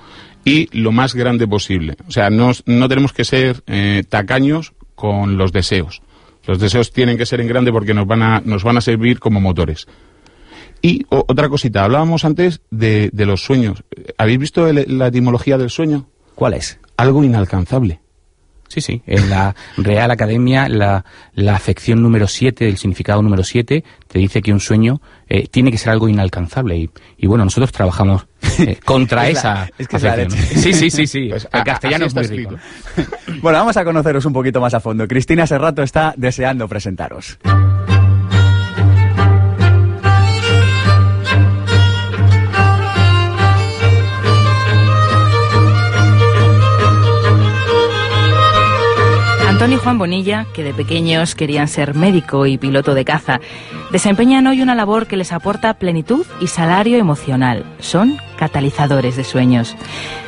y 0.46 0.70
lo 0.80 0.92
más 0.92 1.16
grande 1.16 1.48
posible. 1.48 1.96
O 2.08 2.12
sea, 2.12 2.30
no, 2.30 2.52
no 2.68 2.88
tenemos 2.88 3.12
que 3.12 3.26
ser 3.26 3.64
eh, 3.66 4.04
tacaños 4.08 4.74
con 4.94 5.38
los 5.38 5.52
deseos. 5.52 6.02
Los 6.46 6.60
deseos 6.60 6.92
tienen 6.92 7.18
que 7.18 7.26
ser 7.26 7.42
en 7.42 7.48
grande 7.48 7.72
porque 7.72 7.96
nos 7.96 8.06
van 8.06 8.22
a, 8.22 8.42
nos 8.46 8.64
van 8.64 8.78
a 8.78 8.82
servir 8.82 9.20
como 9.20 9.42
motores. 9.42 9.88
Y 10.86 11.04
o- 11.10 11.26
otra 11.28 11.50
cosita, 11.50 11.84
hablábamos 11.84 12.26
antes 12.26 12.62
de, 12.70 13.10
de 13.12 13.26
los 13.26 13.42
sueños. 13.44 13.84
¿Habéis 14.20 14.38
visto 14.38 14.68
el- 14.68 14.86
la 15.00 15.08
etimología 15.08 15.58
del 15.58 15.70
sueño? 15.72 16.06
¿Cuál 16.36 16.54
es? 16.54 16.80
Algo 16.98 17.24
inalcanzable. 17.24 18.02
Sí, 18.68 18.82
sí. 18.82 19.02
En 19.08 19.30
la 19.30 19.56
Real 19.78 20.12
Academia, 20.12 20.68
la, 20.70 21.04
la 21.34 21.56
afección 21.56 22.02
número 22.04 22.28
7, 22.28 22.68
el 22.68 22.78
significado 22.78 23.22
número 23.24 23.44
7, 23.44 23.84
te 24.08 24.20
dice 24.20 24.42
que 24.42 24.52
un 24.54 24.60
sueño 24.60 25.02
eh, 25.28 25.48
tiene 25.48 25.72
que 25.72 25.78
ser 25.80 25.90
algo 25.92 26.08
inalcanzable. 26.10 26.78
Y, 26.78 26.90
y 27.18 27.26
bueno, 27.28 27.46
nosotros 27.46 27.72
trabajamos 27.72 28.28
eh, 28.60 28.78
contra 28.86 29.28
Es 29.28 29.36
la- 29.36 29.40
esa 29.40 29.70
es 29.80 29.88
que 29.88 29.96
es 29.98 30.04
la 30.04 30.16
leche. 30.18 30.38
Sí, 30.38 30.74
sí, 30.74 30.90
sí, 30.92 31.08
sí. 31.08 31.28
Pues, 31.30 31.48
el 31.52 31.64
castellano 31.64 32.06
es 32.06 32.14
muy 32.16 32.28
rico. 32.28 32.56
Bueno, 33.42 33.58
vamos 33.60 33.76
a 33.78 33.84
conoceros 33.84 34.26
un 34.26 34.34
poquito 34.34 34.62
más 34.62 34.74
a 34.76 34.80
fondo. 34.80 35.08
Cristina 35.08 35.44
hace 35.44 35.58
rato 35.58 35.82
está 35.84 36.14
deseando 36.18 36.68
presentaros. 36.68 37.38
Antonio 49.56 49.78
y 49.78 49.80
Juan 49.80 49.98
Bonilla, 49.98 50.46
que 50.54 50.66
de 50.66 50.74
pequeños 50.74 51.34
querían 51.34 51.70
ser 51.70 51.96
médico 51.96 52.46
y 52.46 52.58
piloto 52.58 52.94
de 52.94 53.06
caza, 53.06 53.40
desempeñan 53.90 54.46
hoy 54.48 54.62
una 54.62 54.76
labor 54.76 55.08
que 55.08 55.16
les 55.16 55.32
aporta 55.32 55.76
plenitud 55.76 56.26
y 56.42 56.48
salario 56.48 56.98
emocional. 56.98 57.64
Son 57.80 58.18
catalizadores 58.38 59.16
de 59.16 59.24
sueños. 59.24 59.78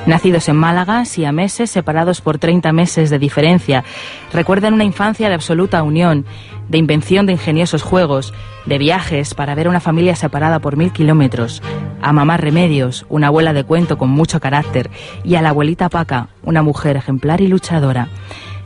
Nacidos 0.05 0.47
en 0.47 0.55
Málaga, 0.55 1.03
siameses 1.03 1.69
separados 1.69 2.21
por 2.21 2.37
30 2.37 2.71
meses 2.71 3.09
de 3.09 3.19
diferencia, 3.19 3.83
recuerdan 4.31 4.73
una 4.73 4.85
infancia 4.85 5.27
de 5.27 5.35
absoluta 5.35 5.83
unión, 5.83 6.25
de 6.69 6.77
invención 6.77 7.25
de 7.25 7.33
ingeniosos 7.33 7.83
juegos, 7.83 8.33
de 8.65 8.77
viajes 8.77 9.33
para 9.33 9.55
ver 9.55 9.67
a 9.67 9.71
una 9.71 9.81
familia 9.81 10.15
separada 10.15 10.59
por 10.59 10.77
mil 10.77 10.93
kilómetros, 10.93 11.61
a 12.01 12.13
mamá 12.13 12.37
Remedios, 12.37 13.05
una 13.09 13.27
abuela 13.27 13.51
de 13.51 13.65
cuento 13.65 13.97
con 13.97 14.09
mucho 14.09 14.39
carácter, 14.39 14.89
y 15.25 15.35
a 15.35 15.41
la 15.41 15.49
abuelita 15.49 15.89
Paca, 15.89 16.29
una 16.43 16.63
mujer 16.63 16.95
ejemplar 16.95 17.41
y 17.41 17.47
luchadora. 17.47 18.07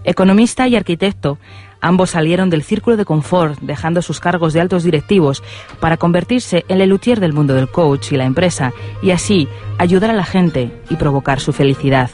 Economista 0.04 0.68
y 0.68 0.76
arquitecto, 0.76 1.38
ambos 1.80 2.12
salieron 2.12 2.50
del 2.50 2.64
círculo 2.64 2.98
de 2.98 3.06
confort, 3.06 3.60
dejando 3.62 4.02
sus 4.02 4.20
cargos 4.20 4.54
de 4.54 4.62
altos 4.62 4.84
directivos 4.84 5.44
para 5.80 5.98
convertirse 5.98 6.66
en 6.70 6.82
el 6.82 6.90
luthier 6.90 7.20
del 7.20 7.34
mundo 7.34 7.54
del 7.54 7.70
coach 7.70 8.12
y 8.12 8.18
la 8.18 8.26
empresa, 8.26 8.74
y 9.04 9.12
así 9.12 9.48
ayudar 9.78 10.10
a 10.10 10.16
la 10.16 10.26
gente 10.26 10.72
y 10.90 10.96
provocar 10.96 11.40
su 11.40 11.54
felicidad. 11.54 12.10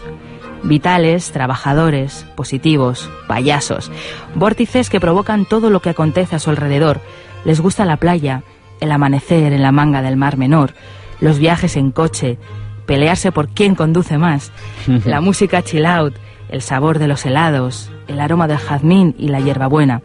Vitales, 0.63 1.31
trabajadores, 1.31 2.25
positivos, 2.35 3.09
payasos, 3.27 3.89
vórtices 4.35 4.89
que 4.89 4.99
provocan 4.99 5.45
todo 5.45 5.69
lo 5.69 5.81
que 5.81 5.91
acontece 5.91 6.35
a 6.35 6.39
su 6.39 6.49
alrededor. 6.49 6.99
Les 7.45 7.61
gusta 7.61 7.85
la 7.85 7.97
playa, 7.97 8.43
el 8.81 8.91
amanecer 8.91 9.53
en 9.53 9.61
la 9.61 9.71
manga 9.71 10.01
del 10.01 10.17
mar 10.17 10.35
menor, 10.35 10.73
los 11.21 11.39
viajes 11.39 11.77
en 11.77 11.91
coche, 11.91 12.37
pelearse 12.85 13.31
por 13.31 13.47
quién 13.47 13.75
conduce 13.75 14.17
más, 14.17 14.51
la 15.05 15.21
música 15.21 15.61
chill 15.61 15.85
out, 15.85 16.15
el 16.49 16.61
sabor 16.61 16.99
de 16.99 17.07
los 17.07 17.25
helados, 17.25 17.91
el 18.07 18.19
aroma 18.19 18.47
del 18.47 18.57
jazmín 18.57 19.15
y 19.17 19.29
la 19.29 19.39
hierbabuena, 19.39 20.01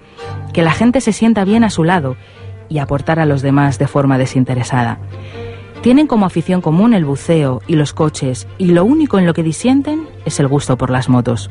que 0.52 0.62
la 0.62 0.72
gente 0.72 1.00
se 1.00 1.12
sienta 1.12 1.44
bien 1.44 1.64
a 1.64 1.70
su 1.70 1.84
lado 1.84 2.16
y 2.68 2.78
aportar 2.78 3.18
a 3.18 3.26
los 3.26 3.42
demás 3.42 3.78
de 3.78 3.86
forma 3.86 4.18
desinteresada. 4.18 4.98
Tienen 5.82 6.06
como 6.06 6.26
afición 6.26 6.60
común 6.60 6.94
el 6.94 7.04
buceo 7.04 7.60
y 7.66 7.74
los 7.74 7.92
coches 7.92 8.46
y 8.56 8.66
lo 8.66 8.84
único 8.84 9.18
en 9.18 9.26
lo 9.26 9.34
que 9.34 9.42
disienten 9.42 10.06
es 10.24 10.38
el 10.38 10.46
gusto 10.46 10.76
por 10.76 10.90
las 10.90 11.08
motos. 11.08 11.50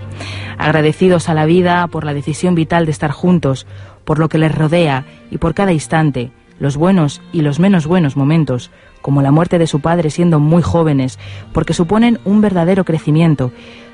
Agradecidos 0.58 1.28
a 1.28 1.34
la 1.34 1.46
vida 1.46 1.86
por 1.88 2.06
la 2.06 2.14
decisión 2.14 2.56
vital 2.56 2.86
de 2.86 2.92
estar 2.92 3.12
juntos, 3.12 3.68
por 4.06 4.20
lo 4.20 4.30
que 4.30 4.38
les 4.38 4.56
rodea 4.56 5.06
y 5.32 5.38
por 5.38 5.54
cada 5.54 5.74
instante, 5.74 6.32
los 6.60 6.78
buenos 6.78 7.22
y 7.34 7.42
los 7.42 7.60
menos 7.60 7.88
buenos 7.88 8.16
momentos, 8.16 8.72
como 9.02 9.22
la 9.22 9.32
muerte 9.32 9.60
de 9.60 9.68
su 9.68 9.82
padre 9.82 10.10
siendo 10.10 10.40
muy 10.40 10.62
jóvenes, 10.62 11.20
porque 11.54 11.74
suponen 11.74 12.20
un 12.24 12.40
verdadero 12.40 12.86
crecimiento, 12.86 13.52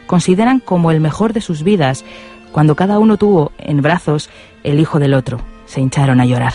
consideran 0.07 0.59
como 0.59 0.91
el 0.91 0.99
mejor 0.99 1.33
de 1.33 1.41
sus 1.41 1.63
vidas 1.63 2.03
cuando 2.51 2.75
cada 2.75 2.97
uno 2.97 3.17
tuvo 3.17 3.51
en 3.59 3.81
brazos 3.81 4.29
el 4.63 4.79
hijo 4.79 4.99
del 4.99 5.13
otro. 5.13 5.39
Se 5.65 5.81
hincharon 5.81 6.19
a 6.19 6.25
llorar. 6.25 6.53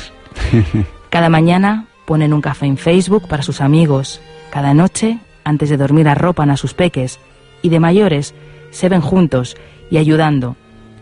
Cada 1.11 1.29
mañana 1.29 1.87
ponen 2.07 2.33
un 2.33 2.41
café 2.41 2.67
en 2.67 2.79
Facebook 2.79 3.29
para 3.29 3.43
sus 3.43 3.61
amigos. 3.61 4.21
Cada 4.51 4.75
noche, 4.75 5.19
antes 5.45 5.69
de 5.69 5.77
dormir, 5.77 6.09
arropan 6.09 6.51
a 6.51 6.57
sus 6.57 6.75
peques. 6.75 7.21
Y 7.61 7.69
de 7.69 7.79
mayores, 7.79 8.35
se 8.71 8.89
ven 8.89 9.01
juntos 9.01 9.57
y 9.91 9.99
ayudando. 9.99 10.57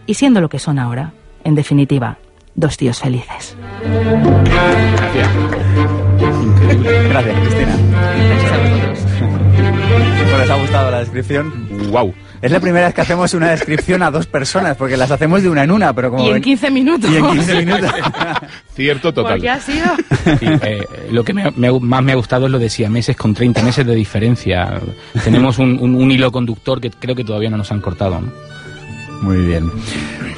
Y 0.07 0.15
siendo 0.15 0.41
lo 0.41 0.49
que 0.49 0.59
son 0.59 0.79
ahora, 0.79 1.13
en 1.45 1.55
definitiva, 1.55 2.19
dos 2.55 2.77
tíos 2.77 2.99
felices. 2.99 3.57
Gracias, 7.09 7.41
Cristina. 7.41 7.77
¿Os 10.43 10.51
ha 10.51 10.57
gustado 10.57 10.91
la 10.91 10.99
descripción? 11.01 11.91
¡Wow! 11.91 12.15
Es 12.43 12.51
la 12.51 12.59
primera 12.61 12.87
vez 12.87 12.95
que 12.95 13.03
hacemos 13.03 13.35
una 13.35 13.51
descripción 13.51 14.03
a 14.03 14.11
dos 14.11 14.27
personas, 14.27 14.75
porque 14.77 14.97
las 14.97 15.11
hacemos 15.11 15.43
de 15.43 15.51
una 15.51 15.65
en 15.65 15.71
una, 15.71 15.93
pero 15.93 16.11
como... 16.11 16.25
Y 16.27 16.31
en 16.31 16.41
15 16.41 16.71
minutos. 16.71 17.11
Y 17.11 17.17
en 17.17 17.31
15 17.31 17.55
minutos. 17.67 17.91
Cierto 18.75 19.13
total. 19.13 19.33
¿Por 19.35 19.41
qué 19.43 19.51
ha 19.51 19.61
sido? 19.61 19.85
Sí, 20.39 20.47
eh, 20.63 20.87
lo 21.11 21.23
que 21.23 21.35
me- 21.35 21.51
me- 21.55 21.81
más 21.81 22.03
me 22.03 22.13
ha 22.13 22.15
gustado 22.15 22.47
es 22.47 22.53
lo 22.53 22.59
de 22.59 22.71
siameses 22.71 23.15
con 23.15 23.35
30 23.35 23.63
meses 23.63 23.85
de 23.87 23.95
diferencia. 23.95 24.81
Tenemos 25.23 25.59
un, 25.59 25.79
un- 25.81 25.95
un 25.97 26.11
hilo 26.11 26.33
conductor 26.33 26.81
que 26.81 26.91
creo 26.91 27.15
que 27.15 27.25
todavía 27.25 27.51
no 27.51 27.59
nos 27.59 27.71
han 27.73 27.81
cortado. 27.83 28.21
¿no? 28.23 28.33
Muy 29.21 29.37
bien. 29.45 29.71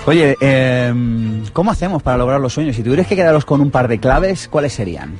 Oye, 0.06 0.36
eh, 0.40 0.92
¿cómo 1.52 1.70
hacemos 1.70 2.02
para 2.02 2.16
lograr 2.18 2.40
los 2.40 2.52
sueños? 2.52 2.74
Si 2.74 2.82
tuvierais 2.82 3.06
que 3.06 3.14
quedaros 3.14 3.44
con 3.44 3.60
un 3.60 3.70
par 3.70 3.86
de 3.86 4.00
claves, 4.00 4.48
¿cuáles 4.48 4.72
serían? 4.72 5.12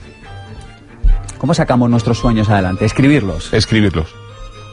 ¿Cómo 1.38 1.54
sacamos 1.54 1.88
nuestros 1.88 2.18
sueños 2.18 2.48
adelante? 2.48 2.84
Escribirlos. 2.84 3.52
Escribirlos. 3.52 4.12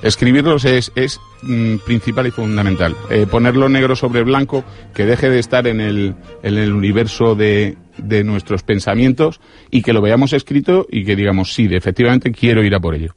Escribirlos 0.01 0.63
es, 0.63 0.91
es 0.95 1.19
mm, 1.41 1.77
principal 1.85 2.27
y 2.27 2.31
fundamental. 2.31 2.95
Eh, 3.09 3.27
ponerlo 3.29 3.67
negro 3.67 3.95
sobre 3.95 4.23
blanco, 4.23 4.63
que 4.93 5.05
deje 5.05 5.29
de 5.29 5.39
estar 5.39 5.67
en 5.67 5.81
el, 5.81 6.15
en 6.41 6.57
el 6.57 6.73
universo 6.73 7.35
de, 7.35 7.77
de 7.97 8.23
nuestros 8.23 8.63
pensamientos 8.63 9.41
y 9.69 9.81
que 9.81 9.91
lo 9.91 10.01
veamos 10.01 10.31
escrito 10.31 10.87
y 10.89 11.03
que 11.03 11.15
digamos, 11.15 11.53
sí, 11.53 11.67
efectivamente 11.69 12.31
quiero 12.31 12.63
ir 12.63 12.73
a 12.75 12.79
por 12.79 12.95
ello. 12.95 13.13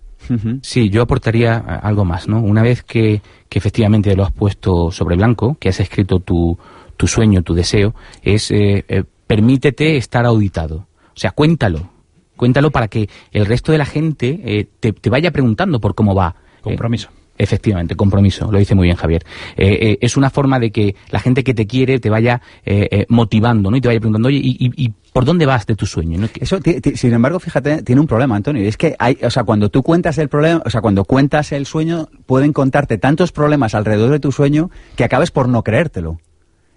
Sí, 0.63 0.89
yo 0.89 1.03
aportaría 1.03 1.57
eh, 1.57 1.79
algo 1.83 2.05
más, 2.05 2.29
¿no? 2.29 2.41
Una 2.41 2.63
vez 2.63 2.83
que, 2.83 3.21
que 3.49 3.59
efectivamente 3.59 4.15
lo 4.15 4.25
has 4.25 4.33
puesto 4.33 4.91
sobre 4.91 5.17
blanco, 5.17 5.57
que 5.59 5.69
has 5.69 5.81
escrito 5.81 6.21
tu, 6.21 6.57
tu 6.97 7.07
sueño, 7.07 7.43
tu 7.43 7.55
deseo, 7.55 7.95
es 8.23 8.51
eh, 8.51 9.05
permítete 9.27 9.97
estar 9.97 10.25
auditado. 10.25 10.87
O 11.09 11.17
sea, 11.17 11.33
cuéntalo. 11.33 11.91
Cuéntalo 12.37 12.71
para 12.71 12.89
que 12.89 13.09
el 13.33 13.47
resto 13.47 13.73
de 13.73 13.79
la 13.79 13.85
gente 13.85 14.69
te, 14.81 14.93
te 14.93 15.11
vaya 15.11 15.31
preguntando 15.31 15.81
por 15.81 15.95
cómo 15.95 16.15
va. 16.15 16.37
Compromiso. 16.63 17.09
Eh, 17.09 17.23
Efectivamente, 17.39 17.97
compromiso, 17.97 18.53
lo 18.53 18.59
dice 18.59 18.75
muy 18.75 18.87
bien 18.87 18.97
Javier. 18.97 19.25
Eh, 19.57 19.79
eh, 19.81 19.99
es 20.01 20.17
una 20.17 20.31
forma 20.31 20.61
de 20.61 20.71
que 20.71 20.95
la 21.11 21.19
gente 21.19 21.43
que 21.43 21.55
te 21.55 21.67
quiere 21.67 21.99
te 21.99 22.11
vaya 22.11 22.41
eh, 22.65 23.07
motivando, 23.09 23.71
¿no? 23.71 23.77
Y 23.77 23.81
te 23.81 23.89
vaya 23.89 23.99
preguntando, 24.01 24.29
oye, 24.29 24.39
¿y, 24.43 24.93
por 25.13 25.25
dónde 25.25 25.45
vas 25.47 25.67
de 25.67 25.75
tu 25.75 25.87
sueño? 25.87 26.29
Eso, 26.41 26.59
sin 26.95 27.13
embargo, 27.13 27.41
fíjate, 27.41 27.83
tiene 27.83 28.01
un 28.01 28.07
problema, 28.07 28.37
Antonio. 28.37 28.63
Es 28.63 28.77
que 28.77 28.95
hay, 28.99 29.19
o 29.23 29.31
sea, 29.31 29.45
cuando 29.45 29.71
tú 29.71 29.83
cuentas 29.83 30.19
el 30.19 30.29
problema, 30.29 30.63
o 30.65 30.71
sea, 30.71 30.83
cuando 30.83 31.05
cuentas 31.05 31.53
el 31.53 31.67
sueño, 31.67 32.09
pueden 32.27 32.53
contarte 32.53 32.99
tantos 32.99 33.33
problemas 33.33 33.75
alrededor 33.75 34.11
de 34.11 34.21
tu 34.21 34.31
sueño 34.31 34.71
que 34.95 35.05
acabes 35.05 35.31
por 35.31 35.49
no 35.49 35.63
creértelo. 35.65 36.21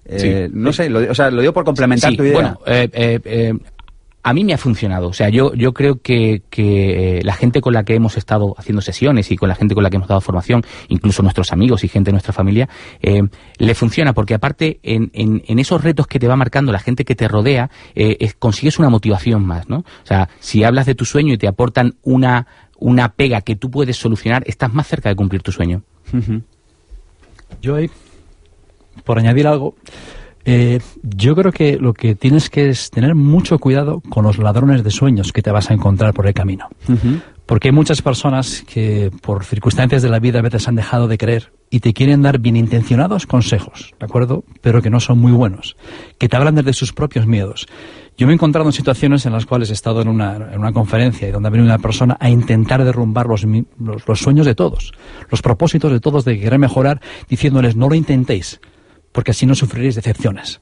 Eh, 0.06 0.48
Sí. 0.48 0.52
no 0.54 0.72
sé, 0.72 0.90
lo, 0.90 1.00
o 1.12 1.16
sea, 1.16 1.32
lo 1.32 1.42
digo 1.42 1.54
por 1.54 1.66
complementar 1.66 2.12
Sí, 2.12 2.18
tu 2.18 2.24
idea. 2.24 2.34
Bueno, 2.34 2.60
eh, 2.66 2.90
eh, 2.94 3.54
a 4.28 4.34
mí 4.34 4.44
me 4.44 4.54
ha 4.56 4.58
funcionado. 4.58 5.08
O 5.08 5.14
sea, 5.14 5.30
yo, 5.30 5.54
yo 5.54 5.72
creo 5.76 6.02
que, 6.02 6.42
que 6.50 7.20
eh, 7.20 7.22
la 7.24 7.34
gente 7.36 7.62
con 7.62 7.74
la 7.74 7.84
que 7.84 7.94
hemos 7.94 8.18
estado 8.18 8.56
haciendo 8.58 8.82
sesiones 8.82 9.30
y 9.32 9.36
con 9.38 9.48
la 9.50 9.54
gente 9.56 9.76
con 9.76 9.84
la 9.84 9.92
que 9.92 9.98
hemos 9.98 10.08
dado 10.08 10.20
formación, 10.20 10.64
incluso 10.88 11.22
nuestros 11.22 11.54
amigos 11.54 11.84
y 11.84 11.88
gente 11.88 12.08
de 12.10 12.14
nuestra 12.14 12.34
familia, 12.34 12.68
eh, 13.04 13.22
le 13.60 13.76
funciona 13.76 14.14
porque 14.14 14.34
aparte 14.34 14.80
en, 14.82 15.12
en, 15.14 15.44
en 15.46 15.60
esos 15.60 15.84
retos 15.84 16.08
que 16.08 16.18
te 16.18 16.28
va 16.28 16.36
marcando 16.36 16.72
la 16.72 16.80
gente 16.80 17.06
que 17.06 17.14
te 17.14 17.28
rodea, 17.28 17.70
eh, 17.94 18.18
es- 18.20 18.34
consigues 18.34 18.80
una 18.80 18.90
motivación 18.90 19.46
más, 19.46 19.70
¿no? 19.70 19.78
O 19.78 20.06
sea, 20.06 20.28
si 20.40 20.64
hablas 20.64 20.88
de 20.88 20.96
tu 20.96 21.06
sueño 21.06 21.34
y 21.34 21.38
te 21.38 21.48
aportan 21.48 21.94
una, 22.02 22.48
una 22.80 23.10
pega 23.14 23.42
que 23.42 23.56
tú 23.56 23.70
puedes 23.70 23.96
solucionar, 23.96 24.42
estás 24.48 24.74
más 24.74 24.88
cerca 24.88 25.10
de 25.10 25.16
cumplir 25.16 25.44
tu 25.44 25.52
sueño. 25.52 25.84
Yo 27.62 27.76
ahí, 27.76 27.90
por 29.04 29.20
añadir 29.20 29.46
algo, 29.48 29.76
eh, 30.46 30.80
yo 31.02 31.36
creo 31.36 31.52
que 31.52 31.78
lo 31.78 31.93
que 31.93 32.14
tienes 32.14 32.52
que 32.52 32.70
es 32.70 32.91
tener 32.91 33.16
mucho 33.16 33.58
cuidado 33.58 34.02
con 34.10 34.24
los 34.24 34.38
ladrones 34.38 34.84
de 34.84 34.91
sueños 34.91 35.34
que 35.34 35.41
te 35.41 35.52
vas 35.52 35.72
a 35.72 35.74
encontrar 35.74 36.14
por 36.14 36.28
el 36.28 36.34
camino. 36.34 36.70
Porque 37.48 37.70
hay 37.70 37.72
muchas 37.72 38.02
personas 38.02 38.64
que 38.68 39.12
por 39.22 39.43
circunstancias 39.43 40.04
de 40.04 40.10
la 40.10 40.20
vida 40.20 40.39
a 40.39 40.43
veces 40.43 40.68
han 40.68 40.76
dejado 40.76 41.08
de 41.08 41.18
creer 41.18 41.52
y 41.72 41.80
te 41.80 41.93
quieren 41.93 42.22
dar 42.22 42.39
bien 42.39 42.58
intencionados 42.58 43.26
consejos, 43.26 43.93
¿de 44.00 44.06
acuerdo? 44.06 44.43
Pero 44.62 44.82
que 44.82 44.89
no 44.91 45.00
son 45.00 45.20
muy 45.20 45.32
buenos, 45.32 45.78
que 46.20 46.30
te 46.30 46.38
hablan 46.38 46.56
desde 46.56 46.74
sus 46.74 46.93
propios 46.93 47.26
miedos. 47.26 47.68
Yo 48.18 48.28
me 48.28 48.34
he 48.34 48.36
encontrado 48.36 48.70
en 48.70 48.74
situaciones 48.74 49.26
en 49.26 49.34
las 49.34 49.46
cuales 49.46 49.70
he 49.72 49.74
estado 49.74 50.02
en 50.02 50.08
una, 50.08 50.36
en 50.36 50.60
una 50.60 50.72
conferencia 50.74 51.28
y 51.28 51.32
donde 51.32 51.48
ha 51.48 51.52
venido 51.52 51.66
una 51.66 51.80
persona 51.80 52.18
a 52.20 52.30
intentar 52.30 52.84
derrumbar 52.86 53.26
los, 53.26 53.43
los, 53.43 54.08
los 54.08 54.20
sueños 54.20 54.46
de 54.46 54.56
todos, 54.56 54.93
los 55.30 55.41
propósitos 55.41 55.91
de 55.91 56.00
todos 56.00 56.24
de 56.24 56.39
querer 56.39 56.60
mejorar, 56.60 57.02
diciéndoles 57.28 57.76
no 57.76 57.89
lo 57.89 57.96
intentéis, 57.96 58.62
porque 59.16 59.32
así 59.32 59.45
no 59.45 59.55
sufriréis 59.55 59.95
decepciones. 59.95 60.59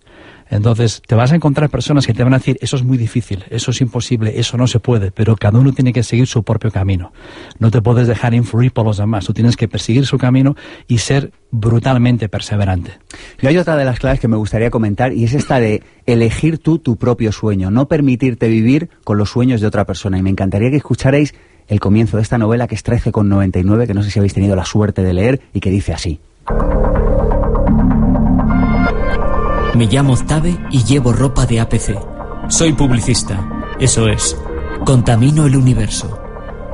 Entonces, 0.47 1.01
te 1.07 1.15
vas 1.15 1.31
a 1.31 1.35
encontrar 1.35 1.71
personas 1.71 2.05
que 2.05 2.13
te 2.13 2.23
van 2.23 2.35
a 2.35 2.37
decir, 2.37 2.59
eso 2.61 2.75
es 2.75 2.83
muy 2.83 2.99
difícil, 2.99 3.43
eso 3.49 3.71
es 3.71 3.81
imposible, 3.81 4.39
eso 4.39 4.57
no 4.57 4.67
se 4.67 4.79
puede, 4.79 5.09
pero 5.09 5.35
cada 5.35 5.57
uno 5.57 5.73
tiene 5.73 5.91
que 5.91 6.03
seguir 6.03 6.27
su 6.27 6.43
propio 6.43 6.69
camino. 6.69 7.11
No 7.57 7.71
te 7.71 7.81
puedes 7.81 8.07
dejar 8.07 8.35
influir 8.35 8.71
por 8.71 8.85
los 8.85 8.97
demás, 8.97 9.25
tú 9.25 9.33
tienes 9.33 9.57
que 9.57 9.67
perseguir 9.67 10.05
su 10.05 10.19
camino 10.19 10.55
y 10.87 10.99
ser 10.99 11.31
brutalmente 11.49 12.29
perseverante. 12.29 12.99
Y 13.41 13.47
hay 13.47 13.57
otra 13.57 13.75
de 13.75 13.85
las 13.85 13.97
claves 13.97 14.19
que 14.19 14.27
me 14.27 14.37
gustaría 14.37 14.69
comentar 14.69 15.13
y 15.13 15.23
es 15.23 15.33
esta 15.33 15.59
de 15.59 15.81
elegir 16.05 16.59
tú 16.59 16.77
tu 16.77 16.95
propio 16.97 17.31
sueño, 17.31 17.71
no 17.71 17.87
permitirte 17.87 18.49
vivir 18.49 18.89
con 19.03 19.17
los 19.17 19.31
sueños 19.31 19.61
de 19.61 19.65
otra 19.67 19.85
persona. 19.85 20.19
Y 20.19 20.21
me 20.21 20.29
encantaría 20.29 20.69
que 20.69 20.77
escucharais 20.77 21.33
el 21.67 21.79
comienzo 21.79 22.17
de 22.17 22.23
esta 22.23 22.37
novela 22.37 22.67
que 22.67 22.75
es 22.75 22.85
13,99, 22.85 23.87
que 23.87 23.95
no 23.95 24.03
sé 24.03 24.11
si 24.11 24.19
habéis 24.19 24.35
tenido 24.35 24.55
la 24.55 24.65
suerte 24.65 25.01
de 25.01 25.13
leer 25.13 25.41
y 25.55 25.59
que 25.59 25.71
dice 25.71 25.93
así. 25.93 26.19
Me 29.75 29.87
llamo 29.87 30.13
Octave 30.13 30.55
y 30.69 30.83
llevo 30.83 31.13
ropa 31.13 31.47
de 31.47 31.59
APC. 31.59 31.97
Soy 32.47 32.73
publicista, 32.73 33.65
eso 33.79 34.07
es. 34.07 34.37
Contamino 34.85 35.47
el 35.47 35.55
universo. 35.55 36.19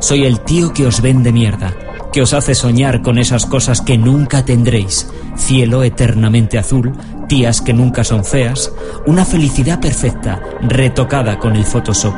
Soy 0.01 0.25
el 0.25 0.41
tío 0.41 0.73
que 0.73 0.85
os 0.85 1.01
vende 1.01 1.31
mierda, 1.31 1.73
que 2.11 2.21
os 2.21 2.33
hace 2.33 2.55
soñar 2.55 3.01
con 3.01 3.17
esas 3.17 3.45
cosas 3.45 3.79
que 3.79 3.97
nunca 3.97 4.43
tendréis. 4.43 5.09
Cielo 5.37 5.83
eternamente 5.83 6.57
azul, 6.57 6.91
tías 7.29 7.61
que 7.61 7.73
nunca 7.73 8.03
son 8.03 8.25
feas, 8.25 8.71
una 9.05 9.23
felicidad 9.23 9.79
perfecta, 9.79 10.41
retocada 10.61 11.39
con 11.39 11.55
el 11.55 11.63
Photoshop. 11.63 12.15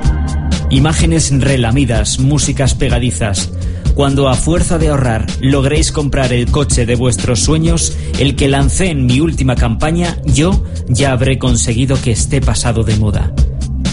Imágenes 0.71 1.31
relamidas, 1.39 2.17
músicas 2.17 2.73
pegadizas. 2.73 3.51
Cuando 3.93 4.29
a 4.29 4.35
fuerza 4.35 4.77
de 4.77 4.89
ahorrar 4.89 5.27
logréis 5.41 5.91
comprar 5.91 6.33
el 6.33 6.49
coche 6.49 6.85
de 6.85 6.95
vuestros 6.95 7.41
sueños, 7.41 7.97
el 8.19 8.35
que 8.35 8.47
lancé 8.47 8.89
en 8.89 9.05
mi 9.05 9.19
última 9.19 9.55
campaña, 9.55 10.17
yo 10.25 10.63
ya 10.87 11.11
habré 11.11 11.37
conseguido 11.37 11.97
que 12.01 12.11
esté 12.11 12.41
pasado 12.41 12.83
de 12.83 12.95
moda. 12.95 13.33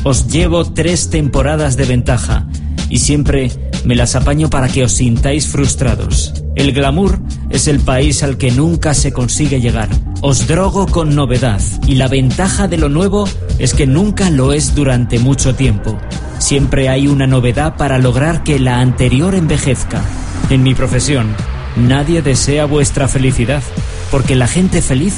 Os 0.04 0.28
llevo 0.28 0.64
tres 0.64 1.10
temporadas 1.10 1.76
de 1.76 1.84
ventaja 1.84 2.46
y 2.88 2.98
siempre 2.98 3.50
me 3.84 3.94
las 3.94 4.16
apaño 4.16 4.50
para 4.50 4.68
que 4.68 4.84
os 4.84 4.92
sintáis 4.92 5.46
frustrados. 5.46 6.34
El 6.56 6.72
glamour 6.72 7.20
es 7.50 7.68
el 7.68 7.80
país 7.80 8.22
al 8.22 8.36
que 8.36 8.50
nunca 8.50 8.94
se 8.94 9.12
consigue 9.12 9.60
llegar. 9.60 9.88
Os 10.20 10.46
drogo 10.46 10.86
con 10.86 11.14
novedad 11.14 11.60
y 11.86 11.94
la 11.94 12.08
ventaja 12.08 12.68
de 12.68 12.76
lo 12.76 12.88
nuevo 12.88 13.28
es 13.58 13.74
que 13.74 13.86
nunca 13.86 14.30
lo 14.30 14.52
es 14.52 14.74
durante 14.74 15.18
mucho 15.18 15.54
tiempo. 15.54 15.98
Siempre 16.38 16.88
hay 16.88 17.08
una 17.08 17.26
novedad 17.26 17.76
para 17.76 17.98
lograr 17.98 18.42
que 18.42 18.58
la 18.58 18.80
anterior 18.80 19.34
envejezca. 19.34 20.02
En 20.50 20.62
mi 20.62 20.74
profesión, 20.74 21.34
nadie 21.76 22.22
desea 22.22 22.64
vuestra 22.64 23.08
felicidad, 23.08 23.62
porque 24.10 24.34
la 24.34 24.48
gente 24.48 24.82
feliz 24.82 25.14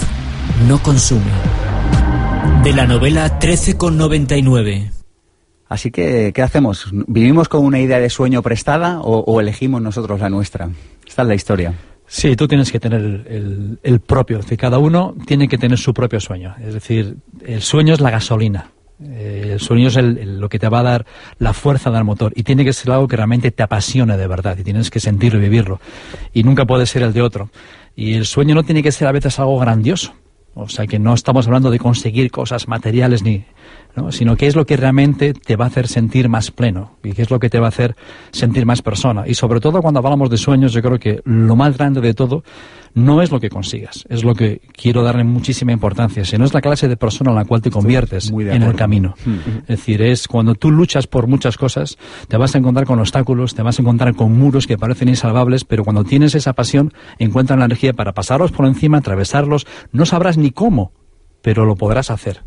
no 0.68 0.82
consume. 0.82 1.30
De 2.62 2.72
la 2.72 2.86
novela 2.86 3.38
13,99. 3.38 4.99
Así 5.70 5.92
que, 5.92 6.32
¿qué 6.34 6.42
hacemos? 6.42 6.88
¿Vivimos 7.06 7.48
con 7.48 7.64
una 7.64 7.78
idea 7.78 8.00
de 8.00 8.10
sueño 8.10 8.42
prestada 8.42 9.00
o, 9.00 9.40
elegimos 9.40 9.80
nosotros 9.80 10.18
la 10.18 10.28
nuestra? 10.28 10.68
Esta 11.06 11.22
es 11.22 11.28
la 11.28 11.34
historia. 11.36 11.74
Sí, 12.08 12.34
tú 12.34 12.48
tienes 12.48 12.72
que 12.72 12.80
tener 12.80 13.78
el, 13.80 14.00
propio, 14.00 14.40
es 14.40 14.46
decir, 14.46 14.58
cada 14.58 14.78
uno 14.78 15.14
tiene 15.26 15.46
que 15.46 15.58
tener 15.58 15.78
su 15.78 15.94
propio 15.94 16.18
sueño. 16.18 16.56
Es 16.60 16.74
decir, 16.74 17.18
el 17.46 17.62
sueño 17.62 17.94
es 17.94 18.00
la 18.00 18.10
gasolina. 18.10 18.72
Eh, 19.00 19.50
el 19.52 19.60
sueño 19.60 19.86
es 19.86 19.96
el- 19.96 20.40
lo 20.40 20.48
que 20.48 20.58
te 20.58 20.68
va 20.68 20.80
a 20.80 20.82
dar 20.82 21.06
la 21.38 21.52
fuerza 21.52 21.92
del 21.92 22.02
motor 22.02 22.32
y 22.34 22.42
tiene 22.42 22.64
que 22.64 22.72
ser 22.72 22.90
algo 22.90 23.06
que 23.06 23.14
realmente 23.16 23.52
te 23.52 23.62
apasione 23.62 24.16
de 24.16 24.26
verdad 24.26 24.58
y 24.58 24.64
tienes 24.64 24.90
que 24.90 24.98
sentirlo 24.98 25.38
y 25.38 25.42
vivirlo. 25.42 25.80
Y 26.32 26.42
nunca 26.42 26.64
puede 26.66 26.84
ser 26.84 27.04
el 27.04 27.12
de 27.12 27.22
otro. 27.22 27.48
Y 27.94 28.14
el 28.14 28.26
sueño 28.26 28.56
no 28.56 28.64
tiene 28.64 28.82
que 28.82 28.90
ser 28.90 29.06
a 29.06 29.12
veces 29.12 29.38
algo 29.38 29.56
grandioso. 29.60 30.14
O 30.54 30.68
sea, 30.68 30.88
que 30.88 30.98
no 30.98 31.14
estamos 31.14 31.46
hablando 31.46 31.70
de 31.70 31.78
conseguir 31.78 32.32
cosas 32.32 32.66
materiales 32.66 33.22
ni, 33.22 33.44
¿no? 33.96 34.12
sino 34.12 34.36
que 34.36 34.46
es 34.46 34.56
lo 34.56 34.66
que 34.66 34.76
realmente 34.76 35.34
te 35.34 35.56
va 35.56 35.64
a 35.66 35.68
hacer 35.68 35.88
sentir 35.88 36.28
más 36.28 36.50
pleno 36.50 36.96
y 37.02 37.12
que 37.12 37.22
es 37.22 37.30
lo 37.30 37.38
que 37.38 37.50
te 37.50 37.58
va 37.58 37.66
a 37.66 37.68
hacer 37.68 37.96
sentir 38.30 38.66
más 38.66 38.82
persona. 38.82 39.24
Y 39.26 39.34
sobre 39.34 39.60
todo 39.60 39.82
cuando 39.82 40.00
hablamos 40.00 40.30
de 40.30 40.36
sueños, 40.36 40.72
yo 40.72 40.82
creo 40.82 40.98
que 40.98 41.20
lo 41.24 41.56
más 41.56 41.76
grande 41.76 42.00
de 42.00 42.14
todo 42.14 42.42
no 42.94 43.22
es 43.22 43.30
lo 43.30 43.38
que 43.38 43.50
consigas, 43.50 44.04
es 44.08 44.24
lo 44.24 44.34
que 44.34 44.60
quiero 44.72 45.02
darle 45.02 45.24
muchísima 45.24 45.72
importancia, 45.72 46.24
sino 46.24 46.44
es 46.44 46.52
la 46.52 46.60
clase 46.60 46.88
de 46.88 46.96
persona 46.96 47.30
en 47.30 47.36
la 47.36 47.44
cual 47.44 47.62
te 47.62 47.70
conviertes 47.70 48.30
en 48.30 48.62
el 48.62 48.74
camino. 48.74 49.14
Es 49.62 49.78
decir, 49.78 50.02
es 50.02 50.26
cuando 50.26 50.54
tú 50.54 50.70
luchas 50.70 51.06
por 51.06 51.26
muchas 51.26 51.56
cosas, 51.56 51.98
te 52.28 52.36
vas 52.36 52.54
a 52.54 52.58
encontrar 52.58 52.86
con 52.86 52.98
obstáculos, 52.98 53.54
te 53.54 53.62
vas 53.62 53.78
a 53.78 53.82
encontrar 53.82 54.14
con 54.14 54.36
muros 54.36 54.66
que 54.66 54.76
parecen 54.76 55.08
insalvables, 55.08 55.64
pero 55.64 55.84
cuando 55.84 56.04
tienes 56.04 56.34
esa 56.34 56.52
pasión, 56.52 56.92
encuentras 57.18 57.58
la 57.58 57.66
energía 57.66 57.92
para 57.92 58.12
pasarlos 58.12 58.50
por 58.50 58.66
encima, 58.66 58.98
atravesarlos, 58.98 59.66
no 59.92 60.04
sabrás 60.04 60.36
ni 60.36 60.50
cómo, 60.50 60.92
pero 61.42 61.64
lo 61.64 61.76
podrás 61.76 62.10
hacer. 62.10 62.42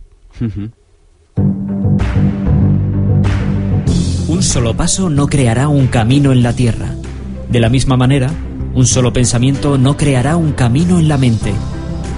Un 4.34 4.42
solo 4.42 4.76
paso 4.76 5.10
no 5.10 5.28
creará 5.28 5.68
un 5.68 5.88
camino 5.88 6.32
en 6.32 6.44
la 6.44 6.54
tierra. 6.54 6.96
De 7.50 7.60
la 7.60 7.70
misma 7.70 7.98
manera, 7.98 8.32
un 8.74 8.88
solo 8.88 9.14
pensamiento 9.14 9.78
no 9.78 9.96
creará 9.96 10.38
un 10.38 10.54
camino 10.54 11.00
en 11.00 11.08
la 11.08 11.18
mente. 11.18 11.54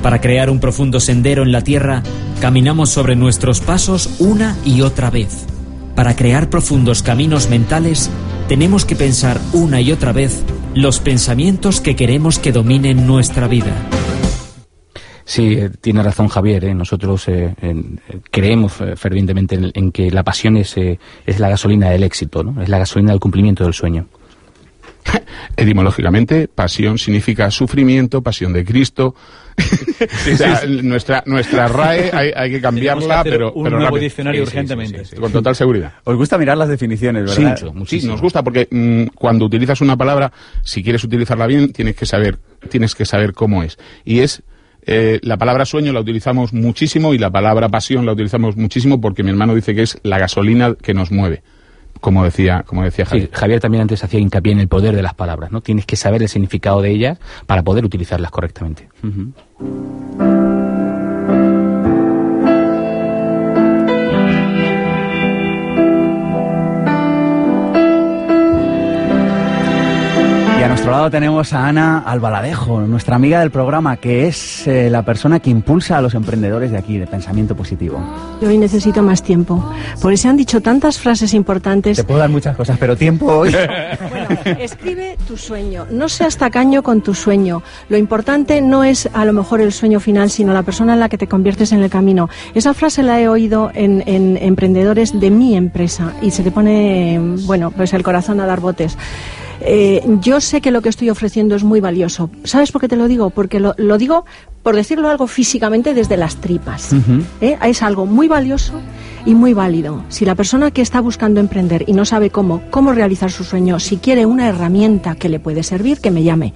Para 0.01 0.21
crear 0.21 0.49
un 0.49 0.59
profundo 0.59 0.99
sendero 0.99 1.43
en 1.43 1.51
la 1.51 1.61
tierra, 1.61 2.03
caminamos 2.39 2.89
sobre 2.89 3.15
nuestros 3.15 3.59
pasos 3.59 4.15
una 4.19 4.55
y 4.63 4.81
otra 4.81 5.09
vez. 5.09 5.45
Para 5.95 6.15
crear 6.15 6.49
profundos 6.49 7.03
caminos 7.03 7.49
mentales, 7.49 8.09
tenemos 8.47 8.85
que 8.85 8.95
pensar 8.95 9.39
una 9.53 9.81
y 9.81 9.91
otra 9.91 10.11
vez 10.11 10.43
los 10.73 10.99
pensamientos 10.99 11.81
que 11.81 11.95
queremos 11.95 12.37
que 12.37 12.51
dominen 12.51 13.07
nuestra 13.07 13.47
vida. 13.47 13.73
Sí, 15.27 15.53
eh, 15.53 15.71
tiene 15.81 16.03
razón 16.03 16.27
Javier. 16.27 16.65
¿eh? 16.65 16.73
Nosotros 16.75 17.27
eh, 17.29 17.53
en- 17.61 17.99
eh, 18.09 18.19
creemos 18.31 18.79
eh, 18.79 18.95
fervientemente 18.95 19.55
en, 19.55 19.71
en 19.73 19.91
que 19.91 20.11
la 20.11 20.23
pasión 20.23 20.55
es, 20.57 20.77
eh, 20.77 20.99
es 21.25 21.39
la 21.39 21.49
gasolina 21.49 21.89
del 21.89 22.03
éxito, 22.03 22.43
¿no? 22.43 22.61
es 22.61 22.69
la 22.69 22.77
gasolina 22.77 23.11
del 23.11 23.19
cumplimiento 23.19 23.63
del 23.63 23.73
sueño. 23.73 24.07
Etimológicamente, 25.57 26.47
pasión 26.47 26.97
significa 26.97 27.49
sufrimiento, 27.51 28.21
pasión 28.21 28.53
de 28.53 28.63
Cristo. 28.65 29.15
O 29.95 30.35
sea, 30.37 30.63
nuestra, 30.65 31.23
nuestra 31.25 31.69
RAE 31.69 32.11
hay, 32.11 32.31
hay 32.35 32.51
que 32.51 32.59
cambiarla, 32.59 32.99
Tenemos 32.99 33.23
que 33.23 33.29
hacer 33.29 33.31
pero, 33.31 33.53
un 33.53 33.63
pero 33.63 33.75
nuevo 33.77 33.85
rápido. 33.95 34.03
diccionario 34.03 34.43
urgentemente. 34.43 35.03
con 35.17 35.31
total 35.31 35.55
seguridad. 35.55 35.93
Os 36.03 36.17
gusta 36.17 36.37
mirar 36.37 36.57
las 36.57 36.67
definiciones, 36.67 37.31
Sí, 37.31 37.41
¿verdad? 37.43 37.57
sí, 37.87 38.05
nos 38.05 38.19
gusta 38.21 38.43
porque 38.43 38.67
mm, 38.69 39.15
cuando 39.15 39.45
utilizas 39.45 39.79
una 39.79 39.95
palabra, 39.95 40.33
si 40.63 40.83
quieres 40.83 41.03
utilizarla 41.05 41.47
bien, 41.47 41.71
tienes 41.71 41.95
que 41.95 42.05
saber, 42.05 42.37
tienes 42.69 42.93
que 42.95 43.05
saber 43.05 43.31
cómo 43.33 43.63
es. 43.63 43.77
Y 44.03 44.19
es 44.19 44.43
eh, 44.85 45.19
la 45.23 45.37
palabra 45.37 45.65
sueño 45.65 45.91
la 45.93 45.99
utilizamos 46.01 46.53
muchísimo 46.53 47.13
y 47.13 47.17
la 47.17 47.29
palabra 47.31 47.69
pasión 47.69 48.05
la 48.05 48.13
utilizamos 48.13 48.55
muchísimo 48.57 49.01
porque 49.01 49.23
mi 49.23 49.29
hermano 49.31 49.55
dice 49.55 49.73
que 49.75 49.81
es 49.83 49.99
la 50.03 50.17
gasolina 50.19 50.75
que 50.75 50.93
nos 50.93 51.11
mueve. 51.11 51.41
como 52.01 52.23
decía, 52.23 52.63
como 52.67 52.83
decía 52.83 53.05
Sí, 53.05 53.11
Javier. 53.11 53.29
Javier 53.33 53.59
también 53.61 53.81
antes 53.81 54.03
hacía 54.03 54.19
hincapié 54.19 54.51
en 54.51 54.59
el 54.59 54.67
poder 54.67 54.95
de 54.95 55.01
las 55.01 55.15
palabras, 55.15 55.51
¿no? 55.51 55.61
Tienes 55.61 55.85
que 55.85 55.95
saber 55.95 56.21
el 56.21 56.29
significado 56.29 56.81
de 56.81 56.91
ellas 56.91 57.17
para 57.47 57.63
poder 57.63 57.83
utilizarlas 57.83 58.29
correctamente. 58.29 58.87
Nuestro 70.85 70.99
lado 70.99 71.09
tenemos 71.09 71.51
a 71.51 71.67
Ana 71.67 71.97
Albaladejo, 72.05 72.81
nuestra 72.81 73.15
amiga 73.15 73.39
del 73.39 73.49
programa, 73.49 73.97
que 73.97 74.27
es 74.27 74.67
eh, 74.67 74.87
la 74.91 75.01
persona 75.01 75.39
que 75.39 75.49
impulsa 75.49 75.97
a 75.97 76.01
los 76.01 76.13
emprendedores 76.13 76.69
de 76.69 76.77
aquí, 76.77 76.99
de 76.99 77.07
pensamiento 77.07 77.55
positivo. 77.55 77.99
Yo 78.39 78.49
hoy 78.49 78.59
necesito 78.59 79.01
más 79.01 79.23
tiempo, 79.23 79.67
porque 79.99 80.15
se 80.15 80.27
han 80.27 80.37
dicho 80.37 80.61
tantas 80.61 80.99
frases 80.99 81.33
importantes. 81.33 81.97
Te 81.97 82.03
puedo 82.03 82.19
dar 82.19 82.29
muchas 82.29 82.55
cosas, 82.55 82.77
pero 82.77 82.95
tiempo 82.95 83.25
hoy. 83.25 83.55
Escribe 84.59 85.17
tu 85.27 85.37
sueño, 85.37 85.87
no 85.89 86.07
seas 86.07 86.37
tacaño 86.37 86.83
con 86.83 87.01
tu 87.01 87.15
sueño. 87.15 87.63
Lo 87.89 87.97
importante 87.97 88.61
no 88.61 88.83
es 88.83 89.09
a 89.11 89.25
lo 89.25 89.33
mejor 89.33 89.61
el 89.61 89.71
sueño 89.71 89.99
final, 89.99 90.29
sino 90.29 90.53
la 90.53 90.61
persona 90.61 90.93
en 90.93 90.99
la 90.99 91.09
que 91.09 91.17
te 91.17 91.25
conviertes 91.25 91.71
en 91.71 91.81
el 91.81 91.89
camino. 91.89 92.29
Esa 92.53 92.75
frase 92.75 93.01
la 93.01 93.19
he 93.19 93.27
oído 93.27 93.71
en, 93.73 94.03
en 94.05 94.37
emprendedores 94.37 95.19
de 95.19 95.31
mi 95.31 95.57
empresa 95.57 96.13
y 96.21 96.29
se 96.29 96.43
te 96.43 96.51
pone, 96.51 97.19
bueno, 97.47 97.71
pues 97.71 97.91
el 97.95 98.03
corazón 98.03 98.39
a 98.39 98.45
dar 98.45 98.59
botes. 98.59 98.95
Eh, 99.61 100.03
yo 100.21 100.41
sé 100.41 100.61
que 100.61 100.71
lo 100.71 100.81
que 100.81 100.89
estoy 100.89 101.09
ofreciendo 101.09 101.55
es 101.55 101.63
muy 101.63 101.79
valioso. 101.79 102.29
¿Sabes 102.43 102.71
por 102.71 102.81
qué 102.81 102.87
te 102.87 102.95
lo 102.95 103.07
digo? 103.07 103.29
Porque 103.29 103.59
lo, 103.59 103.73
lo 103.77 103.97
digo, 103.97 104.25
por 104.63 104.75
decirlo 104.75 105.09
algo 105.09 105.27
físicamente, 105.27 105.93
desde 105.93 106.17
las 106.17 106.37
tripas. 106.37 106.93
¿eh? 107.41 107.57
Es 107.63 107.81
algo 107.81 108.05
muy 108.05 108.27
valioso 108.27 108.73
y 109.25 109.33
muy 109.33 109.53
válido. 109.53 110.03
Si 110.09 110.25
la 110.25 110.35
persona 110.35 110.71
que 110.71 110.81
está 110.81 110.99
buscando 110.99 111.39
emprender 111.39 111.83
y 111.87 111.93
no 111.93 112.05
sabe 112.05 112.29
cómo, 112.29 112.61
cómo 112.69 112.91
realizar 112.91 113.31
su 113.31 113.43
sueño, 113.43 113.79
si 113.79 113.97
quiere 113.97 114.25
una 114.25 114.47
herramienta 114.47 115.15
que 115.15 115.29
le 115.29 115.39
puede 115.39 115.63
servir, 115.63 115.99
que 115.99 116.11
me 116.11 116.23
llame. 116.23 116.53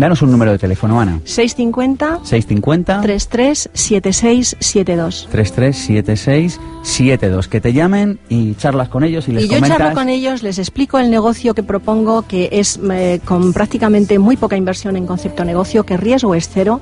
Danos 0.00 0.22
un 0.22 0.30
número 0.30 0.52
de 0.52 0.56
teléfono, 0.56 0.98
Ana. 0.98 1.20
650 1.24 2.20
650 2.24 3.02
337672. 3.02 5.28
337672. 5.30 7.48
Que 7.48 7.60
te 7.60 7.74
llamen 7.74 8.18
y 8.30 8.54
charlas 8.54 8.88
con 8.88 9.04
ellos 9.04 9.28
y 9.28 9.32
les 9.32 9.44
Y 9.44 9.48
yo 9.48 9.56
comentas. 9.56 9.76
charlo 9.76 9.94
con 9.94 10.08
ellos, 10.08 10.42
les 10.42 10.58
explico 10.58 10.98
el 10.98 11.10
negocio 11.10 11.52
que 11.52 11.62
propongo, 11.62 12.22
que 12.22 12.48
es 12.50 12.80
eh, 12.90 13.20
con 13.26 13.52
prácticamente 13.52 14.18
muy 14.18 14.38
poca 14.38 14.56
inversión 14.56 14.96
en 14.96 15.06
concepto 15.06 15.44
negocio, 15.44 15.84
que 15.84 15.98
riesgo 15.98 16.34
es 16.34 16.48
cero 16.48 16.80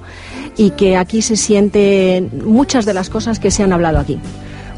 y 0.56 0.70
que 0.70 0.96
aquí 0.96 1.20
se 1.20 1.34
sienten 1.34 2.30
muchas 2.44 2.84
de 2.84 2.94
las 2.94 3.10
cosas 3.10 3.40
que 3.40 3.50
se 3.50 3.64
han 3.64 3.72
hablado 3.72 3.98
aquí. 3.98 4.20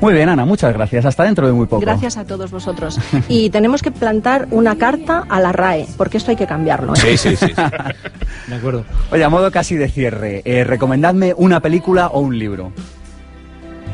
Muy 0.01 0.15
bien, 0.15 0.29
Ana, 0.31 0.45
muchas 0.47 0.73
gracias. 0.73 1.05
Hasta 1.05 1.25
dentro 1.25 1.47
de 1.47 1.53
muy 1.53 1.67
poco. 1.67 1.83
Gracias 1.83 2.17
a 2.17 2.25
todos 2.25 2.51
vosotros. 2.51 2.99
Y 3.29 3.51
tenemos 3.51 3.83
que 3.83 3.91
plantar 3.91 4.49
una 4.51 4.77
carta 4.77 5.25
a 5.29 5.41
la 5.41 5.53
RAE, 5.53 5.87
porque 5.99 6.17
esto 6.17 6.31
hay 6.31 6.37
que 6.37 6.47
cambiarlo. 6.47 6.95
¿eh? 7.05 7.17
De 8.49 8.55
acuerdo. 8.55 8.85
Oye, 9.13 9.23
a 9.25 9.29
modo 9.29 9.51
casi 9.51 9.77
de 9.77 9.89
cierre, 9.89 10.43
eh, 10.45 10.65
recomendadme 10.65 11.35
una 11.37 11.61
película 11.61 12.09
o 12.09 12.21
un 12.21 12.39
libro. 12.39 12.73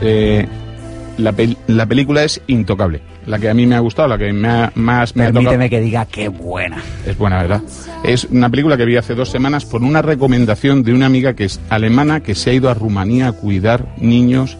Eh, 0.00 0.46
la, 1.18 1.32
pel- 1.32 1.56
la 1.66 1.86
película 1.86 2.22
es 2.22 2.40
intocable. 2.46 3.00
La 3.26 3.38
que 3.40 3.50
a 3.50 3.54
mí 3.54 3.66
me 3.66 3.74
ha 3.74 3.80
gustado, 3.80 4.06
la 4.08 4.16
que 4.18 4.32
me 4.32 4.48
ha- 4.48 4.72
más 4.76 5.16
me 5.16 5.24
ha 5.24 5.28
tocado. 5.28 5.44
Permíteme 5.46 5.68
que 5.70 5.80
diga 5.80 6.04
qué 6.06 6.28
buena. 6.28 6.78
Es 7.04 7.18
buena, 7.18 7.38
¿verdad? 7.42 7.62
Es 8.04 8.24
una 8.24 8.48
película 8.48 8.76
que 8.76 8.84
vi 8.84 8.96
hace 8.96 9.14
dos 9.16 9.30
semanas 9.30 9.64
por 9.64 9.82
una 9.82 10.02
recomendación 10.02 10.84
de 10.84 10.92
una 10.94 11.06
amiga 11.06 11.34
que 11.34 11.44
es 11.44 11.60
alemana 11.68 12.20
que 12.20 12.34
se 12.36 12.50
ha 12.50 12.52
ido 12.52 12.70
a 12.70 12.74
Rumanía 12.74 13.28
a 13.28 13.32
cuidar 13.32 13.86
niños 13.98 14.56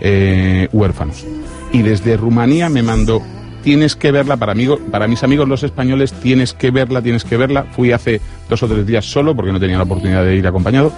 eh, 0.00 0.68
huérfanos. 0.72 1.24
Y 1.72 1.82
desde 1.82 2.16
Rumanía 2.16 2.68
me 2.68 2.82
mandó, 2.82 3.22
tienes 3.62 3.96
que 3.96 4.10
verla, 4.12 4.36
para, 4.36 4.52
amigo, 4.52 4.78
para 4.90 5.06
mis 5.06 5.22
amigos 5.22 5.48
los 5.48 5.62
españoles, 5.62 6.12
tienes 6.12 6.52
que 6.52 6.70
verla, 6.70 7.02
tienes 7.02 7.24
que 7.24 7.36
verla. 7.36 7.64
Fui 7.72 7.92
hace 7.92 8.20
dos 8.48 8.62
o 8.62 8.68
tres 8.68 8.86
días 8.86 9.04
solo 9.04 9.34
porque 9.34 9.52
no 9.52 9.60
tenía 9.60 9.76
la 9.76 9.84
oportunidad 9.84 10.24
de 10.24 10.36
ir 10.36 10.46
acompañado. 10.46 10.92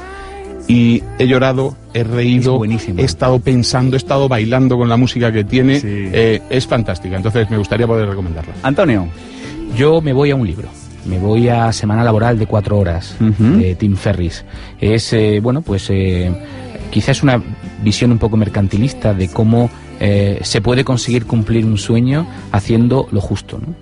Y 0.68 1.02
he 1.18 1.26
llorado, 1.26 1.76
he 1.92 2.04
reído, 2.04 2.64
he 2.64 3.02
estado 3.02 3.40
pensando, 3.40 3.96
he 3.96 3.98
estado 3.98 4.28
bailando 4.28 4.78
con 4.78 4.88
la 4.88 4.96
música 4.96 5.32
que 5.32 5.42
tiene. 5.42 5.80
Eh, 5.82 6.40
es 6.50 6.66
fantástica, 6.66 7.16
entonces 7.16 7.50
me 7.50 7.58
gustaría 7.58 7.86
poder 7.86 8.08
recomendarla. 8.08 8.54
Antonio. 8.62 9.08
Yo 9.76 10.00
me 10.00 10.12
voy 10.12 10.30
a 10.30 10.36
un 10.36 10.46
libro. 10.46 10.68
Me 11.06 11.18
voy 11.18 11.48
a 11.48 11.72
Semana 11.72 12.04
Laboral 12.04 12.38
de 12.38 12.46
cuatro 12.46 12.78
horas 12.78 13.16
de 13.18 13.74
Tim 13.74 13.96
Ferris. 13.96 14.44
Es, 14.80 15.12
eh, 15.12 15.40
bueno, 15.42 15.62
pues 15.62 15.88
eh, 15.90 16.30
quizás 16.92 17.24
una 17.24 17.42
visión 17.82 18.12
un 18.12 18.18
poco 18.18 18.36
mercantilista 18.36 19.12
de 19.14 19.28
cómo 19.28 19.68
eh, 19.98 20.38
se 20.42 20.60
puede 20.60 20.84
conseguir 20.84 21.26
cumplir 21.26 21.64
un 21.64 21.78
sueño 21.78 22.26
haciendo 22.52 23.08
lo 23.10 23.20
justo, 23.20 23.58
¿no? 23.58 23.74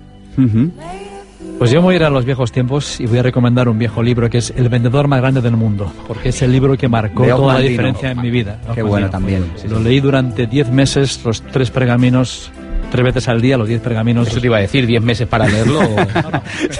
Pues 1.59 1.69
yo 1.69 1.79
me 1.81 1.85
voy 1.85 1.93
a 1.93 1.97
ir 1.97 2.03
a 2.05 2.09
los 2.09 2.25
viejos 2.25 2.51
tiempos 2.51 2.99
y 2.99 3.05
voy 3.05 3.19
a 3.19 3.23
recomendar 3.23 3.69
un 3.69 3.77
viejo 3.77 4.01
libro 4.01 4.27
que 4.31 4.39
es 4.39 4.51
El 4.55 4.67
vendedor 4.69 5.07
más 5.07 5.21
grande 5.21 5.41
del 5.41 5.55
mundo, 5.55 5.91
porque 6.07 6.29
es 6.29 6.41
el 6.41 6.51
libro 6.51 6.75
que 6.75 6.87
marcó 6.87 7.23
toda 7.27 7.55
la 7.55 7.59
diferencia 7.59 8.09
en 8.11 8.21
mi 8.21 8.31
vida. 8.31 8.59
Qué 8.73 8.81
bueno 8.81 9.09
también. 9.11 9.45
Lo 9.69 9.79
leí 9.79 9.99
durante 9.99 10.47
10 10.47 10.71
meses, 10.71 11.21
los 11.23 11.43
tres 11.43 11.69
pergaminos, 11.69 12.51
tres 12.91 13.03
veces 13.05 13.27
al 13.27 13.41
día, 13.41 13.57
los 13.57 13.67
10 13.67 13.79
pergaminos. 13.81 14.27
Eso 14.29 14.39
te 14.41 14.47
iba 14.47 14.57
a 14.57 14.61
decir, 14.61 14.87
10 14.87 15.03
meses 15.03 15.27
para 15.27 15.47
leerlo. 15.47 15.81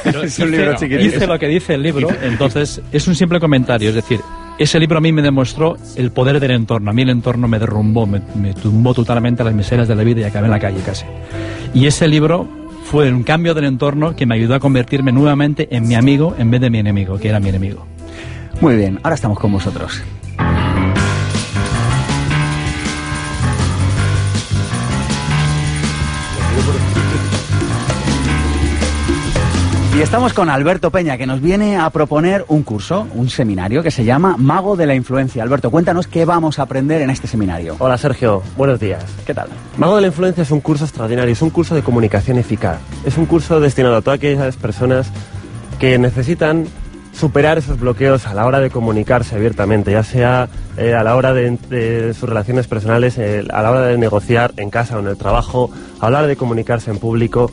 Pero 0.03 0.23
Es 0.23 0.39
un 0.39 0.45
hice- 0.47 0.57
libro 0.57 0.73
chiquitito. 0.75 1.15
Hice 1.17 1.27
lo 1.27 1.37
que 1.37 1.47
dice 1.47 1.73
el 1.75 1.83
libro, 1.83 2.07
entonces 2.23 2.81
es 2.91 3.07
un 3.07 3.15
simple 3.15 3.39
comentario, 3.39 3.89
es 3.89 3.95
decir, 3.95 4.19
ese 4.63 4.79
libro 4.79 4.97
a 4.97 5.01
mí 5.01 5.11
me 5.11 5.21
demostró 5.21 5.77
el 5.95 6.11
poder 6.11 6.39
del 6.39 6.51
entorno, 6.51 6.91
a 6.91 6.93
mí 6.93 7.01
el 7.01 7.09
entorno 7.09 7.47
me 7.47 7.59
derrumbó, 7.59 8.05
me, 8.05 8.53
tumbó 8.53 8.93
totalmente 8.93 9.43
las 9.43 9.53
miserias 9.53 9.87
de 9.87 9.95
la 9.95 10.03
vida 10.03 10.21
y 10.21 10.23
acabé 10.23 10.45
en 10.45 10.51
la 10.51 10.59
calle 10.59 10.81
casi. 10.85 11.05
Y 11.73 11.87
ese 11.87 12.07
libro 12.07 12.47
fue 12.83 13.11
un 13.11 13.23
cambio 13.23 13.53
del 13.53 13.65
entorno 13.65 14.15
que 14.15 14.25
me 14.25 14.35
ayudó 14.35 14.55
a 14.55 14.59
convertirme 14.59 15.11
nuevamente 15.11 15.67
en 15.75 15.87
mi 15.87 15.95
amigo 15.95 16.35
en 16.37 16.51
vez 16.51 16.61
de 16.61 16.69
mi 16.69 16.79
enemigo, 16.79 17.17
que 17.17 17.29
era 17.29 17.39
mi 17.39 17.49
enemigo. 17.49 17.85
Muy 18.59 18.75
bien, 18.75 18.99
ahora 19.03 19.15
estamos 19.15 19.39
con 19.39 19.51
vosotros. 19.51 20.03
Y 30.01 30.03
estamos 30.03 30.33
con 30.33 30.49
Alberto 30.49 30.89
Peña, 30.89 31.15
que 31.15 31.27
nos 31.27 31.41
viene 31.41 31.77
a 31.77 31.87
proponer 31.91 32.43
un 32.47 32.63
curso, 32.63 33.05
un 33.13 33.29
seminario 33.29 33.83
que 33.83 33.91
se 33.91 34.03
llama 34.03 34.35
Mago 34.35 34.75
de 34.75 34.87
la 34.87 34.95
Influencia. 34.95 35.43
Alberto, 35.43 35.69
cuéntanos 35.69 36.07
qué 36.07 36.25
vamos 36.25 36.57
a 36.57 36.63
aprender 36.63 37.03
en 37.03 37.11
este 37.11 37.27
seminario. 37.27 37.75
Hola 37.77 37.99
Sergio, 37.99 38.41
buenos 38.57 38.79
días. 38.79 39.05
¿Qué 39.27 39.35
tal? 39.35 39.49
Mago 39.77 39.97
de 39.97 40.01
la 40.01 40.07
Influencia 40.07 40.41
es 40.41 40.49
un 40.49 40.59
curso 40.59 40.85
extraordinario, 40.85 41.31
es 41.31 41.41
un 41.43 41.51
curso 41.51 41.75
de 41.75 41.83
comunicación 41.83 42.39
eficaz. 42.39 42.79
Es 43.05 43.15
un 43.19 43.27
curso 43.27 43.59
destinado 43.59 43.97
a 43.97 44.01
todas 44.01 44.17
aquellas 44.17 44.57
personas 44.57 45.11
que 45.77 45.99
necesitan 45.99 46.65
superar 47.13 47.59
esos 47.59 47.79
bloqueos 47.79 48.25
a 48.25 48.33
la 48.33 48.47
hora 48.47 48.59
de 48.59 48.71
comunicarse 48.71 49.35
abiertamente, 49.35 49.91
ya 49.91 50.01
sea 50.01 50.49
eh, 50.77 50.95
a 50.95 51.03
la 51.03 51.15
hora 51.15 51.31
de, 51.31 51.59
de 51.69 52.15
sus 52.15 52.27
relaciones 52.27 52.65
personales, 52.65 53.19
eh, 53.19 53.45
a 53.53 53.61
la 53.61 53.69
hora 53.69 53.81
de 53.81 53.99
negociar 53.99 54.53
en 54.57 54.71
casa 54.71 54.97
o 54.97 54.99
en 54.99 55.07
el 55.07 55.17
trabajo, 55.17 55.69
a 55.99 56.09
la 56.09 56.19
hora 56.19 56.27
de 56.27 56.37
comunicarse 56.37 56.89
en 56.89 56.97
público. 56.97 57.51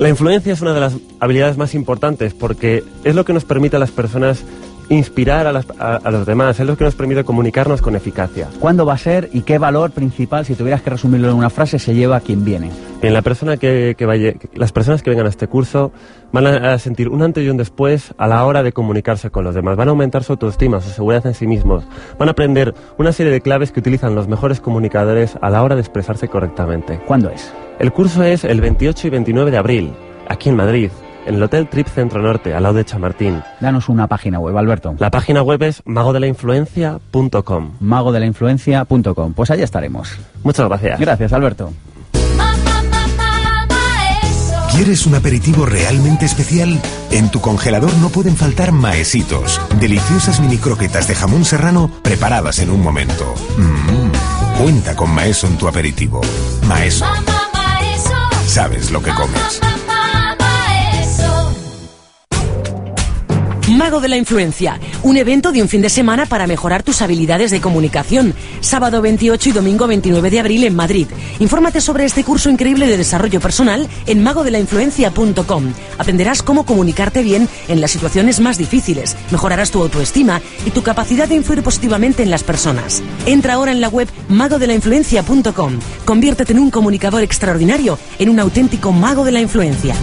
La 0.00 0.08
influencia 0.08 0.52
es 0.54 0.62
una 0.62 0.72
de 0.72 0.80
las 0.80 0.96
habilidades 1.20 1.56
más 1.58 1.74
importantes 1.74 2.32
porque 2.34 2.82
es 3.04 3.14
lo 3.14 3.24
que 3.24 3.32
nos 3.34 3.44
permite 3.44 3.76
a 3.76 3.78
las 3.78 3.90
personas 3.90 4.42
inspirar 4.88 5.46
a, 5.46 5.52
las- 5.52 5.66
a- 5.78 5.96
a 6.02 6.10
los 6.10 6.26
demás, 6.26 6.58
es 6.58 6.66
lo 6.66 6.76
que 6.76 6.82
nos 6.84 6.94
permite 6.96 7.22
comunicarnos 7.22 7.80
con 7.82 7.94
eficacia. 7.94 8.48
¿Cuándo 8.58 8.84
va 8.86 8.94
a 8.94 8.98
ser 8.98 9.28
y 9.32 9.42
qué 9.42 9.58
valor 9.58 9.90
principal, 9.92 10.44
si 10.46 10.54
tuvieras 10.56 10.80
que 10.82 10.90
resumirlo 10.90 11.28
en 11.28 11.34
una 11.36 11.48
frase, 11.50 11.78
se 11.78 11.94
lleva 11.94 12.16
a 12.16 12.20
quien 12.20 12.44
viene? 12.44 12.70
Bien, 13.00 13.12
la 13.14 13.22
persona 13.22 13.56
que, 13.58 13.94
que 13.96 14.04
vaya, 14.06 14.32
las 14.54 14.72
personas 14.72 15.02
que 15.02 15.10
vengan 15.10 15.26
a 15.26 15.28
este 15.28 15.46
curso 15.46 15.92
van 16.32 16.46
a, 16.48 16.72
a 16.72 16.78
sentir 16.78 17.08
un 17.10 17.22
antes 17.22 17.44
y 17.44 17.50
un 17.50 17.56
después 17.58 18.14
a 18.18 18.26
la 18.26 18.44
hora 18.46 18.62
de 18.64 18.72
comunicarse 18.72 19.30
con 19.30 19.44
los 19.44 19.54
demás. 19.54 19.76
Van 19.76 19.86
a 19.88 19.90
aumentar 19.92 20.24
su 20.24 20.32
autoestima, 20.32 20.80
su 20.80 20.90
seguridad 20.90 21.24
en 21.26 21.34
sí 21.34 21.46
mismos. 21.46 21.84
Van 22.18 22.28
a 22.28 22.32
aprender 22.32 22.74
una 22.98 23.12
serie 23.12 23.30
de 23.30 23.42
claves 23.42 23.70
que 23.70 23.78
utilizan 23.80 24.14
los 24.16 24.26
mejores 24.26 24.60
comunicadores 24.60 25.36
a 25.40 25.50
la 25.50 25.62
hora 25.62 25.76
de 25.76 25.82
expresarse 25.82 26.26
correctamente. 26.26 26.98
¿Cuándo 27.06 27.30
es? 27.30 27.52
El 27.80 27.92
curso 27.92 28.22
es 28.22 28.44
el 28.44 28.60
28 28.60 29.06
y 29.06 29.10
29 29.10 29.50
de 29.50 29.56
abril, 29.56 29.92
aquí 30.28 30.50
en 30.50 30.56
Madrid, 30.56 30.90
en 31.24 31.36
el 31.36 31.42
Hotel 31.42 31.66
Trip 31.66 31.88
Centro 31.88 32.20
Norte, 32.20 32.52
al 32.52 32.62
lado 32.62 32.74
de 32.74 32.84
Chamartín. 32.84 33.42
Danos 33.58 33.88
una 33.88 34.06
página 34.06 34.38
web, 34.38 34.54
Alberto. 34.58 34.94
La 34.98 35.10
página 35.10 35.40
web 35.40 35.62
es 35.62 35.80
magodelainfluencia.com. 35.86 37.70
magodelainfluencia.com. 37.80 39.32
Pues 39.32 39.50
allá 39.50 39.64
estaremos. 39.64 40.18
Muchas 40.42 40.68
gracias. 40.68 41.00
Gracias, 41.00 41.32
Alberto. 41.32 41.72
¿Quieres 44.72 45.06
un 45.06 45.14
aperitivo 45.14 45.64
realmente 45.64 46.26
especial? 46.26 46.78
En 47.10 47.30
tu 47.30 47.40
congelador 47.40 47.94
no 47.96 48.10
pueden 48.10 48.36
faltar 48.36 48.72
maesitos, 48.72 49.58
deliciosas 49.80 50.38
mini 50.40 50.58
croquetas 50.58 51.08
de 51.08 51.14
jamón 51.14 51.46
serrano 51.46 51.90
preparadas 52.02 52.58
en 52.58 52.68
un 52.70 52.82
momento. 52.82 53.34
Mm, 53.56 54.60
Cuenta 54.62 54.94
con 54.94 55.10
Maeso 55.10 55.46
en 55.46 55.56
tu 55.56 55.66
aperitivo. 55.66 56.20
Maeso, 56.68 57.06
sabes 58.50 58.90
lo 58.90 59.00
que 59.00 59.12
comes. 59.12 59.60
Mago 63.70 64.00
de 64.00 64.08
la 64.08 64.16
Influencia, 64.16 64.80
un 65.04 65.16
evento 65.16 65.52
de 65.52 65.62
un 65.62 65.68
fin 65.68 65.80
de 65.80 65.88
semana 65.88 66.26
para 66.26 66.48
mejorar 66.48 66.82
tus 66.82 67.02
habilidades 67.02 67.52
de 67.52 67.60
comunicación. 67.60 68.34
Sábado 68.60 69.00
28 69.00 69.48
y 69.48 69.52
domingo 69.52 69.86
29 69.86 70.28
de 70.28 70.40
abril 70.40 70.64
en 70.64 70.74
Madrid. 70.74 71.06
Infórmate 71.38 71.80
sobre 71.80 72.04
este 72.04 72.24
curso 72.24 72.50
increíble 72.50 72.88
de 72.88 72.96
desarrollo 72.96 73.40
personal 73.40 73.88
en 74.06 74.24
magodelainfluencia.com. 74.24 75.72
Aprenderás 75.98 76.42
cómo 76.42 76.66
comunicarte 76.66 77.22
bien 77.22 77.48
en 77.68 77.80
las 77.80 77.92
situaciones 77.92 78.40
más 78.40 78.58
difíciles, 78.58 79.16
mejorarás 79.30 79.70
tu 79.70 79.80
autoestima 79.82 80.40
y 80.66 80.70
tu 80.70 80.82
capacidad 80.82 81.28
de 81.28 81.36
influir 81.36 81.62
positivamente 81.62 82.24
en 82.24 82.30
las 82.30 82.42
personas. 82.42 83.04
Entra 83.24 83.54
ahora 83.54 83.70
en 83.70 83.80
la 83.80 83.88
web 83.88 84.08
magodelainfluencia.com. 84.28 85.78
Conviértete 86.04 86.52
en 86.52 86.58
un 86.58 86.70
comunicador 86.72 87.22
extraordinario, 87.22 87.98
en 88.18 88.30
un 88.30 88.40
auténtico 88.40 88.90
mago 88.90 89.24
de 89.24 89.30
la 89.30 89.40
influencia. 89.40 89.94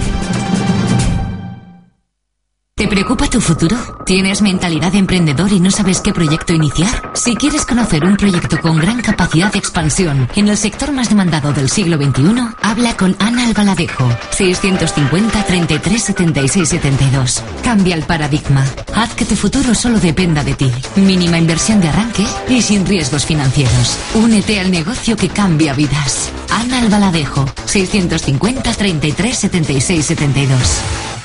¿Te 2.77 2.87
preocupa 2.87 3.27
tu 3.27 3.41
futuro? 3.41 3.75
¿Tienes 4.05 4.43
mentalidad 4.43 4.91
de 4.91 4.99
emprendedor 4.99 5.51
y 5.51 5.59
no 5.59 5.71
sabes 5.71 5.99
qué 5.99 6.13
proyecto 6.13 6.53
iniciar? 6.53 7.11
Si 7.15 7.35
quieres 7.35 7.65
conocer 7.65 8.05
un 8.05 8.17
proyecto 8.17 8.61
con 8.61 8.77
gran 8.77 9.01
capacidad 9.01 9.51
de 9.51 9.57
expansión 9.57 10.29
en 10.35 10.47
el 10.47 10.57
sector 10.57 10.91
más 10.91 11.09
demandado 11.09 11.53
del 11.53 11.71
siglo 11.71 11.97
XXI, 11.97 12.35
habla 12.61 12.95
con 12.95 13.15
Ana 13.17 13.47
Albaladejo, 13.47 14.07
650 14.29 15.43
33 15.43 16.03
76 16.03 16.69
72. 16.69 17.43
Cambia 17.63 17.95
el 17.95 18.03
paradigma. 18.03 18.63
Haz 18.93 19.15
que 19.15 19.25
tu 19.25 19.35
futuro 19.35 19.73
solo 19.73 19.99
dependa 19.99 20.43
de 20.43 20.53
ti. 20.53 20.71
Mínima 20.97 21.39
inversión 21.39 21.81
de 21.81 21.87
arranque 21.89 22.27
y 22.47 22.61
sin 22.61 22.85
riesgos 22.85 23.25
financieros. 23.25 23.97
Únete 24.13 24.59
al 24.59 24.69
negocio 24.69 25.17
que 25.17 25.29
cambia 25.29 25.73
vidas. 25.73 26.31
Ana 26.51 26.77
Albaladejo, 26.77 27.43
650 27.65 28.71
33 28.71 29.35
76 29.35 30.05
72. 30.05 31.16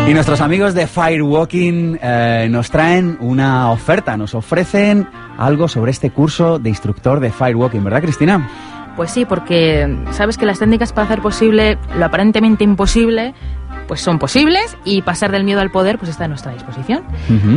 Y 0.07 0.13
nuestros 0.13 0.39
amigos 0.41 0.75
de 0.75 0.85
Firewalking 0.85 1.99
eh, 1.99 2.47
nos 2.51 2.69
traen 2.69 3.17
una 3.21 3.71
oferta, 3.71 4.15
nos 4.17 4.35
ofrecen 4.35 5.07
algo 5.35 5.67
sobre 5.67 5.89
este 5.89 6.11
curso 6.11 6.59
de 6.59 6.69
instructor 6.69 7.19
de 7.19 7.31
Firewalking, 7.31 7.83
¿verdad 7.83 8.03
Cristina? 8.03 8.47
Pues 8.95 9.09
sí, 9.09 9.25
porque 9.25 9.97
sabes 10.11 10.37
que 10.37 10.45
las 10.45 10.59
técnicas 10.59 10.93
para 10.93 11.05
hacer 11.05 11.21
posible 11.21 11.79
lo 11.97 12.05
aparentemente 12.05 12.63
imposible 12.63 13.33
pues 13.87 14.01
son 14.01 14.19
posibles 14.19 14.77
y 14.83 15.01
pasar 15.01 15.31
del 15.31 15.43
miedo 15.43 15.59
al 15.59 15.71
poder 15.71 15.97
pues 15.97 16.09
está 16.09 16.25
a 16.25 16.27
nuestra 16.27 16.53
disposición. 16.53 17.03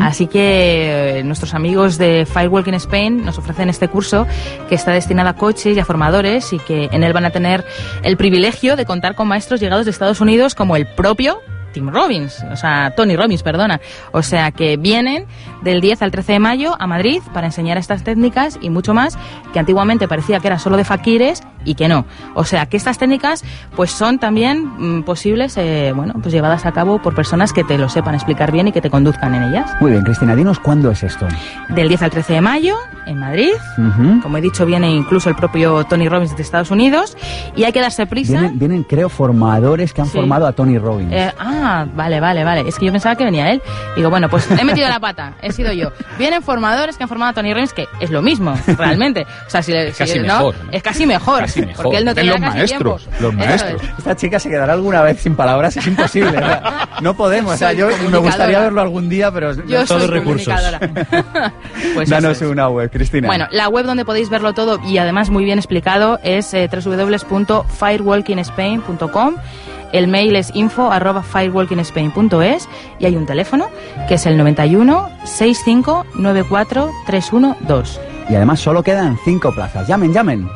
Así 0.02 0.26
que 0.26 1.18
eh, 1.18 1.24
nuestros 1.24 1.52
amigos 1.52 1.98
de 1.98 2.26
Firewalking 2.26 2.74
Spain 2.74 3.24
nos 3.26 3.38
ofrecen 3.38 3.68
este 3.68 3.88
curso 3.88 4.26
que 4.70 4.74
está 4.74 4.92
destinado 4.92 5.28
a 5.28 5.34
coaches 5.34 5.76
y 5.76 5.80
a 5.80 5.84
formadores 5.84 6.52
y 6.54 6.58
que 6.58 6.88
en 6.92 7.04
él 7.04 7.12
van 7.12 7.26
a 7.26 7.30
tener 7.30 7.64
el 8.02 8.16
privilegio 8.16 8.76
de 8.76 8.86
contar 8.86 9.14
con 9.14 9.28
maestros 9.28 9.60
llegados 9.60 9.84
de 9.84 9.90
Estados 9.90 10.20
Unidos 10.22 10.54
como 10.54 10.76
el 10.76 10.86
propio 10.86 11.40
Tim 11.72 11.88
Robbins, 11.88 12.44
o 12.50 12.56
sea, 12.56 12.92
Tony 12.96 13.16
Robbins, 13.16 13.42
perdona. 13.42 13.80
O 14.12 14.22
sea, 14.22 14.50
que 14.52 14.76
vienen 14.76 15.26
del 15.62 15.80
10 15.80 16.02
al 16.02 16.10
13 16.10 16.32
de 16.34 16.38
mayo 16.38 16.74
a 16.78 16.86
Madrid 16.86 17.20
para 17.32 17.46
enseñar 17.46 17.78
estas 17.78 18.04
técnicas 18.04 18.58
y 18.60 18.70
mucho 18.70 18.94
más 18.94 19.18
que 19.52 19.58
antiguamente 19.58 20.08
parecía 20.08 20.40
que 20.40 20.46
era 20.48 20.58
solo 20.58 20.76
de 20.76 20.84
faquires 20.84 21.42
y 21.64 21.74
que 21.74 21.88
no. 21.88 22.06
O 22.34 22.44
sea, 22.44 22.66
que 22.66 22.76
estas 22.76 22.98
técnicas 22.98 23.44
pues 23.76 23.90
son 23.90 24.18
también 24.18 24.98
mm, 24.98 25.02
posibles, 25.02 25.56
eh, 25.56 25.92
bueno, 25.94 26.14
pues 26.22 26.32
llevadas 26.32 26.64
a 26.66 26.72
cabo 26.72 27.00
por 27.02 27.14
personas 27.14 27.52
que 27.52 27.64
te 27.64 27.76
lo 27.78 27.88
sepan 27.88 28.14
explicar 28.14 28.52
bien 28.52 28.68
y 28.68 28.72
que 28.72 28.80
te 28.80 28.90
conduzcan 28.90 29.34
en 29.34 29.42
ellas. 29.44 29.70
Muy 29.80 29.90
bien, 29.92 30.04
Cristina, 30.04 30.34
dinos 30.34 30.58
cuándo 30.60 30.90
es 30.90 31.02
esto. 31.02 31.26
Del 31.68 31.88
10 31.88 32.02
al 32.02 32.10
13 32.10 32.32
de 32.34 32.40
mayo 32.40 32.76
en 33.06 33.18
Madrid. 33.18 33.50
Como 34.22 34.36
he 34.38 34.40
dicho, 34.40 34.64
viene 34.66 34.90
incluso 34.90 35.28
el 35.28 35.34
propio 35.36 35.84
Tony 35.84 36.08
Robbins 36.08 36.36
de 36.36 36.42
Estados 36.42 36.70
Unidos 36.70 37.16
y 37.56 37.64
hay 37.64 37.72
que 37.72 37.80
darse 37.80 38.06
prisa. 38.06 38.32
Vienen, 38.32 38.58
vienen, 38.58 38.82
creo, 38.84 39.08
formadores 39.08 39.92
que 39.92 40.00
han 40.02 40.06
Sí. 40.08 40.16
formado 40.18 40.46
a 40.46 40.52
Tony 40.52 40.78
Robbins. 40.78 41.12
Eh, 41.12 41.32
ah, 41.38 41.67
vale, 41.94 42.20
vale, 42.20 42.44
vale. 42.44 42.68
Es 42.68 42.76
que 42.78 42.86
yo 42.86 42.92
pensaba 42.92 43.14
que 43.16 43.24
venía 43.24 43.50
él. 43.50 43.62
Digo, 43.96 44.10
bueno, 44.10 44.28
pues 44.28 44.48
he 44.50 44.64
metido 44.64 44.88
la 44.88 45.00
pata, 45.00 45.34
he 45.42 45.52
sido 45.52 45.72
yo. 45.72 45.90
Vienen 46.18 46.42
formadores 46.42 46.96
que 46.96 47.02
han 47.04 47.08
formado 47.08 47.30
a 47.30 47.34
Tony 47.34 47.52
Robbins, 47.54 47.72
que 47.72 47.86
es 48.00 48.10
lo 48.10 48.22
mismo, 48.22 48.54
realmente. 48.78 49.26
O 49.46 49.50
sea, 49.50 49.62
si, 49.62 49.72
le- 49.72 49.88
Es 49.88 49.96
si- 49.96 50.04
casi 50.04 50.18
¿no? 50.20 50.24
mejor, 50.26 50.54
Es 50.72 50.82
casi 50.82 51.06
mejor. 51.06 51.40
Casi 51.40 51.60
mejor. 51.62 51.84
Porque 51.84 51.98
él 51.98 52.04
no 52.04 52.10
Es 52.10 52.14
tenía 52.16 52.32
los 52.32 52.40
casi 52.40 52.58
maestros, 52.58 53.02
tiempo. 53.04 53.22
los 53.22 53.34
maestros. 53.34 53.82
es. 53.82 53.98
Esta 53.98 54.16
chica 54.16 54.38
se 54.38 54.48
quedará 54.50 54.72
alguna 54.72 55.02
vez 55.02 55.20
sin 55.20 55.34
palabras, 55.36 55.76
es 55.76 55.86
imposible. 55.86 56.32
¿verdad? 56.32 56.88
No 57.02 57.14
podemos. 57.14 57.54
O 57.54 57.56
sea, 57.56 57.72
yo 57.72 57.88
me 58.10 58.18
gustaría 58.18 58.58
verlo 58.60 58.80
algún 58.80 59.08
día, 59.08 59.30
pero 59.30 59.52
Yo 59.66 59.84
todos 59.84 60.02
soy 60.02 60.06
recursos. 60.10 60.54
Pues 61.94 62.08
Danos 62.10 62.40
es. 62.42 62.48
una 62.48 62.68
web, 62.68 62.90
Cristina. 62.90 63.26
Bueno, 63.28 63.46
la 63.50 63.68
web 63.68 63.84
donde 63.86 64.04
podéis 64.04 64.28
verlo 64.30 64.52
todo 64.54 64.78
y 64.84 64.98
además 64.98 65.30
muy 65.30 65.44
bien 65.44 65.58
explicado 65.58 66.18
es 66.22 66.52
eh, 66.54 66.68
www.firewalkingspain.com. 66.72 69.34
El 69.92 70.08
mail 70.08 70.36
es 70.36 70.50
info 70.54 70.90
arroba 70.92 71.22
firewalkingspain.es 71.48 72.68
y 72.98 73.06
hay 73.06 73.16
un 73.16 73.26
teléfono 73.26 73.68
que 74.08 74.14
es 74.14 74.26
el 74.26 74.36
91 74.36 75.10
65 75.24 76.06
94 76.14 76.90
312. 77.06 78.00
Y 78.30 78.34
además 78.34 78.60
solo 78.60 78.82
quedan 78.82 79.18
cinco 79.24 79.52
plazas. 79.54 79.88
Llamen, 79.88 80.12
llamen. 80.12 80.48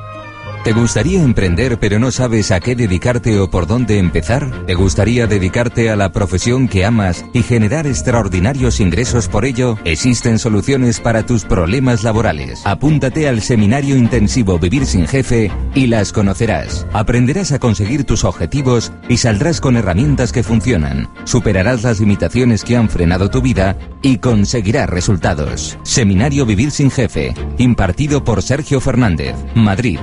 ¿Te 0.64 0.72
gustaría 0.72 1.20
emprender 1.20 1.80
pero 1.80 1.98
no 1.98 2.12
sabes 2.12 2.52
a 2.52 2.60
qué 2.60 2.76
dedicarte 2.76 3.40
o 3.40 3.50
por 3.50 3.66
dónde 3.66 3.98
empezar? 3.98 4.64
¿Te 4.64 4.74
gustaría 4.74 5.26
dedicarte 5.26 5.90
a 5.90 5.96
la 5.96 6.12
profesión 6.12 6.68
que 6.68 6.84
amas 6.84 7.24
y 7.32 7.42
generar 7.42 7.88
extraordinarios 7.88 8.78
ingresos 8.78 9.26
por 9.26 9.44
ello? 9.44 9.76
Existen 9.84 10.38
soluciones 10.38 11.00
para 11.00 11.26
tus 11.26 11.44
problemas 11.44 12.04
laborales. 12.04 12.62
Apúntate 12.64 13.26
al 13.26 13.42
seminario 13.42 13.96
intensivo 13.96 14.60
Vivir 14.60 14.86
sin 14.86 15.08
Jefe 15.08 15.50
y 15.74 15.88
las 15.88 16.12
conocerás. 16.12 16.86
Aprenderás 16.92 17.50
a 17.50 17.58
conseguir 17.58 18.04
tus 18.04 18.22
objetivos 18.22 18.92
y 19.08 19.16
saldrás 19.16 19.60
con 19.60 19.76
herramientas 19.76 20.30
que 20.30 20.44
funcionan. 20.44 21.08
Superarás 21.24 21.82
las 21.82 21.98
limitaciones 21.98 22.62
que 22.62 22.76
han 22.76 22.88
frenado 22.88 23.30
tu 23.30 23.42
vida 23.42 23.76
y 24.00 24.18
conseguirás 24.18 24.88
resultados. 24.88 25.76
Seminario 25.82 26.46
Vivir 26.46 26.70
sin 26.70 26.92
Jefe, 26.92 27.34
impartido 27.58 28.22
por 28.22 28.42
Sergio 28.42 28.80
Fernández, 28.80 29.34
Madrid, 29.56 29.98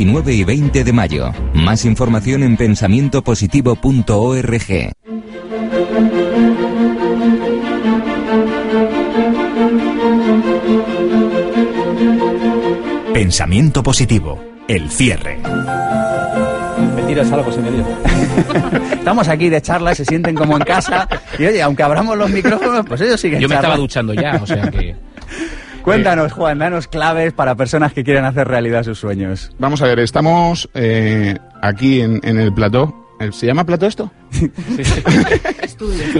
19 0.00 0.32
y 0.32 0.44
20 0.44 0.82
de 0.82 0.92
mayo. 0.94 1.30
Más 1.52 1.84
información 1.84 2.42
en 2.42 2.56
pensamientopositivo.org. 2.56 4.92
Pensamiento 13.12 13.82
positivo. 13.82 14.42
El 14.68 14.88
cierre. 14.88 15.38
Me 16.96 17.02
tiras 17.02 17.30
algo, 17.30 17.52
se 17.52 17.60
me 17.60 17.70
dio. 17.70 17.84
Estamos 18.94 19.28
aquí 19.28 19.50
de 19.50 19.60
charla, 19.60 19.94
se 19.94 20.06
sienten 20.06 20.34
como 20.34 20.56
en 20.56 20.62
casa. 20.62 21.06
Y 21.38 21.44
oye, 21.44 21.60
aunque 21.60 21.82
abramos 21.82 22.16
los 22.16 22.30
micrófonos, 22.30 22.86
pues 22.86 23.02
ellos 23.02 23.20
siguen 23.20 23.38
Yo 23.38 23.50
me 23.50 23.56
estaba 23.56 23.74
charlando. 23.74 23.82
duchando 23.82 24.14
ya, 24.14 24.40
o 24.42 24.46
sea 24.46 24.70
que... 24.70 24.96
Cuéntanos, 25.82 26.32
Juan, 26.32 26.58
danos 26.58 26.88
claves 26.88 27.32
para 27.32 27.54
personas 27.54 27.92
que 27.92 28.04
quieren 28.04 28.24
hacer 28.24 28.46
realidad 28.46 28.84
sus 28.84 28.98
sueños. 28.98 29.50
Vamos 29.58 29.80
a 29.82 29.86
ver, 29.86 29.98
estamos 30.00 30.68
eh, 30.74 31.36
aquí 31.62 32.00
en, 32.00 32.20
en 32.22 32.38
el 32.38 32.52
plató. 32.52 32.94
Eh, 33.18 33.30
¿Se 33.32 33.46
llama 33.46 33.64
plató 33.64 33.86
esto? 33.86 34.10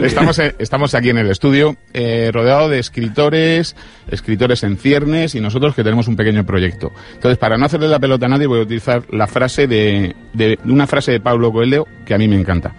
Estamos, 0.03 0.39
estamos 0.59 0.95
aquí 0.95 1.11
en 1.11 1.19
el 1.19 1.29
estudio, 1.31 1.77
eh, 1.93 2.31
rodeado 2.33 2.69
de 2.71 2.79
escritores, 2.79 3.77
escritores 4.11 4.63
en 4.63 4.79
ciernes 4.79 5.35
y 5.35 5.41
nosotros 5.41 5.75
que 5.75 5.83
tenemos 5.85 6.09
un 6.09 6.17
pequeño 6.17 6.45
proyecto. 6.47 6.91
Entonces, 7.15 7.37
para 7.37 7.59
no 7.59 7.67
hacerle 7.67 7.89
la 7.89 7.99
pelota 7.99 8.25
a 8.27 8.29
nadie, 8.31 8.47
voy 8.47 8.61
a 8.61 8.63
utilizar 8.63 9.03
la 9.11 9.27
frase 9.27 9.67
de, 9.67 10.17
de- 10.33 10.59
una 10.65 10.87
frase 10.87 11.13
de 11.13 11.21
Pablo 11.21 11.53
Coelho 11.53 11.87
que 12.07 12.15
a 12.15 12.19
mí 12.19 12.27
me 12.27 12.37
encanta. 12.37 12.73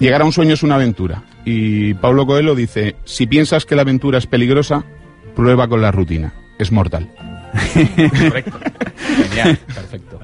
Llegar 0.00 0.22
a 0.22 0.24
un 0.24 0.32
sueño 0.32 0.54
es 0.54 0.62
una 0.64 0.74
aventura. 0.76 1.22
Y 1.44 1.94
Pablo 1.94 2.26
Coelho 2.26 2.54
dice, 2.56 2.96
si 3.04 3.26
piensas 3.28 3.64
que 3.64 3.76
la 3.76 3.82
aventura 3.82 4.18
es 4.18 4.26
peligrosa, 4.26 4.84
prueba 5.38 5.68
con 5.68 5.80
la 5.80 5.92
rutina. 5.92 6.32
Es 6.58 6.72
mortal. 6.72 7.08
Correcto. 8.10 8.58
Genial, 9.30 9.56
perfecto. 9.72 10.18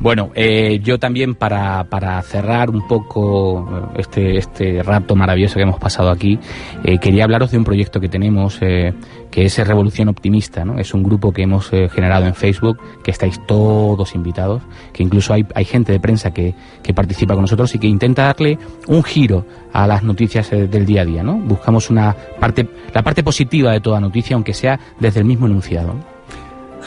Bueno, 0.00 0.30
eh, 0.36 0.78
yo 0.80 0.98
también 1.00 1.34
para, 1.34 1.82
para 1.84 2.22
cerrar 2.22 2.70
un 2.70 2.86
poco 2.86 3.90
eh, 3.96 4.00
este, 4.00 4.38
este 4.38 4.82
rato 4.84 5.16
maravilloso 5.16 5.56
que 5.56 5.62
hemos 5.62 5.80
pasado 5.80 6.10
aquí, 6.10 6.38
eh, 6.84 6.98
quería 6.98 7.24
hablaros 7.24 7.50
de 7.50 7.58
un 7.58 7.64
proyecto 7.64 7.98
que 7.98 8.08
tenemos 8.08 8.58
eh, 8.60 8.94
que 9.28 9.44
es 9.44 9.58
Revolución 9.58 10.08
Optimista. 10.08 10.64
¿no? 10.64 10.78
Es 10.78 10.94
un 10.94 11.02
grupo 11.02 11.32
que 11.32 11.42
hemos 11.42 11.68
generado 11.68 12.26
en 12.26 12.34
Facebook, 12.34 12.78
que 13.02 13.10
estáis 13.10 13.44
todos 13.46 14.14
invitados, 14.14 14.62
que 14.92 15.02
incluso 15.02 15.34
hay, 15.34 15.44
hay 15.54 15.64
gente 15.64 15.90
de 15.90 15.98
prensa 15.98 16.30
que, 16.32 16.54
que 16.82 16.94
participa 16.94 17.34
con 17.34 17.42
nosotros 17.42 17.74
y 17.74 17.80
que 17.80 17.88
intenta 17.88 18.24
darle 18.24 18.56
un 18.86 19.02
giro 19.02 19.44
a 19.72 19.86
las 19.88 20.04
noticias 20.04 20.48
del 20.50 20.86
día 20.86 21.02
a 21.02 21.04
día. 21.04 21.22
¿no? 21.24 21.36
Buscamos 21.38 21.90
una 21.90 22.14
parte, 22.38 22.68
la 22.94 23.02
parte 23.02 23.24
positiva 23.24 23.72
de 23.72 23.80
toda 23.80 23.98
noticia, 23.98 24.34
aunque 24.34 24.54
sea 24.54 24.78
desde 25.00 25.20
el 25.20 25.26
mismo 25.26 25.46
enunciado. 25.46 26.17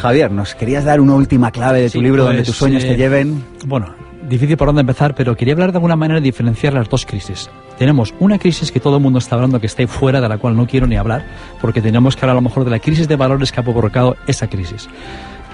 Javier, 0.02 0.32
¿nos 0.32 0.56
querías 0.56 0.84
dar 0.84 0.99
una 0.99 1.14
última 1.14 1.52
clave 1.52 1.82
de 1.82 1.89
tu 1.91 2.02
libro 2.02 2.24
donde 2.24 2.39
pues, 2.39 2.47
tus 2.47 2.58
sueños 2.58 2.84
eh, 2.84 2.88
te 2.88 2.97
lleven? 2.97 3.43
Bueno, 3.68 3.93
difícil 4.28 4.58
por 4.58 4.68
dónde 4.68 4.82
empezar, 4.82 5.14
pero 5.14 5.38
quería 5.38 5.54
hablar 5.54 5.72
de 5.72 5.78
alguna 5.78 5.95
manera 5.95 6.20
de 6.20 6.24
diferenciar 6.24 6.74
las 6.74 6.89
dos 6.89 7.06
crisis. 7.06 7.52
Tenemos 7.78 8.12
una 8.20 8.39
crisis 8.39 8.72
que 8.72 8.80
todo 8.80 8.97
el 8.97 9.04
mundo 9.04 9.20
está 9.20 9.36
hablando 9.36 9.60
que 9.60 9.68
está 9.68 9.84
ahí 9.84 9.88
fuera, 9.88 10.20
de 10.20 10.28
la 10.28 10.39
cual 10.39 10.58
no 10.58 10.66
quiero 10.66 10.88
ni 10.88 10.97
hablar, 10.97 11.24
porque 11.62 11.84
tenemos 11.84 12.16
que 12.16 12.26
hablar 12.26 12.36
a 12.38 12.41
lo 12.41 12.41
mejor 12.41 12.66
de 12.66 12.72
la 12.72 12.80
crisis 12.80 13.08
de 13.08 13.16
valores 13.16 13.52
que 13.52 13.60
ha 13.60 13.64
provocado 13.64 14.18
esa 14.26 14.47
crisis. 14.47 14.89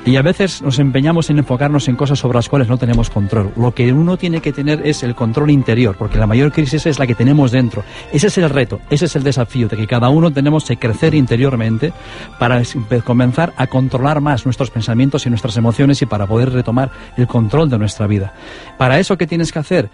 Y 0.08 0.16
a 0.16 0.22
veces 0.22 0.62
nos 0.62 0.80
empeñamos 0.80 1.30
en 1.30 1.39
enfocarnos 1.39 1.89
en 1.89 1.97
cosas 1.97 2.18
sobre 2.18 2.38
las 2.38 2.47
cuales 2.47 2.70
no 2.70 2.78
tenemos 2.78 3.10
control. 3.10 3.51
Lo 3.58 3.74
que 3.74 3.91
uno 3.91 4.16
tiene 4.16 4.39
que 4.39 4.53
tener 4.53 4.88
es 4.88 5.03
el 5.03 5.16
control 5.16 5.49
interior, 5.49 5.97
porque 5.97 6.18
la 6.18 6.26
mayor 6.26 6.53
crisis 6.53 6.86
es 6.86 6.97
la 6.97 7.05
que 7.05 7.14
tenemos 7.14 7.51
dentro. 7.51 7.84
Ese 8.14 8.28
es 8.28 8.38
el 8.38 8.49
reto, 8.49 8.80
ese 8.89 9.03
es 9.03 9.18
el 9.18 9.24
desafío, 9.24 9.68
de 9.68 9.76
que 9.76 9.86
cada 9.86 10.08
uno 10.08 10.32
tenemos 10.32 10.64
que 10.64 10.78
crecer 10.78 11.14
interiormente 11.14 11.91
para 12.39 12.62
comenzar 13.03 13.51
a 13.58 13.68
controlar 13.68 14.22
más 14.22 14.45
nuestros 14.45 14.72
pensamientos 14.72 15.26
y 15.26 15.30
nuestras 15.30 15.58
emociones 15.58 16.01
y 16.01 16.05
para 16.05 16.26
poder 16.26 16.53
retomar 16.53 16.89
el 17.18 17.28
control 17.28 17.70
de 17.70 17.78
nuestra 17.78 18.08
vida. 18.08 18.34
Para 18.78 18.99
eso, 18.99 19.18
¿qué 19.18 19.28
tienes 19.28 19.51
que 19.51 19.60
hacer? 19.60 19.89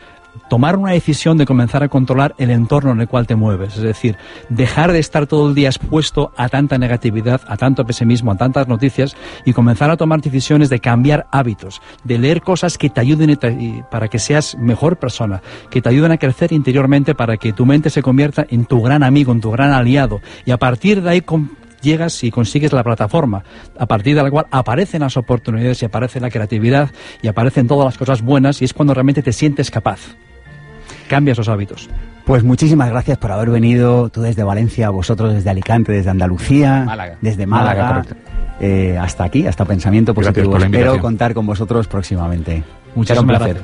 Tomar 0.50 0.78
una 0.78 0.92
decisión 0.92 1.38
de 1.38 1.46
comenzar 1.46 1.84
a 1.84 1.90
controlar 1.90 2.36
el 2.38 2.52
entorno 2.52 2.92
en 2.92 3.02
el 3.02 3.08
cual 3.08 3.28
te 3.28 3.36
mueves. 3.36 3.76
Es 3.76 3.84
decir, 3.84 4.18
dejar 4.50 4.92
de 4.92 5.00
estar 5.00 5.28
todo 5.28 5.50
el 5.50 5.56
día 5.56 5.70
expuesto 5.70 6.32
a 6.38 6.50
tanta 6.50 6.78
negatividad, 6.78 7.42
a 7.48 7.58
tanto 7.58 7.86
pesimismo, 7.86 8.32
a 8.32 8.38
tantas 8.38 8.68
noticias 8.68 9.16
y 9.46 9.54
comenzar 9.54 9.90
a 9.90 9.98
tomar 9.98 10.22
decisiones 10.22 10.70
de 10.70 10.80
cambiar 10.80 11.28
hábitos, 11.32 11.82
de 12.04 12.18
leer 12.18 12.42
cosas 12.42 12.78
que 12.78 12.90
te 12.90 13.02
ayuden 13.02 13.38
para 13.90 14.08
que 14.08 14.20
seas 14.20 14.56
mejor 14.58 14.98
persona, 14.98 15.42
que 15.70 15.82
te 15.82 15.90
ayuden 15.90 16.12
a 16.12 16.18
crecer 16.18 16.52
interiormente 16.52 17.16
para 17.16 17.38
que 17.38 17.54
tu 17.54 17.66
mente 17.66 17.90
se 17.90 18.02
convierta 18.02 18.46
en 18.50 18.66
tu 18.66 18.82
gran 18.82 19.04
amigo, 19.04 19.32
en 19.32 19.42
tu 19.42 19.52
gran 19.52 19.72
aliado. 19.72 20.22
Y 20.46 20.52
a 20.52 20.58
partir 20.58 21.02
de 21.02 21.10
ahí 21.10 21.24
llegas 21.82 22.24
y 22.24 22.32
consigues 22.32 22.74
la 22.74 22.84
plataforma, 22.84 23.44
a 23.78 23.86
partir 23.86 24.16
de 24.16 24.24
la 24.24 24.32
cual 24.32 24.46
aparecen 24.50 25.02
las 25.02 25.18
oportunidades 25.18 25.82
y 25.82 25.86
aparece 25.86 26.20
la 26.20 26.32
creatividad 26.32 26.90
y 27.22 27.28
aparecen 27.28 27.68
todas 27.68 27.86
las 27.86 27.98
cosas 27.98 28.22
buenas 28.22 28.62
y 28.62 28.66
es 28.66 28.74
cuando 28.74 28.94
realmente 28.94 29.22
te 29.22 29.34
sientes 29.34 29.70
capaz. 29.70 30.16
Cambia 31.08 31.34
esos 31.34 31.50
hábitos. 31.50 31.90
Pues 32.26 32.44
muchísimas 32.44 32.90
gracias 32.90 33.18
por 33.18 33.32
haber 33.32 33.50
venido, 33.50 34.08
tú 34.10 34.22
desde 34.22 34.44
Valencia, 34.44 34.90
vosotros 34.90 35.34
desde 35.34 35.50
Alicante, 35.50 35.92
desde 35.92 36.10
Andalucía, 36.10 36.84
Málaga. 36.86 37.18
desde 37.22 37.46
Málaga, 37.46 37.84
Málaga, 37.84 38.16
eh, 38.62 38.98
hasta 38.98 39.26
aquí, 39.26 39.46
hasta 39.46 39.66
Pensamiento 39.66 40.14
Gracias 40.14 40.34
Positivo. 40.34 40.52
por 40.52 40.62
la 40.62 40.68
Espero 40.68 41.00
contar 41.02 41.34
con 41.34 41.46
vosotros 41.46 41.88
próximamente. 41.88 42.64
Muchísimas 42.96 43.40
placer. 43.40 43.62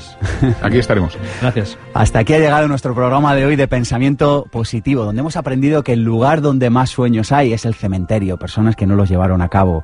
Aquí 0.62 0.78
estaremos. 0.80 1.18
Gracias. 1.40 1.78
Hasta 1.94 2.20
aquí 2.20 2.34
ha 2.34 2.40
llegado 2.40 2.68
nuestro 2.68 2.94
programa 2.94 3.34
de 3.34 3.46
hoy 3.46 3.56
de 3.56 3.68
Pensamiento 3.68 4.46
Positivo, 4.52 5.06
donde 5.06 5.22
hemos 5.22 5.38
aprendido 5.38 5.84
que 5.84 5.94
el 5.94 6.04
lugar 6.04 6.42
donde 6.42 6.70
más 6.70 6.90
sueños 6.90 7.32
hay 7.32 7.54
es 7.54 7.64
el 7.66 7.76
cementerio, 7.76 8.38
personas 8.38 8.76
que 8.76 8.88
no 8.88 8.96
los 8.96 9.08
llevaron 9.08 9.42
a 9.42 9.48
cabo. 9.48 9.84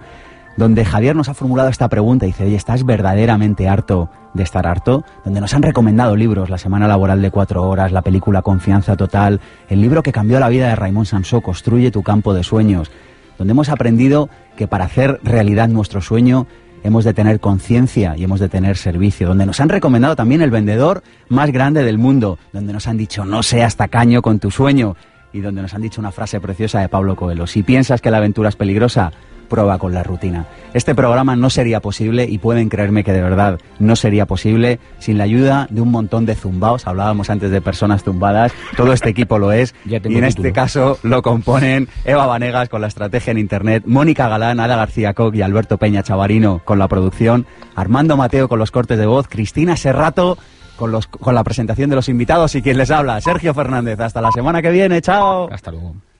Donde 0.58 0.86
Javier 0.86 1.18
nos 1.18 1.28
ha 1.28 1.34
formulado 1.34 1.68
esta 1.68 1.89
pregunta 1.89 2.26
y 2.26 2.30
dice, 2.30 2.45
oye, 2.45 2.56
¿estás 2.56 2.86
verdaderamente 2.86 3.68
harto 3.68 4.10
de 4.34 4.43
estar 4.43 4.66
harto? 4.66 5.03
Donde 5.26 5.41
nos 5.41 5.53
han 5.53 5.64
recomendado 5.64 6.16
libros, 6.16 6.49
La 6.49 6.58
Semana 6.58 6.88
Laboral 6.88 7.22
de 7.22 7.30
Cuatro 7.30 7.64
Horas, 7.64 7.91
la 7.91 8.01
película 8.01 8.41
Confianza 8.41 8.95
Total, 8.95 9.41
el 9.68 9.82
libro 9.82 10.01
que 10.01 10.14
cambió 10.14 10.39
la 10.39 10.47
vida 10.47 10.70
de 10.70 10.76
Raymond 10.76 11.08
Samsó, 11.08 11.41
Construye 11.41 11.91
tu 11.91 12.03
campo 12.03 12.34
de 12.34 12.43
sueños. 12.43 12.89
Donde 13.38 13.51
hemos 13.51 13.68
aprendido 13.68 14.30
que 14.56 14.68
para 14.68 14.86
hacer 14.86 15.20
realidad 15.24 15.68
nuestro 15.68 15.99
sueño 15.99 16.47
hemos 16.84 17.03
de 17.03 17.14
tener 17.14 17.41
conciencia 17.41 18.16
y 18.16 18.24
hemos 18.24 18.39
de 18.39 18.47
tener 18.47 18.78
servicio, 18.78 19.28
donde 19.28 19.45
nos 19.45 19.60
han 19.60 19.68
recomendado 19.68 20.16
también 20.16 20.41
el 20.41 20.51
vendedor 20.51 21.03
más 21.28 21.51
grande 21.51 21.84
del 21.84 21.97
mundo, 21.97 22.38
donde 22.53 22.72
nos 22.72 22.88
han 22.88 22.95
dicho 22.95 23.26
no 23.26 23.43
seas 23.43 23.76
tacaño 23.76 24.22
con 24.22 24.39
tu 24.39 24.51
sueño 24.51 24.95
y 25.34 25.41
donde 25.41 25.64
nos 25.64 25.74
han 25.74 25.82
dicho 25.82 25.99
una 25.99 26.12
frase 26.12 26.39
preciosa 26.39 26.80
de 26.80 26.88
Pablo 26.88 27.18
Coelho, 27.18 27.45
si 27.47 27.64
piensas 27.64 27.99
que 27.99 28.12
la 28.12 28.18
aventura 28.18 28.49
es 28.49 28.56
peligrosa, 28.56 29.12
prueba 29.46 29.78
con 29.78 29.93
la 29.93 30.04
rutina. 30.04 30.46
Este 30.74 30.93
programa 30.93 31.36
no 31.36 31.50
sería 31.50 31.80
posible 31.80 32.26
y 32.26 32.38
pueden 32.38 32.70
creerme 32.70 33.04
que 33.04 33.14
de 33.14 33.22
verdad 33.22 33.60
no 33.80 33.96
sería 33.96 34.26
posible 34.26 34.80
sin 35.00 35.18
la 35.18 35.24
ayuda 35.24 35.68
de 35.70 35.82
un 35.82 35.91
montón 35.91 36.26
de 36.26 36.36
zumbaos. 36.36 36.88
Hablábamos 36.88 37.30
antes 37.30 37.52
de 37.52 37.62
personas 37.62 38.04
zumbadas, 38.04 38.52
todo 38.76 38.93
este 38.93 39.10
equipo 39.10 39.39
lo 39.39 39.52
es 39.52 39.74
y 39.86 39.96
en 39.96 40.04
título. 40.04 40.28
este 40.28 40.52
caso 40.52 40.98
lo 41.04 41.22
componen 41.22 41.88
Eva 42.04 42.26
Vanegas 42.26 42.70
con 42.70 42.82
la 42.82 42.88
estrategia 42.88 43.32
en 43.32 43.38
Internet, 43.38 43.84
Mónica 43.86 44.28
Galán, 44.28 44.60
Ada 44.60 44.76
García 44.76 45.14
Koch 45.14 45.34
y 45.36 45.41
Alberto 45.41 45.78
Peña 45.78 46.04
Chavarino 46.04 46.62
con 46.66 46.80
la 46.80 46.88
producción, 46.88 47.46
Armando 47.76 48.18
Mateo 48.18 48.50
con 48.50 48.60
los 48.60 48.72
cortes 48.72 48.98
de 48.98 49.06
voz, 49.06 49.28
Cristina 49.28 49.78
Serrato 49.78 50.38
con, 50.76 50.91
los, 50.91 51.08
con 51.08 51.36
la 51.36 51.43
presentación 51.43 51.89
de 51.89 51.96
los 51.96 52.10
invitados 52.10 52.56
y 52.56 52.62
quien 52.62 52.78
les 52.78 52.91
habla, 52.91 53.20
Sergio 53.22 53.54
Fernández. 53.54 54.00
Hasta 54.00 54.22
la 54.22 54.32
semana 54.32 54.62
que 54.62 54.72
viene, 54.72 55.02
chao. 55.02 55.50
Hasta 55.52 55.72
luego. 55.72 55.96